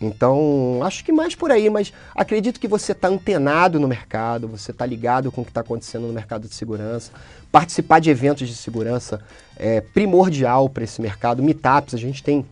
Então, 0.00 0.80
acho 0.82 1.02
que 1.04 1.10
mais 1.10 1.34
por 1.34 1.50
aí, 1.50 1.70
mas 1.70 1.92
acredito 2.14 2.60
que 2.60 2.68
você 2.68 2.92
está 2.92 3.08
antenado 3.08 3.80
no 3.80 3.88
mercado, 3.88 4.46
você 4.46 4.70
está 4.70 4.84
ligado 4.84 5.32
com 5.32 5.40
o 5.40 5.44
que 5.44 5.50
está 5.50 5.62
acontecendo 5.62 6.06
no 6.06 6.12
mercado 6.12 6.46
de 6.46 6.54
segurança. 6.54 7.10
Participar 7.50 7.98
de 7.98 8.10
eventos 8.10 8.46
de 8.46 8.54
segurança 8.54 9.22
é 9.56 9.80
primordial 9.80 10.68
para 10.68 10.84
esse 10.84 11.00
mercado. 11.00 11.42
Meetups, 11.42 11.94
a 11.94 11.98
gente 11.98 12.22
tem 12.22 12.44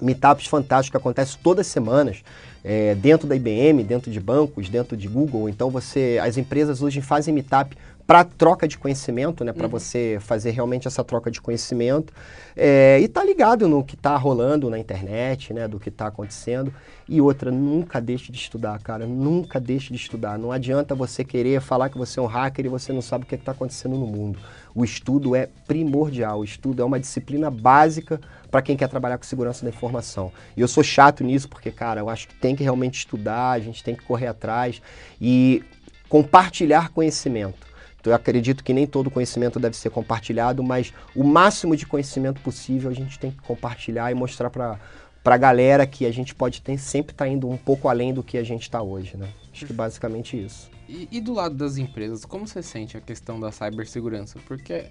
meetups 0.00 0.46
fantásticos 0.46 0.90
que 0.90 0.96
acontecem 0.96 1.38
todas 1.42 1.66
as 1.66 1.72
semanas, 1.72 2.22
é, 2.64 2.94
dentro 2.94 3.28
da 3.28 3.36
IBM, 3.36 3.84
dentro 3.84 4.10
de 4.10 4.18
bancos, 4.18 4.70
dentro 4.70 4.96
de 4.96 5.08
Google. 5.08 5.50
Então, 5.50 5.68
você, 5.68 6.18
as 6.22 6.38
empresas 6.38 6.80
hoje 6.80 7.02
fazem 7.02 7.34
meetup 7.34 7.76
para 8.12 8.24
troca 8.24 8.68
de 8.68 8.76
conhecimento, 8.76 9.42
né? 9.42 9.54
Para 9.54 9.64
uhum. 9.64 9.70
você 9.70 10.18
fazer 10.20 10.50
realmente 10.50 10.86
essa 10.86 11.02
troca 11.02 11.30
de 11.30 11.40
conhecimento. 11.40 12.12
É, 12.54 13.00
e 13.00 13.08
tá 13.08 13.24
ligado 13.24 13.66
no 13.66 13.82
que 13.82 13.96
tá 13.96 14.14
rolando 14.18 14.68
na 14.68 14.78
internet, 14.78 15.54
né? 15.54 15.66
Do 15.66 15.80
que 15.80 15.90
tá 15.90 16.08
acontecendo. 16.08 16.74
E 17.08 17.22
outra, 17.22 17.50
nunca 17.50 18.02
deixe 18.02 18.30
de 18.30 18.36
estudar, 18.36 18.78
cara. 18.82 19.06
Nunca 19.06 19.58
deixe 19.58 19.94
de 19.94 19.98
estudar. 19.98 20.38
Não 20.38 20.52
adianta 20.52 20.94
você 20.94 21.24
querer 21.24 21.62
falar 21.62 21.88
que 21.88 21.96
você 21.96 22.20
é 22.20 22.22
um 22.22 22.26
hacker 22.26 22.66
e 22.66 22.68
você 22.68 22.92
não 22.92 23.00
sabe 23.00 23.24
o 23.24 23.26
que 23.26 23.34
é 23.34 23.38
está 23.38 23.52
acontecendo 23.52 23.96
no 23.96 24.06
mundo. 24.06 24.38
O 24.74 24.84
estudo 24.84 25.34
é 25.34 25.48
primordial. 25.66 26.40
O 26.40 26.44
estudo 26.44 26.82
é 26.82 26.84
uma 26.84 27.00
disciplina 27.00 27.50
básica 27.50 28.20
para 28.50 28.60
quem 28.60 28.76
quer 28.76 28.88
trabalhar 28.90 29.16
com 29.16 29.24
segurança 29.24 29.64
da 29.64 29.70
informação. 29.70 30.30
E 30.54 30.60
eu 30.60 30.68
sou 30.68 30.84
chato 30.84 31.24
nisso 31.24 31.48
porque, 31.48 31.70
cara, 31.70 32.00
eu 32.00 32.10
acho 32.10 32.28
que 32.28 32.34
tem 32.34 32.54
que 32.54 32.62
realmente 32.62 32.98
estudar, 32.98 33.52
a 33.52 33.58
gente 33.58 33.82
tem 33.82 33.96
que 33.96 34.04
correr 34.04 34.26
atrás 34.26 34.82
e 35.18 35.64
compartilhar 36.10 36.90
conhecimento. 36.90 37.71
Eu 38.04 38.14
acredito 38.14 38.64
que 38.64 38.72
nem 38.72 38.86
todo 38.86 39.10
conhecimento 39.10 39.60
deve 39.60 39.76
ser 39.76 39.90
compartilhado, 39.90 40.62
mas 40.62 40.92
o 41.14 41.22
máximo 41.22 41.76
de 41.76 41.86
conhecimento 41.86 42.40
possível 42.40 42.90
a 42.90 42.94
gente 42.94 43.18
tem 43.18 43.30
que 43.30 43.40
compartilhar 43.42 44.10
e 44.10 44.14
mostrar 44.14 44.50
para 44.50 44.78
a 45.24 45.36
galera 45.36 45.86
que 45.86 46.04
a 46.04 46.10
gente 46.10 46.34
pode 46.34 46.60
ter, 46.62 46.78
sempre 46.78 47.12
estar 47.12 47.26
tá 47.26 47.30
indo 47.30 47.48
um 47.48 47.56
pouco 47.56 47.88
além 47.88 48.12
do 48.12 48.22
que 48.22 48.36
a 48.36 48.42
gente 48.42 48.62
está 48.62 48.82
hoje, 48.82 49.16
né? 49.16 49.28
Acho 49.52 49.66
que 49.66 49.72
basicamente 49.72 50.42
isso. 50.42 50.70
E, 50.88 51.08
e, 51.10 51.20
do 51.20 51.32
lado 51.32 51.54
das 51.54 51.76
empresas, 51.76 52.24
como 52.24 52.46
você 52.46 52.62
sente 52.62 52.96
a 52.96 53.00
questão 53.00 53.38
da 53.38 53.52
cibersegurança? 53.52 54.38
Porque 54.46 54.86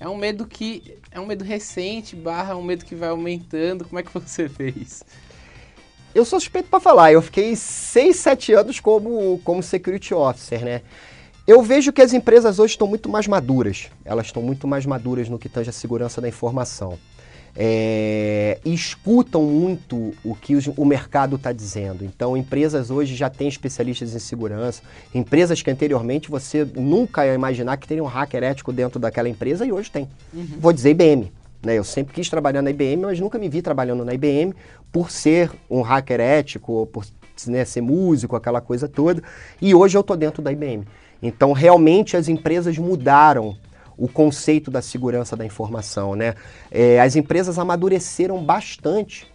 é 0.00 0.08
um 0.08 0.16
medo 0.16 0.46
que 0.46 0.98
é 1.10 1.20
um 1.20 1.26
medo 1.26 1.44
recente, 1.44 2.16
barra 2.16 2.56
um 2.56 2.62
medo 2.62 2.84
que 2.84 2.94
vai 2.94 3.10
aumentando. 3.10 3.84
Como 3.84 3.98
é 3.98 4.02
que 4.02 4.12
você 4.18 4.48
fez? 4.48 5.04
Eu 6.14 6.24
sou 6.24 6.40
suspeito 6.40 6.68
para 6.68 6.80
falar. 6.80 7.12
Eu 7.12 7.20
fiquei 7.20 7.54
6, 7.54 8.16
7 8.16 8.52
anos 8.54 8.80
como, 8.80 9.38
como 9.44 9.62
security 9.62 10.14
officer, 10.14 10.64
né? 10.64 10.82
Eu 11.46 11.62
vejo 11.62 11.92
que 11.92 12.02
as 12.02 12.12
empresas 12.12 12.58
hoje 12.58 12.72
estão 12.72 12.88
muito 12.88 13.08
mais 13.08 13.28
maduras. 13.28 13.88
Elas 14.04 14.26
estão 14.26 14.42
muito 14.42 14.66
mais 14.66 14.84
maduras 14.84 15.28
no 15.28 15.38
que 15.38 15.48
tange 15.48 15.70
a 15.70 15.72
segurança 15.72 16.20
da 16.20 16.28
informação. 16.28 16.98
É, 17.54 18.58
escutam 18.64 19.44
muito 19.44 20.12
o 20.24 20.34
que 20.34 20.56
os, 20.56 20.66
o 20.66 20.84
mercado 20.84 21.36
está 21.36 21.52
dizendo. 21.52 22.04
Então, 22.04 22.36
empresas 22.36 22.90
hoje 22.90 23.14
já 23.14 23.30
têm 23.30 23.46
especialistas 23.46 24.12
em 24.12 24.18
segurança. 24.18 24.82
Empresas 25.14 25.62
que 25.62 25.70
anteriormente 25.70 26.28
você 26.28 26.64
nunca 26.74 27.24
ia 27.24 27.34
imaginar 27.34 27.76
que 27.76 27.86
teria 27.86 28.02
um 28.02 28.08
hacker 28.08 28.42
ético 28.42 28.72
dentro 28.72 28.98
daquela 28.98 29.28
empresa 29.28 29.64
e 29.64 29.70
hoje 29.70 29.88
tem. 29.88 30.08
Uhum. 30.34 30.48
Vou 30.58 30.72
dizer 30.72 30.90
IBM. 30.90 31.32
Né? 31.64 31.78
Eu 31.78 31.84
sempre 31.84 32.12
quis 32.12 32.28
trabalhar 32.28 32.60
na 32.60 32.70
IBM, 32.70 33.02
mas 33.02 33.20
nunca 33.20 33.38
me 33.38 33.48
vi 33.48 33.62
trabalhando 33.62 34.04
na 34.04 34.12
IBM 34.12 34.52
por 34.90 35.12
ser 35.12 35.52
um 35.70 35.80
hacker 35.80 36.20
ético, 36.20 36.86
por 36.92 37.06
né, 37.46 37.64
ser 37.64 37.82
músico, 37.82 38.34
aquela 38.34 38.60
coisa 38.60 38.88
toda. 38.88 39.22
E 39.62 39.74
hoje 39.74 39.96
eu 39.96 40.00
estou 40.00 40.16
dentro 40.16 40.42
da 40.42 40.50
IBM. 40.50 40.84
Então, 41.22 41.52
realmente, 41.52 42.16
as 42.16 42.28
empresas 42.28 42.76
mudaram 42.78 43.56
o 43.96 44.08
conceito 44.08 44.70
da 44.70 44.82
segurança 44.82 45.36
da 45.36 45.44
informação. 45.44 46.14
Né? 46.14 46.34
É, 46.70 47.00
as 47.00 47.16
empresas 47.16 47.58
amadureceram 47.58 48.42
bastante 48.44 49.26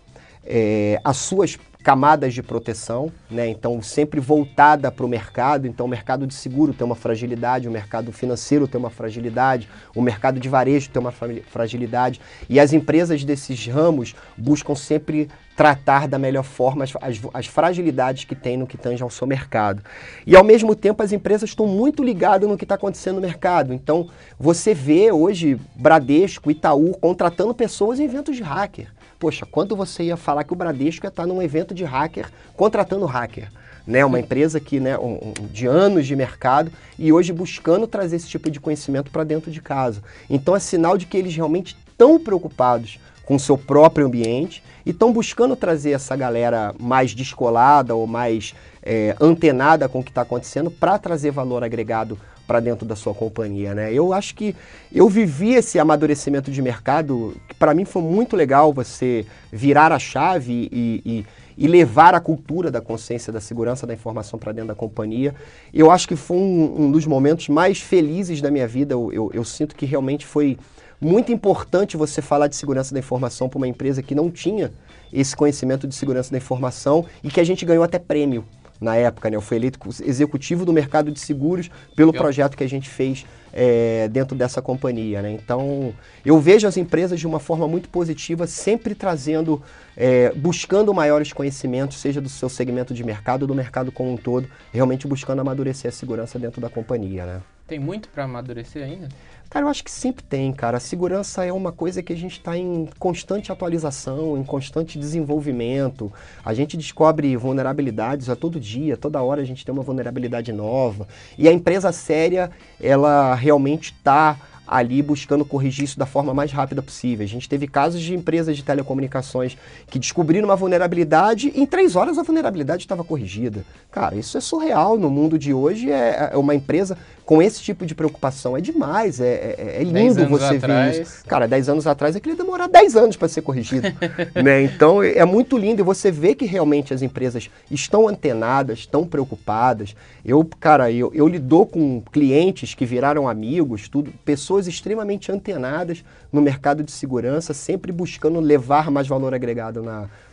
é, 0.46 1.00
as 1.04 1.18
suas 1.18 1.58
camadas 1.84 2.34
de 2.34 2.44
proteção, 2.44 3.12
né? 3.30 3.48
então 3.48 3.82
sempre 3.82 4.20
voltada 4.20 4.92
para 4.92 5.06
o 5.06 5.10
mercado. 5.10 5.68
Então, 5.68 5.86
o 5.86 5.90
mercado 5.90 6.28
de 6.28 6.34
seguro 6.34 6.74
tem 6.74 6.86
uma 6.86 6.96
fragilidade, 6.96 7.68
o 7.68 7.72
mercado 7.72 8.12
financeiro 8.12 8.68
tem 8.68 8.80
uma 8.80 8.90
fragilidade, 8.90 9.68
o 9.96 10.02
mercado 10.02 10.40
de 10.40 10.48
varejo 10.48 10.90
tem 10.90 11.00
uma 11.00 11.12
fragilidade. 11.12 12.22
E 12.50 12.60
as 12.60 12.74
empresas 12.74 13.24
desses 13.24 13.68
ramos 13.68 14.16
buscam 14.38 14.76
sempre 14.76 15.30
tratar 15.56 16.08
da 16.08 16.18
melhor 16.18 16.44
forma 16.44 16.84
as, 16.84 16.94
as, 17.02 17.22
as, 17.34 17.46
fragilidades 17.46 18.24
que 18.24 18.34
tem 18.34 18.58
no 18.58 18.66
que 18.66 18.78
tange 18.78 19.04
ao 19.04 19.10
seu 19.10 19.28
mercado. 19.28 19.84
E 20.26 20.36
ao 20.36 20.44
mesmo 20.44 20.74
tempo 20.74 21.04
as 21.04 21.12
empresas 21.12 21.50
estão 21.50 21.68
muito 21.68 22.04
ligadas 22.04 22.50
no 22.50 22.58
que 22.58 22.64
está 22.64 22.76
acontecendo 22.76 23.16
no 23.16 23.22
mercado. 23.22 23.74
Então 23.74 24.10
você 24.40 24.74
vê 24.74 25.12
hoje 25.12 25.60
Bradesco, 25.76 26.50
Itaú 26.50 26.98
contratando 27.00 27.54
pessoas 27.54 28.00
em 28.00 28.06
eventos 28.06 28.36
de 28.36 28.44
hacker. 28.44 28.88
Poxa, 29.22 29.46
quando 29.46 29.76
você 29.76 30.06
ia 30.06 30.18
falar 30.18 30.44
que 30.44 30.52
o 30.52 30.56
Bradesco 30.56 31.06
ia 31.06 31.10
estar 31.10 31.28
num 31.28 31.44
evento 31.44 31.76
de 31.76 31.84
hacker 31.84 32.28
contratando 32.58 33.06
hacker? 33.06 33.52
Né, 33.86 34.04
uma 34.04 34.20
empresa 34.20 34.60
que, 34.60 34.80
né, 34.80 34.98
um, 34.98 35.14
um, 35.14 35.48
de 35.52 35.68
anos 35.68 36.08
de 36.08 36.16
mercado 36.16 36.72
e 36.98 37.12
hoje 37.14 37.32
buscando 37.32 37.86
trazer 37.86 38.16
esse 38.16 38.28
tipo 38.28 38.50
de 38.50 38.60
conhecimento 38.60 39.12
para 39.12 39.24
dentro 39.24 39.52
de 39.52 39.62
casa. 39.62 40.02
Então 40.28 40.56
é 40.56 40.60
sinal 40.60 40.98
de 40.98 41.06
que 41.06 41.18
eles 41.18 41.36
realmente 41.36 41.78
estão 41.88 42.20
preocupados 42.20 43.00
com 43.24 43.36
o 43.36 43.40
seu 43.40 43.58
próprio 43.58 44.08
ambiente 44.08 44.64
e 44.86 44.90
estão 44.90 45.14
buscando 45.14 45.56
trazer 45.56 45.92
essa 45.92 46.16
galera 46.16 46.74
mais 46.80 47.14
descolada 47.14 47.94
ou 47.94 48.08
mais 48.08 48.56
é, 48.82 49.16
antenada 49.22 49.88
com 49.88 50.00
o 50.00 50.04
que 50.04 50.10
está 50.10 50.22
acontecendo 50.22 50.72
para 50.72 50.98
trazer 50.98 51.30
valor 51.30 51.64
agregado 51.64 52.18
para 52.52 52.60
dentro 52.60 52.86
da 52.86 52.98
sua 52.98 53.14
companhia, 53.14 53.74
né? 53.74 53.94
Eu 53.94 54.12
acho 54.12 54.36
que 54.36 54.54
eu 54.94 55.08
vivi 55.08 55.54
esse 55.54 55.80
amadurecimento 55.80 56.52
de 56.52 56.62
mercado, 56.62 57.34
que 57.48 57.56
para 57.56 57.74
mim 57.74 57.86
foi 57.86 58.02
muito 58.02 58.36
legal 58.36 58.74
você 58.74 59.26
virar 59.50 59.94
a 59.94 59.98
chave 59.98 60.68
e, 60.70 61.02
e, 61.06 61.26
e, 61.58 61.66
levar 61.66 62.14
a 62.14 62.20
cultura 62.20 62.70
da 62.70 62.82
consciência 62.82 63.32
da 63.32 63.40
segurança 63.40 63.88
da 63.88 63.94
informação 63.94 64.38
para 64.38 64.52
dentro 64.52 64.68
da 64.68 64.76
companhia. 64.76 65.34
Eu 65.74 65.90
acho 65.90 66.06
que 66.10 66.18
foi 66.18 66.36
um, 66.36 66.88
um, 66.88 66.92
dos 66.92 67.06
momentos 67.06 67.48
mais 67.48 67.80
felizes 67.80 68.42
da 68.42 68.52
minha 68.52 68.68
vida. 68.68 68.96
Eu, 68.96 69.14
eu, 69.14 69.32
eu 69.34 69.46
sinto 69.46 69.74
que 69.74 69.86
realmente 69.86 70.26
foi 70.26 70.58
muito 71.00 71.32
importante 71.32 71.96
você 71.96 72.22
falar 72.22 72.48
de 72.48 72.58
segurança 72.58 72.94
da 72.94 73.00
informação 73.00 73.48
para 73.48 73.60
uma 73.60 73.68
empresa 73.70 74.04
que 74.04 74.14
não 74.14 74.30
tinha 74.30 74.74
esse 75.14 75.34
conhecimento 75.38 75.88
de 75.88 75.96
segurança 75.96 76.30
da 76.30 76.38
informação 76.38 77.06
e 77.24 77.30
que 77.30 77.40
a 77.40 77.46
gente 77.46 77.66
ganhou 77.66 77.82
até 77.86 77.98
prêmio 77.98 78.44
na 78.82 78.96
época, 78.96 79.30
né? 79.30 79.36
Eu 79.36 79.42
fui 79.42 79.58
eleito 79.58 79.80
executivo 80.04 80.66
do 80.66 80.74
mercado 80.74 81.12
de 81.12 81.20
seguros 81.20 81.70
pelo 81.96 82.12
projeto 82.12 82.58
que 82.58 82.64
a 82.64 82.68
gente 82.68 82.90
fez 82.90 83.26
é, 83.54 84.08
dentro 84.08 84.36
dessa 84.36 84.62
companhia, 84.62 85.22
né? 85.22 85.32
Então, 85.32 85.94
eu 86.26 86.40
vejo 86.40 86.68
as 86.68 86.78
empresas 86.78 87.20
de 87.20 87.28
uma 87.28 87.40
forma 87.40 87.68
muito 87.68 87.90
positiva, 87.90 88.48
sempre 88.48 88.96
trazendo, 88.96 89.62
é, 89.96 90.34
buscando 90.34 90.92
maiores 90.94 91.32
conhecimentos, 91.32 91.98
seja 91.98 92.20
do 92.20 92.30
seu 92.30 92.50
segmento 92.50 92.92
de 92.94 93.04
mercado, 93.04 93.46
do 93.46 93.54
mercado 93.54 93.92
como 93.92 94.12
um 94.12 94.18
todo, 94.18 94.48
realmente 94.74 95.08
buscando 95.08 95.42
amadurecer 95.42 95.90
a 95.90 95.92
segurança 95.92 96.40
dentro 96.40 96.60
da 96.60 96.70
companhia, 96.70 97.26
né? 97.26 97.42
Tem 97.68 97.80
muito 97.80 98.10
para 98.10 98.24
amadurecer 98.24 98.84
ainda? 98.84 99.08
Cara, 99.52 99.66
eu 99.66 99.70
acho 99.70 99.84
que 99.84 99.92
sempre 99.92 100.24
tem, 100.24 100.54
cara. 100.54 100.78
A 100.78 100.80
segurança 100.80 101.44
é 101.44 101.52
uma 101.52 101.74
coisa 101.74 102.02
que 102.02 102.14
a 102.14 102.16
gente 102.16 102.38
está 102.38 102.58
em 102.58 102.88
constante 102.98 103.52
atualização, 103.52 104.38
em 104.38 104.46
constante 104.46 104.98
desenvolvimento. 104.98 106.10
A 106.46 106.54
gente 106.54 106.78
descobre 106.78 107.36
vulnerabilidades 107.36 108.30
a 108.30 108.36
todo 108.38 108.62
dia, 108.62 108.96
toda 108.96 109.22
hora 109.22 109.42
a 109.42 109.44
gente 109.44 109.66
tem 109.66 109.74
uma 109.74 109.84
vulnerabilidade 109.84 110.54
nova. 110.54 111.06
E 111.38 111.50
a 111.50 111.52
empresa 111.52 111.92
séria, 111.92 112.50
ela 112.80 113.36
realmente 113.36 113.92
está 113.92 114.40
ali 114.72 115.02
buscando 115.02 115.44
corrigir 115.44 115.84
isso 115.84 116.00
da 116.00 116.06
forma 116.06 116.34
mais 116.34 116.50
rápida 116.54 116.82
possível. 116.82 117.26
A 117.26 117.28
gente 117.28 117.50
teve 117.50 117.68
casos 117.68 118.02
de 118.02 118.16
empresas 118.16 118.56
de 118.56 118.64
telecomunicações 118.64 119.58
que 119.88 120.00
descobriram 120.00 120.48
uma 120.48 120.56
vulnerabilidade 120.56 121.52
e 121.54 121.60
em 121.60 121.66
três 121.66 121.98
horas 121.98 122.18
a 122.18 122.24
vulnerabilidade 122.24 122.84
estava 122.84 123.04
corrigida. 123.04 123.66
Cara, 123.92 124.16
isso 124.16 124.38
é 124.38 124.42
surreal 124.42 124.98
no 124.98 125.10
mundo 125.10 125.38
de 125.38 125.54
hoje. 125.54 125.92
É, 125.92 126.30
é 126.32 126.38
uma 126.38 126.56
empresa 126.56 126.98
com 127.32 127.42
esse 127.42 127.62
tipo 127.62 127.86
de 127.86 127.96
preocupação. 127.96 128.58
É 128.58 128.60
demais, 128.60 129.22
é, 129.22 129.56
é, 129.58 129.78
é 129.80 129.84
lindo 129.86 130.28
você 130.28 130.58
atrás... 130.58 130.98
ver 130.98 131.04
isso. 131.04 131.24
Cara, 131.26 131.48
10 131.48 131.70
anos 131.70 131.88
atrás 131.88 132.14
é 132.14 132.20
que 132.20 132.28
ele 132.28 132.36
ia 132.36 132.44
demorar 132.44 132.68
10 132.68 132.98
anos 132.98 133.16
para 133.16 133.30
ser 133.30 133.42
corrigido. 133.42 133.88
né? 134.44 134.64
Então 134.64 135.02
é 135.02 135.24
muito 135.24 135.58
lindo 135.58 135.82
e 135.82 135.84
você 135.84 136.12
vê 136.12 136.36
que 136.36 136.44
realmente 136.44 136.94
as 136.94 137.02
empresas 137.02 137.50
estão 137.70 138.10
antenadas, 138.10 138.80
estão 138.80 139.08
preocupadas. 139.08 139.96
Eu, 140.26 140.46
cara, 140.60 140.92
eu, 140.92 141.10
eu 141.16 141.26
lidou 141.26 141.66
com 141.66 142.02
clientes 142.12 142.76
que 142.76 142.86
viraram 142.86 143.30
amigos, 143.30 143.88
tudo, 143.88 144.12
pessoas 144.26 144.68
extremamente 144.68 145.32
antenadas 145.32 146.04
no 146.34 146.42
mercado 146.42 146.84
de 146.84 146.92
segurança, 146.92 147.54
sempre 147.54 147.94
buscando 147.94 148.42
levar 148.42 148.92
mais 148.92 149.08
valor 149.08 149.34
agregado 149.34 149.82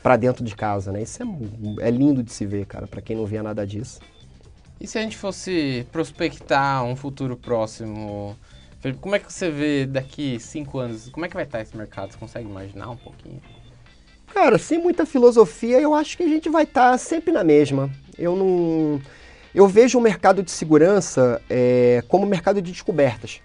para 0.03 0.17
dentro 0.17 0.45
de 0.45 0.57
casa. 0.57 0.91
Né? 0.91 1.03
Isso 1.03 1.23
é, 1.23 1.87
é 1.87 1.91
lindo 1.93 2.25
de 2.25 2.33
se 2.33 2.45
ver, 2.45 2.67
cara, 2.67 2.89
para 2.89 3.01
quem 3.01 3.17
não 3.17 3.25
via 3.25 3.45
nada 3.45 3.65
disso. 3.65 4.01
E 4.81 4.87
se 4.87 4.99
a 4.99 5.03
gente 5.03 5.17
fosse 5.17 5.87
prospectar 5.91 6.85
um 6.85 6.95
futuro 6.95 7.37
próximo, 7.37 8.37
Felipe, 8.81 9.01
como 9.01 9.17
é 9.17 9.19
que 9.19 9.33
você 9.33 9.51
vê 9.51 9.87
daqui 9.87 10.39
cinco 10.39 10.79
anos? 10.79 11.09
Como 11.09 11.27
é 11.27 11.29
que 11.29 11.35
vai 11.35 11.45
estar 11.45 11.61
esse 11.61 11.77
mercado? 11.77 12.13
Você 12.13 12.19
consegue 12.19 12.49
imaginar 12.49 12.89
um 12.91 12.97
pouquinho? 12.97 13.41
Cara, 14.33 14.57
sem 14.57 14.79
muita 14.79 15.05
filosofia, 15.05 15.81
eu 15.81 15.95
acho 15.95 16.17
que 16.17 16.23
a 16.23 16.29
gente 16.29 16.49
vai 16.49 16.63
estar 16.63 16.97
sempre 16.99 17.33
na 17.33 17.43
mesma. 17.43 17.91
Eu 18.17 18.37
não. 18.37 19.01
Eu 19.55 19.67
vejo 19.67 19.99
o 19.99 20.01
mercado 20.01 20.43
de 20.43 20.51
segurança 20.51 21.43
é, 21.51 22.05
como 22.07 22.25
mercado 22.27 22.63
de 22.63 22.71
descobertas. 22.71 23.41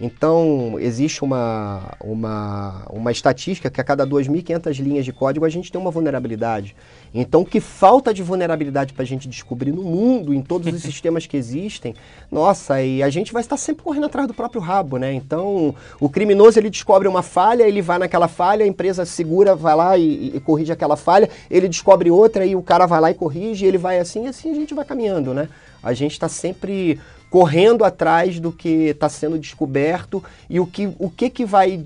Então, 0.00 0.76
existe 0.78 1.22
uma, 1.22 1.92
uma, 2.00 2.86
uma 2.88 3.12
estatística 3.12 3.68
que 3.68 3.80
a 3.80 3.84
cada 3.84 4.06
2.500 4.06 4.80
linhas 4.80 5.04
de 5.04 5.12
código 5.12 5.44
a 5.44 5.48
gente 5.50 5.70
tem 5.70 5.78
uma 5.78 5.90
vulnerabilidade. 5.90 6.74
Então, 7.12 7.42
o 7.42 7.44
que 7.44 7.60
falta 7.60 8.14
de 8.14 8.22
vulnerabilidade 8.22 8.94
para 8.94 9.02
a 9.02 9.06
gente 9.06 9.28
descobrir 9.28 9.72
no 9.72 9.82
mundo, 9.82 10.32
em 10.32 10.40
todos 10.40 10.72
os 10.72 10.80
sistemas 10.80 11.26
que 11.26 11.36
existem, 11.36 11.94
nossa, 12.32 12.82
e 12.82 13.02
a 13.02 13.10
gente 13.10 13.30
vai 13.30 13.42
estar 13.42 13.58
sempre 13.58 13.82
correndo 13.82 14.06
atrás 14.06 14.26
do 14.26 14.32
próprio 14.32 14.60
rabo, 14.60 14.96
né? 14.96 15.12
Então, 15.12 15.74
o 16.00 16.08
criminoso 16.08 16.58
ele 16.58 16.70
descobre 16.70 17.06
uma 17.06 17.22
falha, 17.22 17.64
ele 17.64 17.82
vai 17.82 17.98
naquela 17.98 18.26
falha, 18.26 18.64
a 18.64 18.68
empresa 18.68 19.04
segura, 19.04 19.54
vai 19.54 19.76
lá 19.76 19.98
e, 19.98 20.34
e 20.34 20.40
corrige 20.40 20.72
aquela 20.72 20.96
falha, 20.96 21.28
ele 21.50 21.68
descobre 21.68 22.10
outra 22.10 22.46
e 22.46 22.56
o 22.56 22.62
cara 22.62 22.86
vai 22.86 23.00
lá 23.00 23.10
e 23.10 23.14
corrige, 23.14 23.66
ele 23.66 23.76
vai 23.76 23.98
assim, 23.98 24.24
e 24.24 24.28
assim 24.28 24.50
a 24.50 24.54
gente 24.54 24.72
vai 24.72 24.84
caminhando, 24.84 25.34
né? 25.34 25.46
A 25.82 25.92
gente 25.92 26.12
está 26.12 26.28
sempre 26.28 26.98
correndo 27.30 27.84
atrás 27.84 28.40
do 28.40 28.50
que 28.50 28.88
está 28.88 29.08
sendo 29.08 29.38
descoberto 29.38 30.22
e 30.48 30.58
o 30.58 30.66
que, 30.66 30.92
o 30.98 31.08
que, 31.08 31.30
que 31.30 31.44
vai 31.44 31.80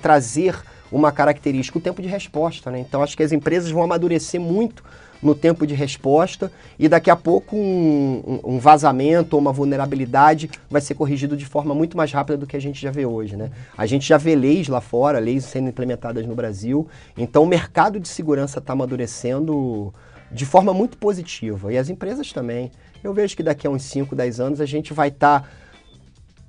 trazer 0.00 0.54
uma 0.92 1.10
característica, 1.10 1.78
o 1.78 1.80
tempo 1.80 2.02
de 2.02 2.08
resposta. 2.08 2.70
Né? 2.70 2.80
Então 2.80 3.02
acho 3.02 3.16
que 3.16 3.22
as 3.22 3.32
empresas 3.32 3.70
vão 3.70 3.82
amadurecer 3.82 4.38
muito 4.38 4.84
no 5.22 5.34
tempo 5.34 5.66
de 5.66 5.72
resposta 5.72 6.52
e 6.78 6.88
daqui 6.88 7.08
a 7.08 7.16
pouco 7.16 7.56
um, 7.56 8.40
um, 8.44 8.58
vazamento 8.58 9.34
ou 9.34 9.40
uma 9.40 9.52
vulnerabilidade 9.52 10.50
vai 10.68 10.80
ser 10.80 10.94
corrigido 10.94 11.36
de 11.36 11.46
forma 11.46 11.74
muito 11.74 11.96
mais 11.96 12.12
rápida 12.12 12.36
do 12.36 12.46
que 12.46 12.56
a 12.56 12.60
gente 12.60 12.82
já 12.82 12.90
vê 12.90 13.06
hoje. 13.06 13.36
Né? 13.36 13.50
A 13.78 13.86
gente 13.86 14.06
já 14.06 14.18
vê 14.18 14.34
leis 14.34 14.68
lá 14.68 14.80
fora, 14.80 15.20
leis 15.20 15.44
sendo 15.44 15.68
implementadas 15.68 16.26
no 16.26 16.34
Brasil, 16.34 16.88
então 17.16 17.44
o 17.44 17.46
mercado 17.46 18.00
de 18.00 18.08
segurança 18.08 18.58
está 18.58 18.72
amadurecendo 18.72 19.94
de 20.32 20.46
forma 20.46 20.72
muito 20.72 20.96
positiva 20.96 21.72
e 21.72 21.78
as 21.78 21.88
empresas 21.88 22.32
também. 22.32 22.70
Eu 23.02 23.12
vejo 23.12 23.36
que 23.36 23.42
daqui 23.42 23.66
a 23.66 23.70
uns 23.70 23.82
5, 23.82 24.14
10 24.14 24.40
anos 24.40 24.60
a 24.60 24.66
gente 24.66 24.92
vai 24.92 25.08
estar 25.08 25.40
tá 25.40 25.48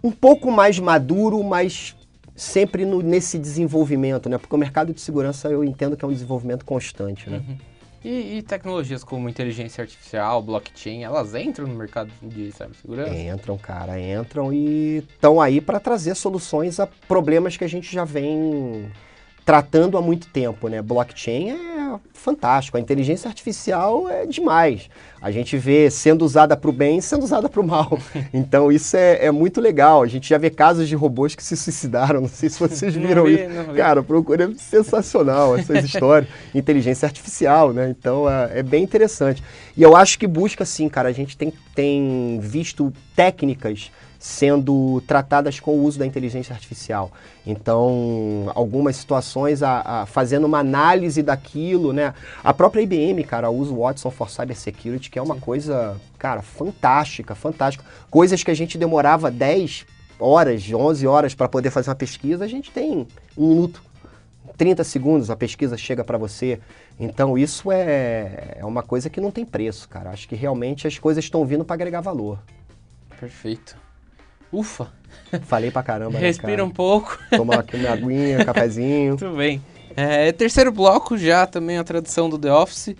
um 0.03 0.11
pouco 0.11 0.51
mais 0.51 0.79
maduro, 0.79 1.43
mas 1.43 1.95
sempre 2.36 2.86
no, 2.86 3.01
nesse 3.01 3.38
desenvolvimento, 3.38 4.29
né? 4.29 4.38
Porque 4.38 4.55
o 4.55 4.57
mercado 4.57 4.93
de 4.93 5.01
segurança 5.01 5.49
eu 5.49 5.63
entendo 5.63 5.95
que 5.95 6.03
é 6.03 6.07
um 6.07 6.11
desenvolvimento 6.11 6.65
constante, 6.65 7.29
né? 7.29 7.43
Uhum. 7.47 7.57
E, 8.03 8.38
e, 8.38 8.41
tecnologias 8.41 9.01
como 9.01 9.29
inteligência 9.29 9.81
artificial, 9.81 10.41
blockchain, 10.41 11.03
elas 11.03 11.34
entram 11.36 11.65
no 11.65 11.73
mercado 11.73 12.11
de 12.21 12.51
cibersegurança? 12.51 13.15
Entram, 13.15 13.57
cara, 13.57 13.97
entram 13.97 14.51
e 14.51 14.97
estão 14.97 15.39
aí 15.39 15.61
para 15.61 15.79
trazer 15.79 16.13
soluções 16.13 16.81
a 16.81 16.88
problemas 17.07 17.55
que 17.55 17.63
a 17.63 17.67
gente 17.67 17.93
já 17.93 18.03
vem 18.03 18.91
tratando 19.45 19.97
há 19.97 20.01
muito 20.01 20.27
tempo, 20.27 20.67
né? 20.67 20.81
Blockchain 20.81 21.51
é 21.51 21.73
fantástico, 22.13 22.77
a 22.77 22.79
inteligência 22.79 23.27
artificial 23.27 24.09
é 24.09 24.25
demais. 24.25 24.89
A 25.21 25.31
gente 25.31 25.57
vê 25.57 25.89
sendo 25.89 26.23
usada 26.23 26.55
para 26.55 26.69
o 26.69 26.73
bem 26.73 26.97
e 26.97 27.01
sendo 27.01 27.23
usada 27.23 27.49
para 27.49 27.61
o 27.61 27.65
mal. 27.65 27.99
Então 28.33 28.71
isso 28.71 28.97
é, 28.97 29.25
é, 29.25 29.31
muito 29.31 29.61
legal. 29.61 30.01
A 30.01 30.07
gente 30.07 30.27
já 30.27 30.37
vê 30.37 30.49
casos 30.49 30.87
de 30.87 30.95
robôs 30.95 31.35
que 31.35 31.43
se 31.43 31.55
suicidaram. 31.55 32.21
Não 32.21 32.27
sei 32.27 32.49
se 32.49 32.59
vocês 32.59 32.93
viram 32.95 33.25
vi, 33.25 33.35
isso. 33.35 33.73
Cara, 33.75 34.01
procura 34.01 34.45
é 34.45 34.53
sensacional 34.55 35.57
essas 35.57 35.83
histórias. 35.85 36.29
Inteligência 36.53 37.05
artificial, 37.05 37.71
né? 37.71 37.89
Então 37.89 38.29
é, 38.29 38.59
é, 38.59 38.63
bem 38.63 38.83
interessante. 38.83 39.43
E 39.77 39.83
eu 39.83 39.95
acho 39.95 40.17
que 40.17 40.27
busca, 40.27 40.63
assim, 40.63 40.89
cara, 40.89 41.09
a 41.09 41.13
gente 41.13 41.37
tem, 41.37 41.53
tem 41.75 42.39
visto 42.41 42.91
técnicas 43.15 43.91
sendo 44.24 45.03
tratadas 45.05 45.59
com 45.59 45.71
o 45.71 45.84
uso 45.84 45.99
da 45.99 46.05
inteligência 46.05 46.53
artificial. 46.53 47.11
Então, 47.45 48.49
algumas 48.55 48.95
situações 48.95 49.61
a, 49.61 49.82
a, 49.82 50.05
fazendo 50.05 50.45
uma 50.45 50.59
análise 50.59 51.21
daquilo, 51.21 51.91
né? 51.91 52.13
A 52.41 52.53
própria 52.53 52.82
IBM, 52.82 53.21
cara, 53.26 53.49
usa 53.49 53.74
o 53.74 53.82
Watson 53.82 54.09
for 54.09 54.30
Cyber 54.30 54.55
Security, 54.55 55.09
que 55.09 55.19
é 55.19 55.21
uma 55.21 55.36
Sim. 55.36 55.41
coisa, 55.41 55.97
cara, 56.17 56.41
fantástica, 56.41 57.36
fantástica. 57.36 57.84
Coisas 58.09 58.41
que 58.41 58.49
a 58.49 58.53
gente 58.53 58.78
demorava 58.78 59.30
10 59.30 59.86
horas, 60.17 60.63
11 60.74 61.05
horas 61.05 61.36
para 61.36 61.49
poder 61.49 61.69
fazer 61.69 61.89
uma 61.89 61.95
pesquisa, 61.95 62.45
a 62.45 62.47
gente 62.47 62.71
tem 62.71 63.05
um 63.38 63.49
minuto. 63.49 63.84
30 64.55 64.86
segundos 64.86 65.30
a 65.30 65.36
pesquisa 65.36 65.76
chega 65.76 66.01
para 66.01 66.17
você. 66.17 66.61
Então 66.97 67.38
isso 67.38 67.69
é, 67.74 68.55
é 68.55 68.65
uma 68.65 68.84
coisa 68.84 69.09
que 69.09 69.19
não 69.19 69.32
tem 69.32 69.45
preço, 69.45 69.89
cara. 69.89 70.11
Acho 70.11 70.30
que 70.30 70.36
realmente 70.36 70.88
as 70.88 70.97
coisas 70.97 71.26
estão 71.26 71.45
vindo 71.45 71.65
para 71.65 71.74
agregar 71.74 71.99
valor. 71.99 72.39
Perfeito. 73.19 73.82
Ufa! 74.54 74.91
Falei 75.41 75.72
pra 75.72 75.82
caramba. 75.82 76.12
Né, 76.12 76.20
Respira 76.28 76.58
né, 76.58 76.64
um 76.64 76.70
pouco. 76.70 77.18
Toma 77.36 77.56
aqui 77.56 77.76
minha 77.78 77.91
aguinha, 77.91 78.45
cafezinho. 78.45 79.18
Tudo 79.18 79.36
bem. 79.36 79.62
É, 79.95 80.32
terceiro 80.32 80.72
bloco, 80.72 81.18
já 81.18 81.45
também 81.45 81.78
a 81.78 81.84
tradução 81.84 82.30
do 82.30 82.38
The 82.38 82.51
Office. 82.54 82.95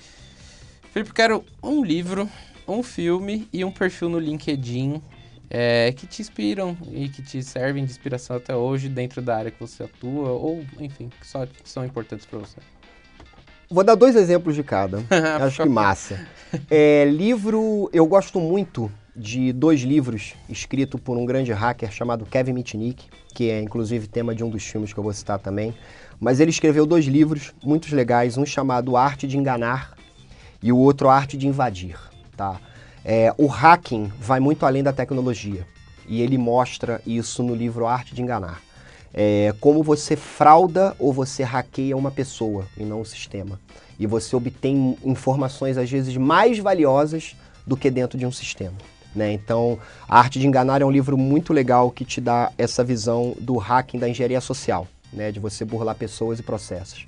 Felipe, 0.92 1.14
quero 1.14 1.44
um 1.62 1.84
livro, 1.84 2.30
um 2.68 2.84
filme 2.84 3.48
e 3.52 3.64
um 3.64 3.72
perfil 3.72 4.10
no 4.10 4.20
LinkedIn 4.20 5.02
é, 5.50 5.92
que 5.92 6.08
te 6.08 6.22
inspiram 6.22 6.76
e 6.92 7.08
que 7.10 7.22
te 7.22 7.44
servem 7.44 7.86
de 7.86 7.92
inspiração 7.92 8.36
até 8.36 8.56
hoje 8.56 8.90
dentro 8.90 9.22
da 9.22 9.38
área 9.38 9.52
que 9.52 9.60
você 9.60 9.84
atua, 9.84 10.30
ou 10.30 10.66
enfim, 10.80 11.10
que 11.20 11.28
só 11.28 11.48
são 11.64 11.86
importantes 11.86 12.26
para 12.26 12.40
você. 12.40 12.58
Vou 13.70 13.84
dar 13.84 13.96
dois 13.96 14.16
exemplos 14.16 14.56
de 14.56 14.64
cada. 14.64 15.04
Acho 15.42 15.64
que 15.64 15.70
massa. 15.70 16.20
É, 16.70 17.06
livro, 17.06 17.90
eu 17.92 18.06
gosto 18.06 18.40
muito 18.40 18.92
de 19.16 19.54
dois 19.54 19.82
livros 19.82 20.34
escritos 20.50 21.00
por 21.00 21.18
um 21.18 21.26
grande 21.26 21.52
hacker 21.52 21.92
chamado 21.92 22.26
Kevin 22.26 22.54
Mitnick, 22.54 23.06
que 23.34 23.50
é 23.50 23.62
inclusive 23.62 24.08
tema 24.08 24.34
de 24.34 24.44
um 24.44 24.50
dos 24.50 24.64
filmes 24.64 24.92
que 24.92 25.00
eu 25.00 25.04
vou 25.04 25.14
citar 25.14 25.40
também. 25.40 25.74
Mas 26.20 26.40
ele 26.40 26.50
escreveu 26.50 26.86
dois 26.86 27.06
livros 27.06 27.54
muito 27.64 27.94
legais, 27.96 28.38
um 28.38 28.46
chamado 28.46 28.98
Arte 28.98 29.28
de 29.28 29.38
Enganar 29.38 29.96
e 30.62 30.72
o 30.72 30.78
outro 30.78 31.10
Arte 31.10 31.38
de 31.38 31.48
Invadir. 31.48 31.98
Tá? 32.36 32.60
É, 33.06 33.34
o 33.38 33.48
hacking 33.48 34.12
vai 34.20 34.40
muito 34.40 34.66
além 34.66 34.82
da 34.82 34.94
tecnologia 34.94 35.68
e 36.08 36.22
ele 36.22 36.38
mostra 36.38 37.02
isso 37.06 37.44
no 37.44 37.54
livro 37.54 37.86
Arte 37.86 38.16
de 38.16 38.22
Enganar. 38.22 38.62
É, 39.14 39.54
como 39.60 39.84
você 39.84 40.16
frauda 40.16 40.96
ou 40.98 41.14
você 41.14 41.44
hackeia 41.44 41.96
uma 41.96 42.10
pessoa 42.10 42.66
e 42.76 42.84
não 42.84 43.02
o 43.02 43.06
sistema. 43.06 43.60
E 44.00 44.08
você 44.08 44.36
obtém 44.36 44.98
informações 45.04 45.78
às 45.78 45.90
vezes 45.90 46.18
mais 46.18 46.58
valiosas 46.58 47.36
do 47.66 47.78
que 47.78 47.92
dentro 47.92 48.18
de 48.18 48.26
um 48.26 48.32
sistema. 48.32 48.74
Né? 49.16 49.32
Então, 49.32 49.78
A 50.08 50.20
Arte 50.20 50.40
de 50.40 50.48
Enganar 50.48 50.82
é 50.82 50.86
um 50.86 50.92
livro 50.92 51.18
muito 51.18 51.54
legal 51.54 51.92
que 51.92 52.04
te 52.04 52.20
dá 52.20 52.52
essa 52.58 52.84
visão 52.84 53.36
do 53.40 53.58
hacking 53.58 54.00
da 54.00 54.10
engenharia 54.10 54.42
social, 54.42 54.88
né? 55.12 55.32
de 55.32 55.40
você 55.40 55.64
burlar 55.64 55.96
pessoas 55.96 56.40
e 56.40 56.44
processos. 56.44 57.08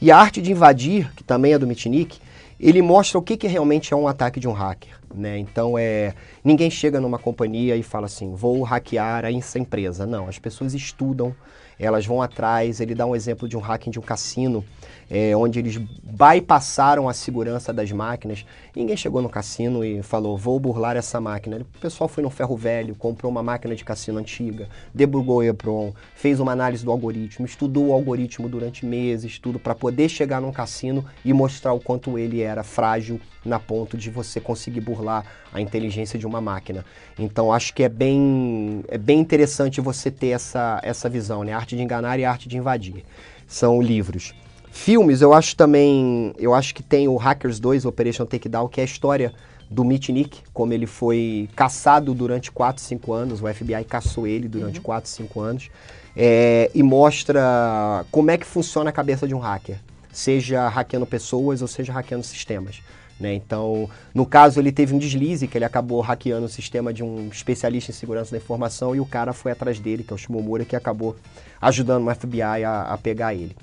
E 0.00 0.10
A 0.10 0.18
Arte 0.18 0.42
de 0.42 0.52
Invadir, 0.52 1.10
que 1.14 1.24
também 1.24 1.54
é 1.54 1.58
do 1.58 1.66
Mitnick, 1.66 2.18
ele 2.58 2.80
mostra 2.82 3.18
o 3.18 3.22
que, 3.22 3.36
que 3.36 3.46
realmente 3.46 3.92
é 3.92 3.96
um 3.96 4.08
ataque 4.08 4.40
de 4.40 4.48
um 4.48 4.52
hacker. 4.52 4.98
Né? 5.14 5.38
Então 5.38 5.78
é 5.78 6.14
ninguém 6.44 6.70
chega 6.70 7.00
numa 7.00 7.18
companhia 7.18 7.76
e 7.76 7.82
fala 7.82 8.06
assim, 8.06 8.34
vou 8.34 8.62
hackear 8.62 9.24
essa 9.24 9.58
empresa. 9.58 10.06
Não, 10.06 10.28
as 10.28 10.38
pessoas 10.38 10.74
estudam, 10.74 11.34
elas 11.78 12.06
vão 12.06 12.20
atrás. 12.20 12.80
Ele 12.80 12.94
dá 12.94 13.06
um 13.06 13.14
exemplo 13.14 13.48
de 13.48 13.56
um 13.56 13.60
hacking 13.60 13.90
de 13.90 13.98
um 13.98 14.02
cassino 14.02 14.64
é, 15.10 15.36
onde 15.36 15.58
eles 15.58 15.76
bypassaram 15.76 17.08
a 17.08 17.12
segurança 17.12 17.72
das 17.72 17.90
máquinas. 17.92 18.44
Ninguém 18.74 18.96
chegou 18.96 19.22
no 19.22 19.28
cassino 19.28 19.84
e 19.84 20.02
falou, 20.02 20.36
vou 20.36 20.58
burlar 20.58 20.96
essa 20.96 21.20
máquina. 21.20 21.58
O 21.58 21.78
pessoal 21.78 22.08
foi 22.08 22.22
no 22.22 22.30
ferro 22.30 22.56
velho, 22.56 22.94
comprou 22.94 23.30
uma 23.30 23.42
máquina 23.42 23.74
de 23.74 23.84
cassino 23.84 24.18
antiga, 24.18 24.68
debugou 24.94 25.38
o 25.38 25.42
EEPROM, 25.42 25.92
fez 26.14 26.40
uma 26.40 26.52
análise 26.52 26.84
do 26.84 26.90
algoritmo, 26.90 27.46
estudou 27.46 27.88
o 27.88 27.92
algoritmo 27.92 28.48
durante 28.48 28.84
meses, 28.84 29.38
tudo 29.38 29.58
para 29.58 29.74
poder 29.74 30.08
chegar 30.08 30.40
num 30.40 30.52
cassino 30.52 31.04
e 31.24 31.32
mostrar 31.32 31.72
o 31.72 31.80
quanto 31.80 32.18
ele 32.18 32.40
era 32.40 32.62
frágil 32.62 33.20
na 33.44 33.60
ponto 33.60 33.96
de 33.96 34.10
você 34.10 34.40
conseguir 34.40 34.80
burlar 34.80 35.24
a 35.52 35.60
inteligência 35.60 36.18
de 36.18 36.26
uma 36.26 36.40
máquina. 36.40 36.84
Então 37.18 37.52
acho 37.52 37.72
que 37.72 37.82
é 37.82 37.88
bem, 37.88 38.84
é 38.88 38.98
bem 38.98 39.20
interessante 39.20 39.80
você 39.80 40.10
ter 40.10 40.28
essa, 40.28 40.80
essa 40.82 41.08
visão, 41.08 41.44
né? 41.44 41.52
A 41.52 41.56
arte 41.56 41.76
de 41.76 41.82
enganar 41.82 42.18
e 42.18 42.24
a 42.24 42.30
arte 42.30 42.48
de 42.48 42.56
invadir. 42.56 43.04
São 43.46 43.80
livros. 43.80 44.34
Filmes, 44.76 45.22
eu 45.22 45.32
acho 45.32 45.56
também. 45.56 46.32
Eu 46.38 46.54
acho 46.54 46.74
que 46.74 46.82
tem 46.82 47.08
o 47.08 47.16
Hackers 47.16 47.58
2, 47.58 47.86
Operation 47.86 48.26
Takedown, 48.26 48.68
que 48.68 48.78
é 48.80 48.82
a 48.82 48.84
história 48.84 49.32
do 49.68 49.82
Mitnick, 49.84 50.42
como 50.52 50.72
ele 50.72 50.86
foi 50.86 51.48
caçado 51.56 52.14
durante 52.14 52.52
4, 52.52 52.80
5 52.84 53.12
anos, 53.12 53.42
o 53.42 53.52
FBI 53.52 53.84
caçou 53.88 54.26
ele 54.26 54.46
durante 54.46 54.76
uhum. 54.76 54.84
4, 54.84 55.10
5 55.10 55.40
anos, 55.40 55.70
é, 56.14 56.70
e 56.72 56.84
mostra 56.84 58.04
como 58.12 58.30
é 58.30 58.38
que 58.38 58.46
funciona 58.46 58.90
a 58.90 58.92
cabeça 58.92 59.26
de 59.26 59.34
um 59.34 59.38
hacker, 59.38 59.80
seja 60.12 60.68
hackeando 60.68 61.06
pessoas 61.06 61.62
ou 61.62 61.68
seja 61.68 61.92
hackeando 61.92 62.22
sistemas. 62.22 62.80
Né? 63.18 63.34
Então, 63.34 63.88
no 64.14 64.26
caso, 64.26 64.60
ele 64.60 64.70
teve 64.70 64.94
um 64.94 64.98
deslize, 64.98 65.48
que 65.48 65.58
ele 65.58 65.64
acabou 65.64 66.00
hackeando 66.00 66.46
o 66.46 66.50
sistema 66.50 66.92
de 66.92 67.02
um 67.02 67.28
especialista 67.28 67.90
em 67.90 67.94
segurança 67.94 68.30
da 68.30 68.36
informação 68.36 68.94
e 68.94 69.00
o 69.00 69.06
cara 69.06 69.32
foi 69.32 69.50
atrás 69.50 69.80
dele, 69.80 70.04
que 70.04 70.12
é 70.12 70.14
o 70.14 70.18
Shimomura, 70.18 70.64
que 70.64 70.76
acabou 70.76 71.16
ajudando 71.60 72.06
o 72.06 72.14
FBI 72.14 72.42
a, 72.42 72.82
a 72.82 72.98
pegar 72.98 73.34
ele. 73.34 73.56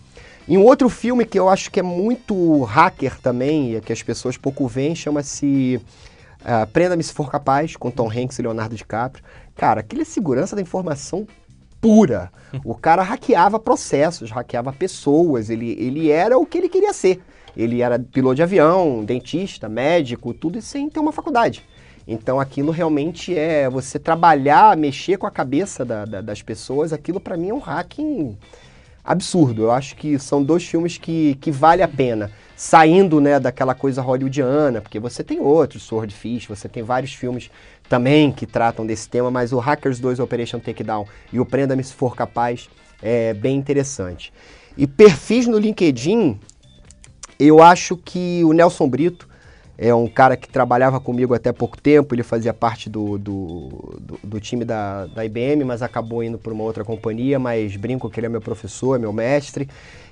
E 0.47 0.57
um 0.57 0.63
outro 0.63 0.89
filme 0.89 1.25
que 1.25 1.39
eu 1.39 1.47
acho 1.47 1.71
que 1.71 1.79
é 1.79 1.83
muito 1.83 2.63
hacker 2.63 3.19
também, 3.19 3.75
e 3.75 3.81
que 3.81 3.93
as 3.93 4.03
pessoas 4.03 4.35
pouco 4.35 4.67
veem, 4.67 4.95
chama-se 4.95 5.79
uh, 6.41 6.67
Prenda-me 6.71 7.03
se 7.03 7.13
for 7.13 7.31
capaz, 7.31 7.75
com 7.77 7.89
Tom 7.89 8.09
Hanks 8.09 8.39
e 8.39 8.41
Leonardo 8.41 8.75
DiCaprio. 8.75 9.23
Cara, 9.55 9.79
aquele 9.79 10.01
é 10.01 10.05
segurança 10.05 10.55
da 10.55 10.61
informação 10.61 11.27
pura. 11.79 12.31
O 12.63 12.75
cara 12.75 13.01
hackeava 13.01 13.57
processos, 13.57 14.29
hackeava 14.29 14.71
pessoas, 14.71 15.49
ele, 15.49 15.71
ele 15.79 16.11
era 16.11 16.37
o 16.37 16.45
que 16.45 16.59
ele 16.59 16.69
queria 16.69 16.93
ser. 16.93 17.19
Ele 17.57 17.81
era 17.81 17.97
piloto 17.97 18.35
de 18.35 18.43
avião, 18.43 19.03
dentista, 19.03 19.67
médico, 19.67 20.35
tudo 20.35 20.61
sem 20.61 20.87
ter 20.87 20.99
uma 20.99 21.11
faculdade. 21.11 21.65
Então 22.07 22.39
aquilo 22.39 22.71
realmente 22.71 23.35
é 23.35 23.69
você 23.69 23.97
trabalhar, 23.97 24.77
mexer 24.77 25.17
com 25.17 25.25
a 25.25 25.31
cabeça 25.31 25.83
da, 25.83 26.05
da, 26.05 26.21
das 26.21 26.43
pessoas, 26.43 26.93
aquilo 26.93 27.19
para 27.19 27.37
mim 27.37 27.49
é 27.49 27.53
um 27.53 27.59
hacking 27.59 28.37
absurdo. 29.03 29.63
Eu 29.63 29.71
acho 29.71 29.95
que 29.95 30.17
são 30.17 30.43
dois 30.43 30.65
filmes 30.65 30.97
que, 30.97 31.35
que 31.35 31.51
vale 31.51 31.81
a 31.83 31.87
pena. 31.87 32.31
Saindo 32.55 33.19
né, 33.19 33.39
daquela 33.39 33.73
coisa 33.73 34.01
hollywoodiana, 34.01 34.79
porque 34.79 34.99
você 34.99 35.23
tem 35.23 35.39
outros, 35.39 35.83
Swordfish, 35.83 36.47
você 36.47 36.69
tem 36.69 36.83
vários 36.83 37.13
filmes 37.13 37.49
também 37.89 38.31
que 38.31 38.45
tratam 38.45 38.85
desse 38.85 39.09
tema, 39.09 39.29
mas 39.29 39.51
o 39.51 39.59
Hackers 39.59 39.99
2 39.99 40.19
Operation 40.19 40.59
Takedown 40.59 41.05
e 41.31 41.39
o 41.39 41.45
Prenda-me 41.45 41.83
se 41.83 41.93
for 41.93 42.15
capaz 42.15 42.69
é 43.01 43.33
bem 43.33 43.57
interessante. 43.57 44.31
E 44.77 44.87
perfis 44.87 45.45
no 45.45 45.57
LinkedIn, 45.57 46.39
eu 47.37 47.61
acho 47.61 47.97
que 47.97 48.41
o 48.45 48.53
Nelson 48.53 48.87
Brito 48.87 49.27
é 49.77 49.93
um 49.93 50.07
cara 50.07 50.37
que 50.37 50.47
trabalhava 50.47 50.99
comigo 50.99 51.33
até 51.33 51.51
pouco 51.51 51.81
tempo, 51.81 52.13
ele 52.13 52.23
fazia 52.23 52.53
parte 52.53 52.89
do, 52.89 53.17
do, 53.17 53.99
do, 53.99 54.19
do 54.23 54.39
time 54.39 54.63
da, 54.63 55.07
da 55.07 55.25
IBM, 55.25 55.63
mas 55.63 55.81
acabou 55.81 56.23
indo 56.23 56.37
para 56.37 56.53
uma 56.53 56.63
outra 56.63 56.83
companhia, 56.83 57.39
mas 57.39 57.75
brinco 57.75 58.09
que 58.09 58.19
ele 58.19 58.27
é 58.27 58.29
meu 58.29 58.41
professor, 58.41 58.95
é 58.95 58.99
meu 58.99 59.11
mestre. 59.11 59.67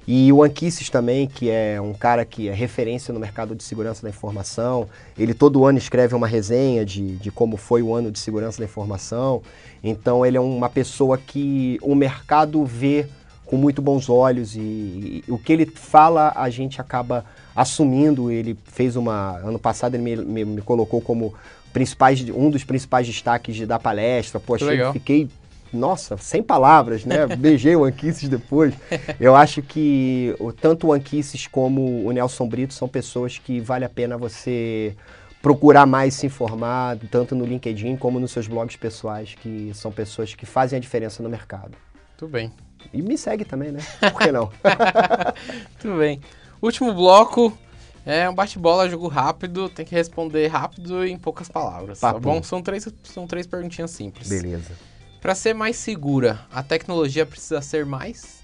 E 0.08 0.34
o 0.34 0.42
Anquises 0.44 0.90
também, 0.90 1.28
que 1.28 1.50
é 1.50 1.80
um 1.80 1.94
cara 1.94 2.26
que 2.26 2.50
é 2.50 2.54
referência 2.54 3.14
no 3.14 3.20
mercado 3.20 3.56
de 3.56 3.64
segurança 3.64 4.02
da 4.02 4.10
informação. 4.10 4.88
Ele 5.18 5.34
todo 5.34 5.64
ano 5.64 5.78
escreve 5.78 6.16
uma 6.16 6.28
resenha 6.28 6.84
de, 6.84 7.18
de 7.18 7.30
como 7.30 7.56
foi 7.56 7.84
o 7.84 7.94
ano 7.94 8.12
de 8.12 8.18
segurança 8.18 8.58
da 8.58 8.66
informação. 8.66 9.44
Então 9.84 10.26
ele 10.26 10.38
é 10.38 10.42
uma 10.42 10.70
pessoa 10.70 11.20
que 11.20 11.78
o 11.84 11.94
mercado 11.94 12.66
vê 12.66 13.08
com 13.46 13.58
muito 13.58 13.82
bons 13.82 14.10
olhos 14.10 14.56
e, 14.56 14.60
e 14.60 15.24
o 15.28 15.38
que 15.38 15.54
ele 15.54 15.66
fala 15.66 16.32
a 16.36 16.50
gente 16.50 16.80
acaba 16.80 17.26
assumindo. 17.62 18.32
Ele 18.32 18.58
fez 18.66 18.96
uma. 18.96 19.38
Ano 19.38 19.60
passado 19.60 19.96
ele 19.96 20.04
me, 20.04 20.16
me, 20.16 20.46
me 20.46 20.62
colocou 20.62 21.02
como 21.02 21.34
principais, 21.72 22.22
um 22.30 22.50
dos 22.50 22.64
principais 22.64 23.08
destaques 23.08 23.66
da 23.68 23.80
palestra. 23.80 24.40
Poxa, 24.40 24.74
eu 24.74 24.94
fiquei 24.94 25.30
nossa, 25.74 26.18
sem 26.18 26.44
palavras, 26.44 27.06
né? 27.06 27.26
Beijei 27.36 27.76
o 27.76 27.86
Anquises 27.86 28.28
depois. 28.28 28.74
Eu 29.20 29.36
acho 29.36 29.62
que 29.62 30.36
tanto 30.60 30.88
o 30.88 30.94
Anquises 30.94 31.48
como 31.48 32.06
o 32.06 32.12
Nelson 32.12 32.48
Brito 32.48 32.74
são 32.74 32.88
pessoas 32.88 33.38
que 33.38 33.60
vale 33.60 33.86
a 33.86 33.90
pena 33.90 34.18
você 34.18 34.96
procurar 35.42 35.86
mais 35.86 36.14
se 36.14 36.28
informar, 36.28 36.98
tanto 37.10 37.36
no 37.36 37.46
LinkedIn 37.46 37.96
como 37.96 38.20
nos 38.20 38.32
seus 38.32 38.48
blogs 38.48 38.76
pessoais, 38.76 39.36
que 39.36 39.72
são 39.74 39.92
pessoas 39.92 40.36
que 40.36 40.46
fazem 40.46 40.78
a 40.78 40.80
diferença 40.80 41.24
no 41.24 41.30
mercado. 41.30 41.72
Tudo 42.18 42.32
bem. 42.32 42.52
E 42.94 43.02
me 43.02 43.18
segue 43.18 43.46
também, 43.46 43.72
né? 43.72 43.80
Por 44.12 44.22
que 44.22 44.32
não? 44.32 44.52
Tudo 45.80 45.98
bem. 45.98 46.22
Último 46.62 46.94
bloco 46.94 47.58
é 48.06 48.30
um 48.30 48.36
bate-bola, 48.36 48.90
jogo 48.90 49.08
rápido, 49.08 49.68
tem 49.70 49.86
que 49.86 49.96
responder 49.96 50.48
rápido 50.48 51.06
e 51.06 51.12
em 51.12 51.18
poucas 51.18 51.50
palavras, 51.50 52.00
tá 52.00 52.14
bom? 52.14 52.42
São 52.44 52.62
três, 52.62 52.88
são 53.04 53.26
três 53.26 53.48
perguntinhas 53.48 53.92
simples. 53.92 54.30
Beleza. 54.30 54.72
Para 55.20 55.36
ser 55.36 55.54
mais 55.54 55.76
segura, 55.76 56.46
a 56.52 56.64
tecnologia 56.64 57.26
precisa 57.26 57.62
ser 57.62 57.86
mais 57.86 58.42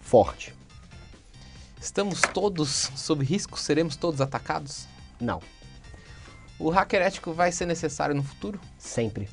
forte. 0.00 0.54
Estamos 1.80 2.20
todos 2.32 2.90
sob 2.94 3.24
risco? 3.24 3.58
Seremos 3.58 3.94
todos 3.94 4.20
atacados? 4.20 4.86
Não. 5.20 5.40
O 6.58 6.70
hacker 6.70 7.02
ético 7.02 7.32
vai 7.32 7.52
ser 7.52 7.66
necessário 7.66 8.14
no 8.14 8.22
futuro? 8.22 8.60
Sempre. 8.78 9.28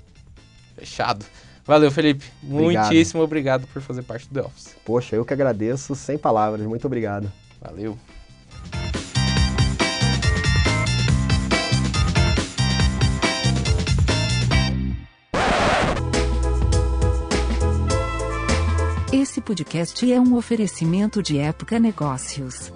Fechado. 0.76 1.26
Valeu, 1.66 1.92
Felipe. 1.92 2.26
Obrigado. 2.44 2.86
Muitíssimo 2.90 3.24
obrigado 3.24 3.68
por 3.68 3.82
fazer 3.82 4.02
parte 4.02 4.28
do 4.28 4.34
The 4.34 4.48
Office. 4.48 4.76
Poxa, 4.84 5.16
eu 5.16 5.24
que 5.24 5.34
agradeço, 5.34 5.96
sem 5.96 6.18
palavras. 6.18 6.66
Muito 6.66 6.86
obrigado. 6.86 7.32
Valeu. 7.62 7.96
Esse 19.14 19.40
podcast 19.40 20.12
é 20.12 20.20
um 20.20 20.36
oferecimento 20.36 21.22
de 21.22 21.38
Época 21.38 21.78
Negócios. 21.78 22.74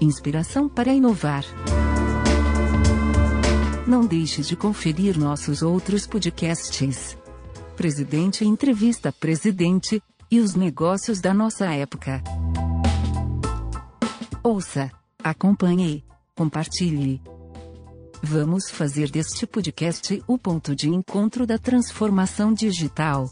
Inspiração 0.00 0.68
para 0.68 0.92
inovar. 0.92 1.44
Não 3.86 4.06
deixe 4.06 4.40
de 4.40 4.56
conferir 4.56 5.18
nossos 5.18 5.60
outros 5.60 6.06
podcasts. 6.06 7.18
Presidente 7.76 8.44
Entrevista 8.44 9.12
Presidente 9.12 10.02
e 10.30 10.40
os 10.40 10.54
negócios 10.54 11.20
da 11.20 11.34
nossa 11.34 11.66
época. 11.66 12.22
Ouça, 14.44 14.90
acompanhe, 15.22 16.04
compartilhe. 16.34 17.22
Vamos 18.20 18.70
fazer 18.72 19.08
deste 19.08 19.46
podcast 19.46 20.20
o 20.26 20.36
ponto 20.36 20.74
de 20.74 20.88
encontro 20.88 21.46
da 21.46 21.58
transformação 21.58 22.52
digital. 22.52 23.30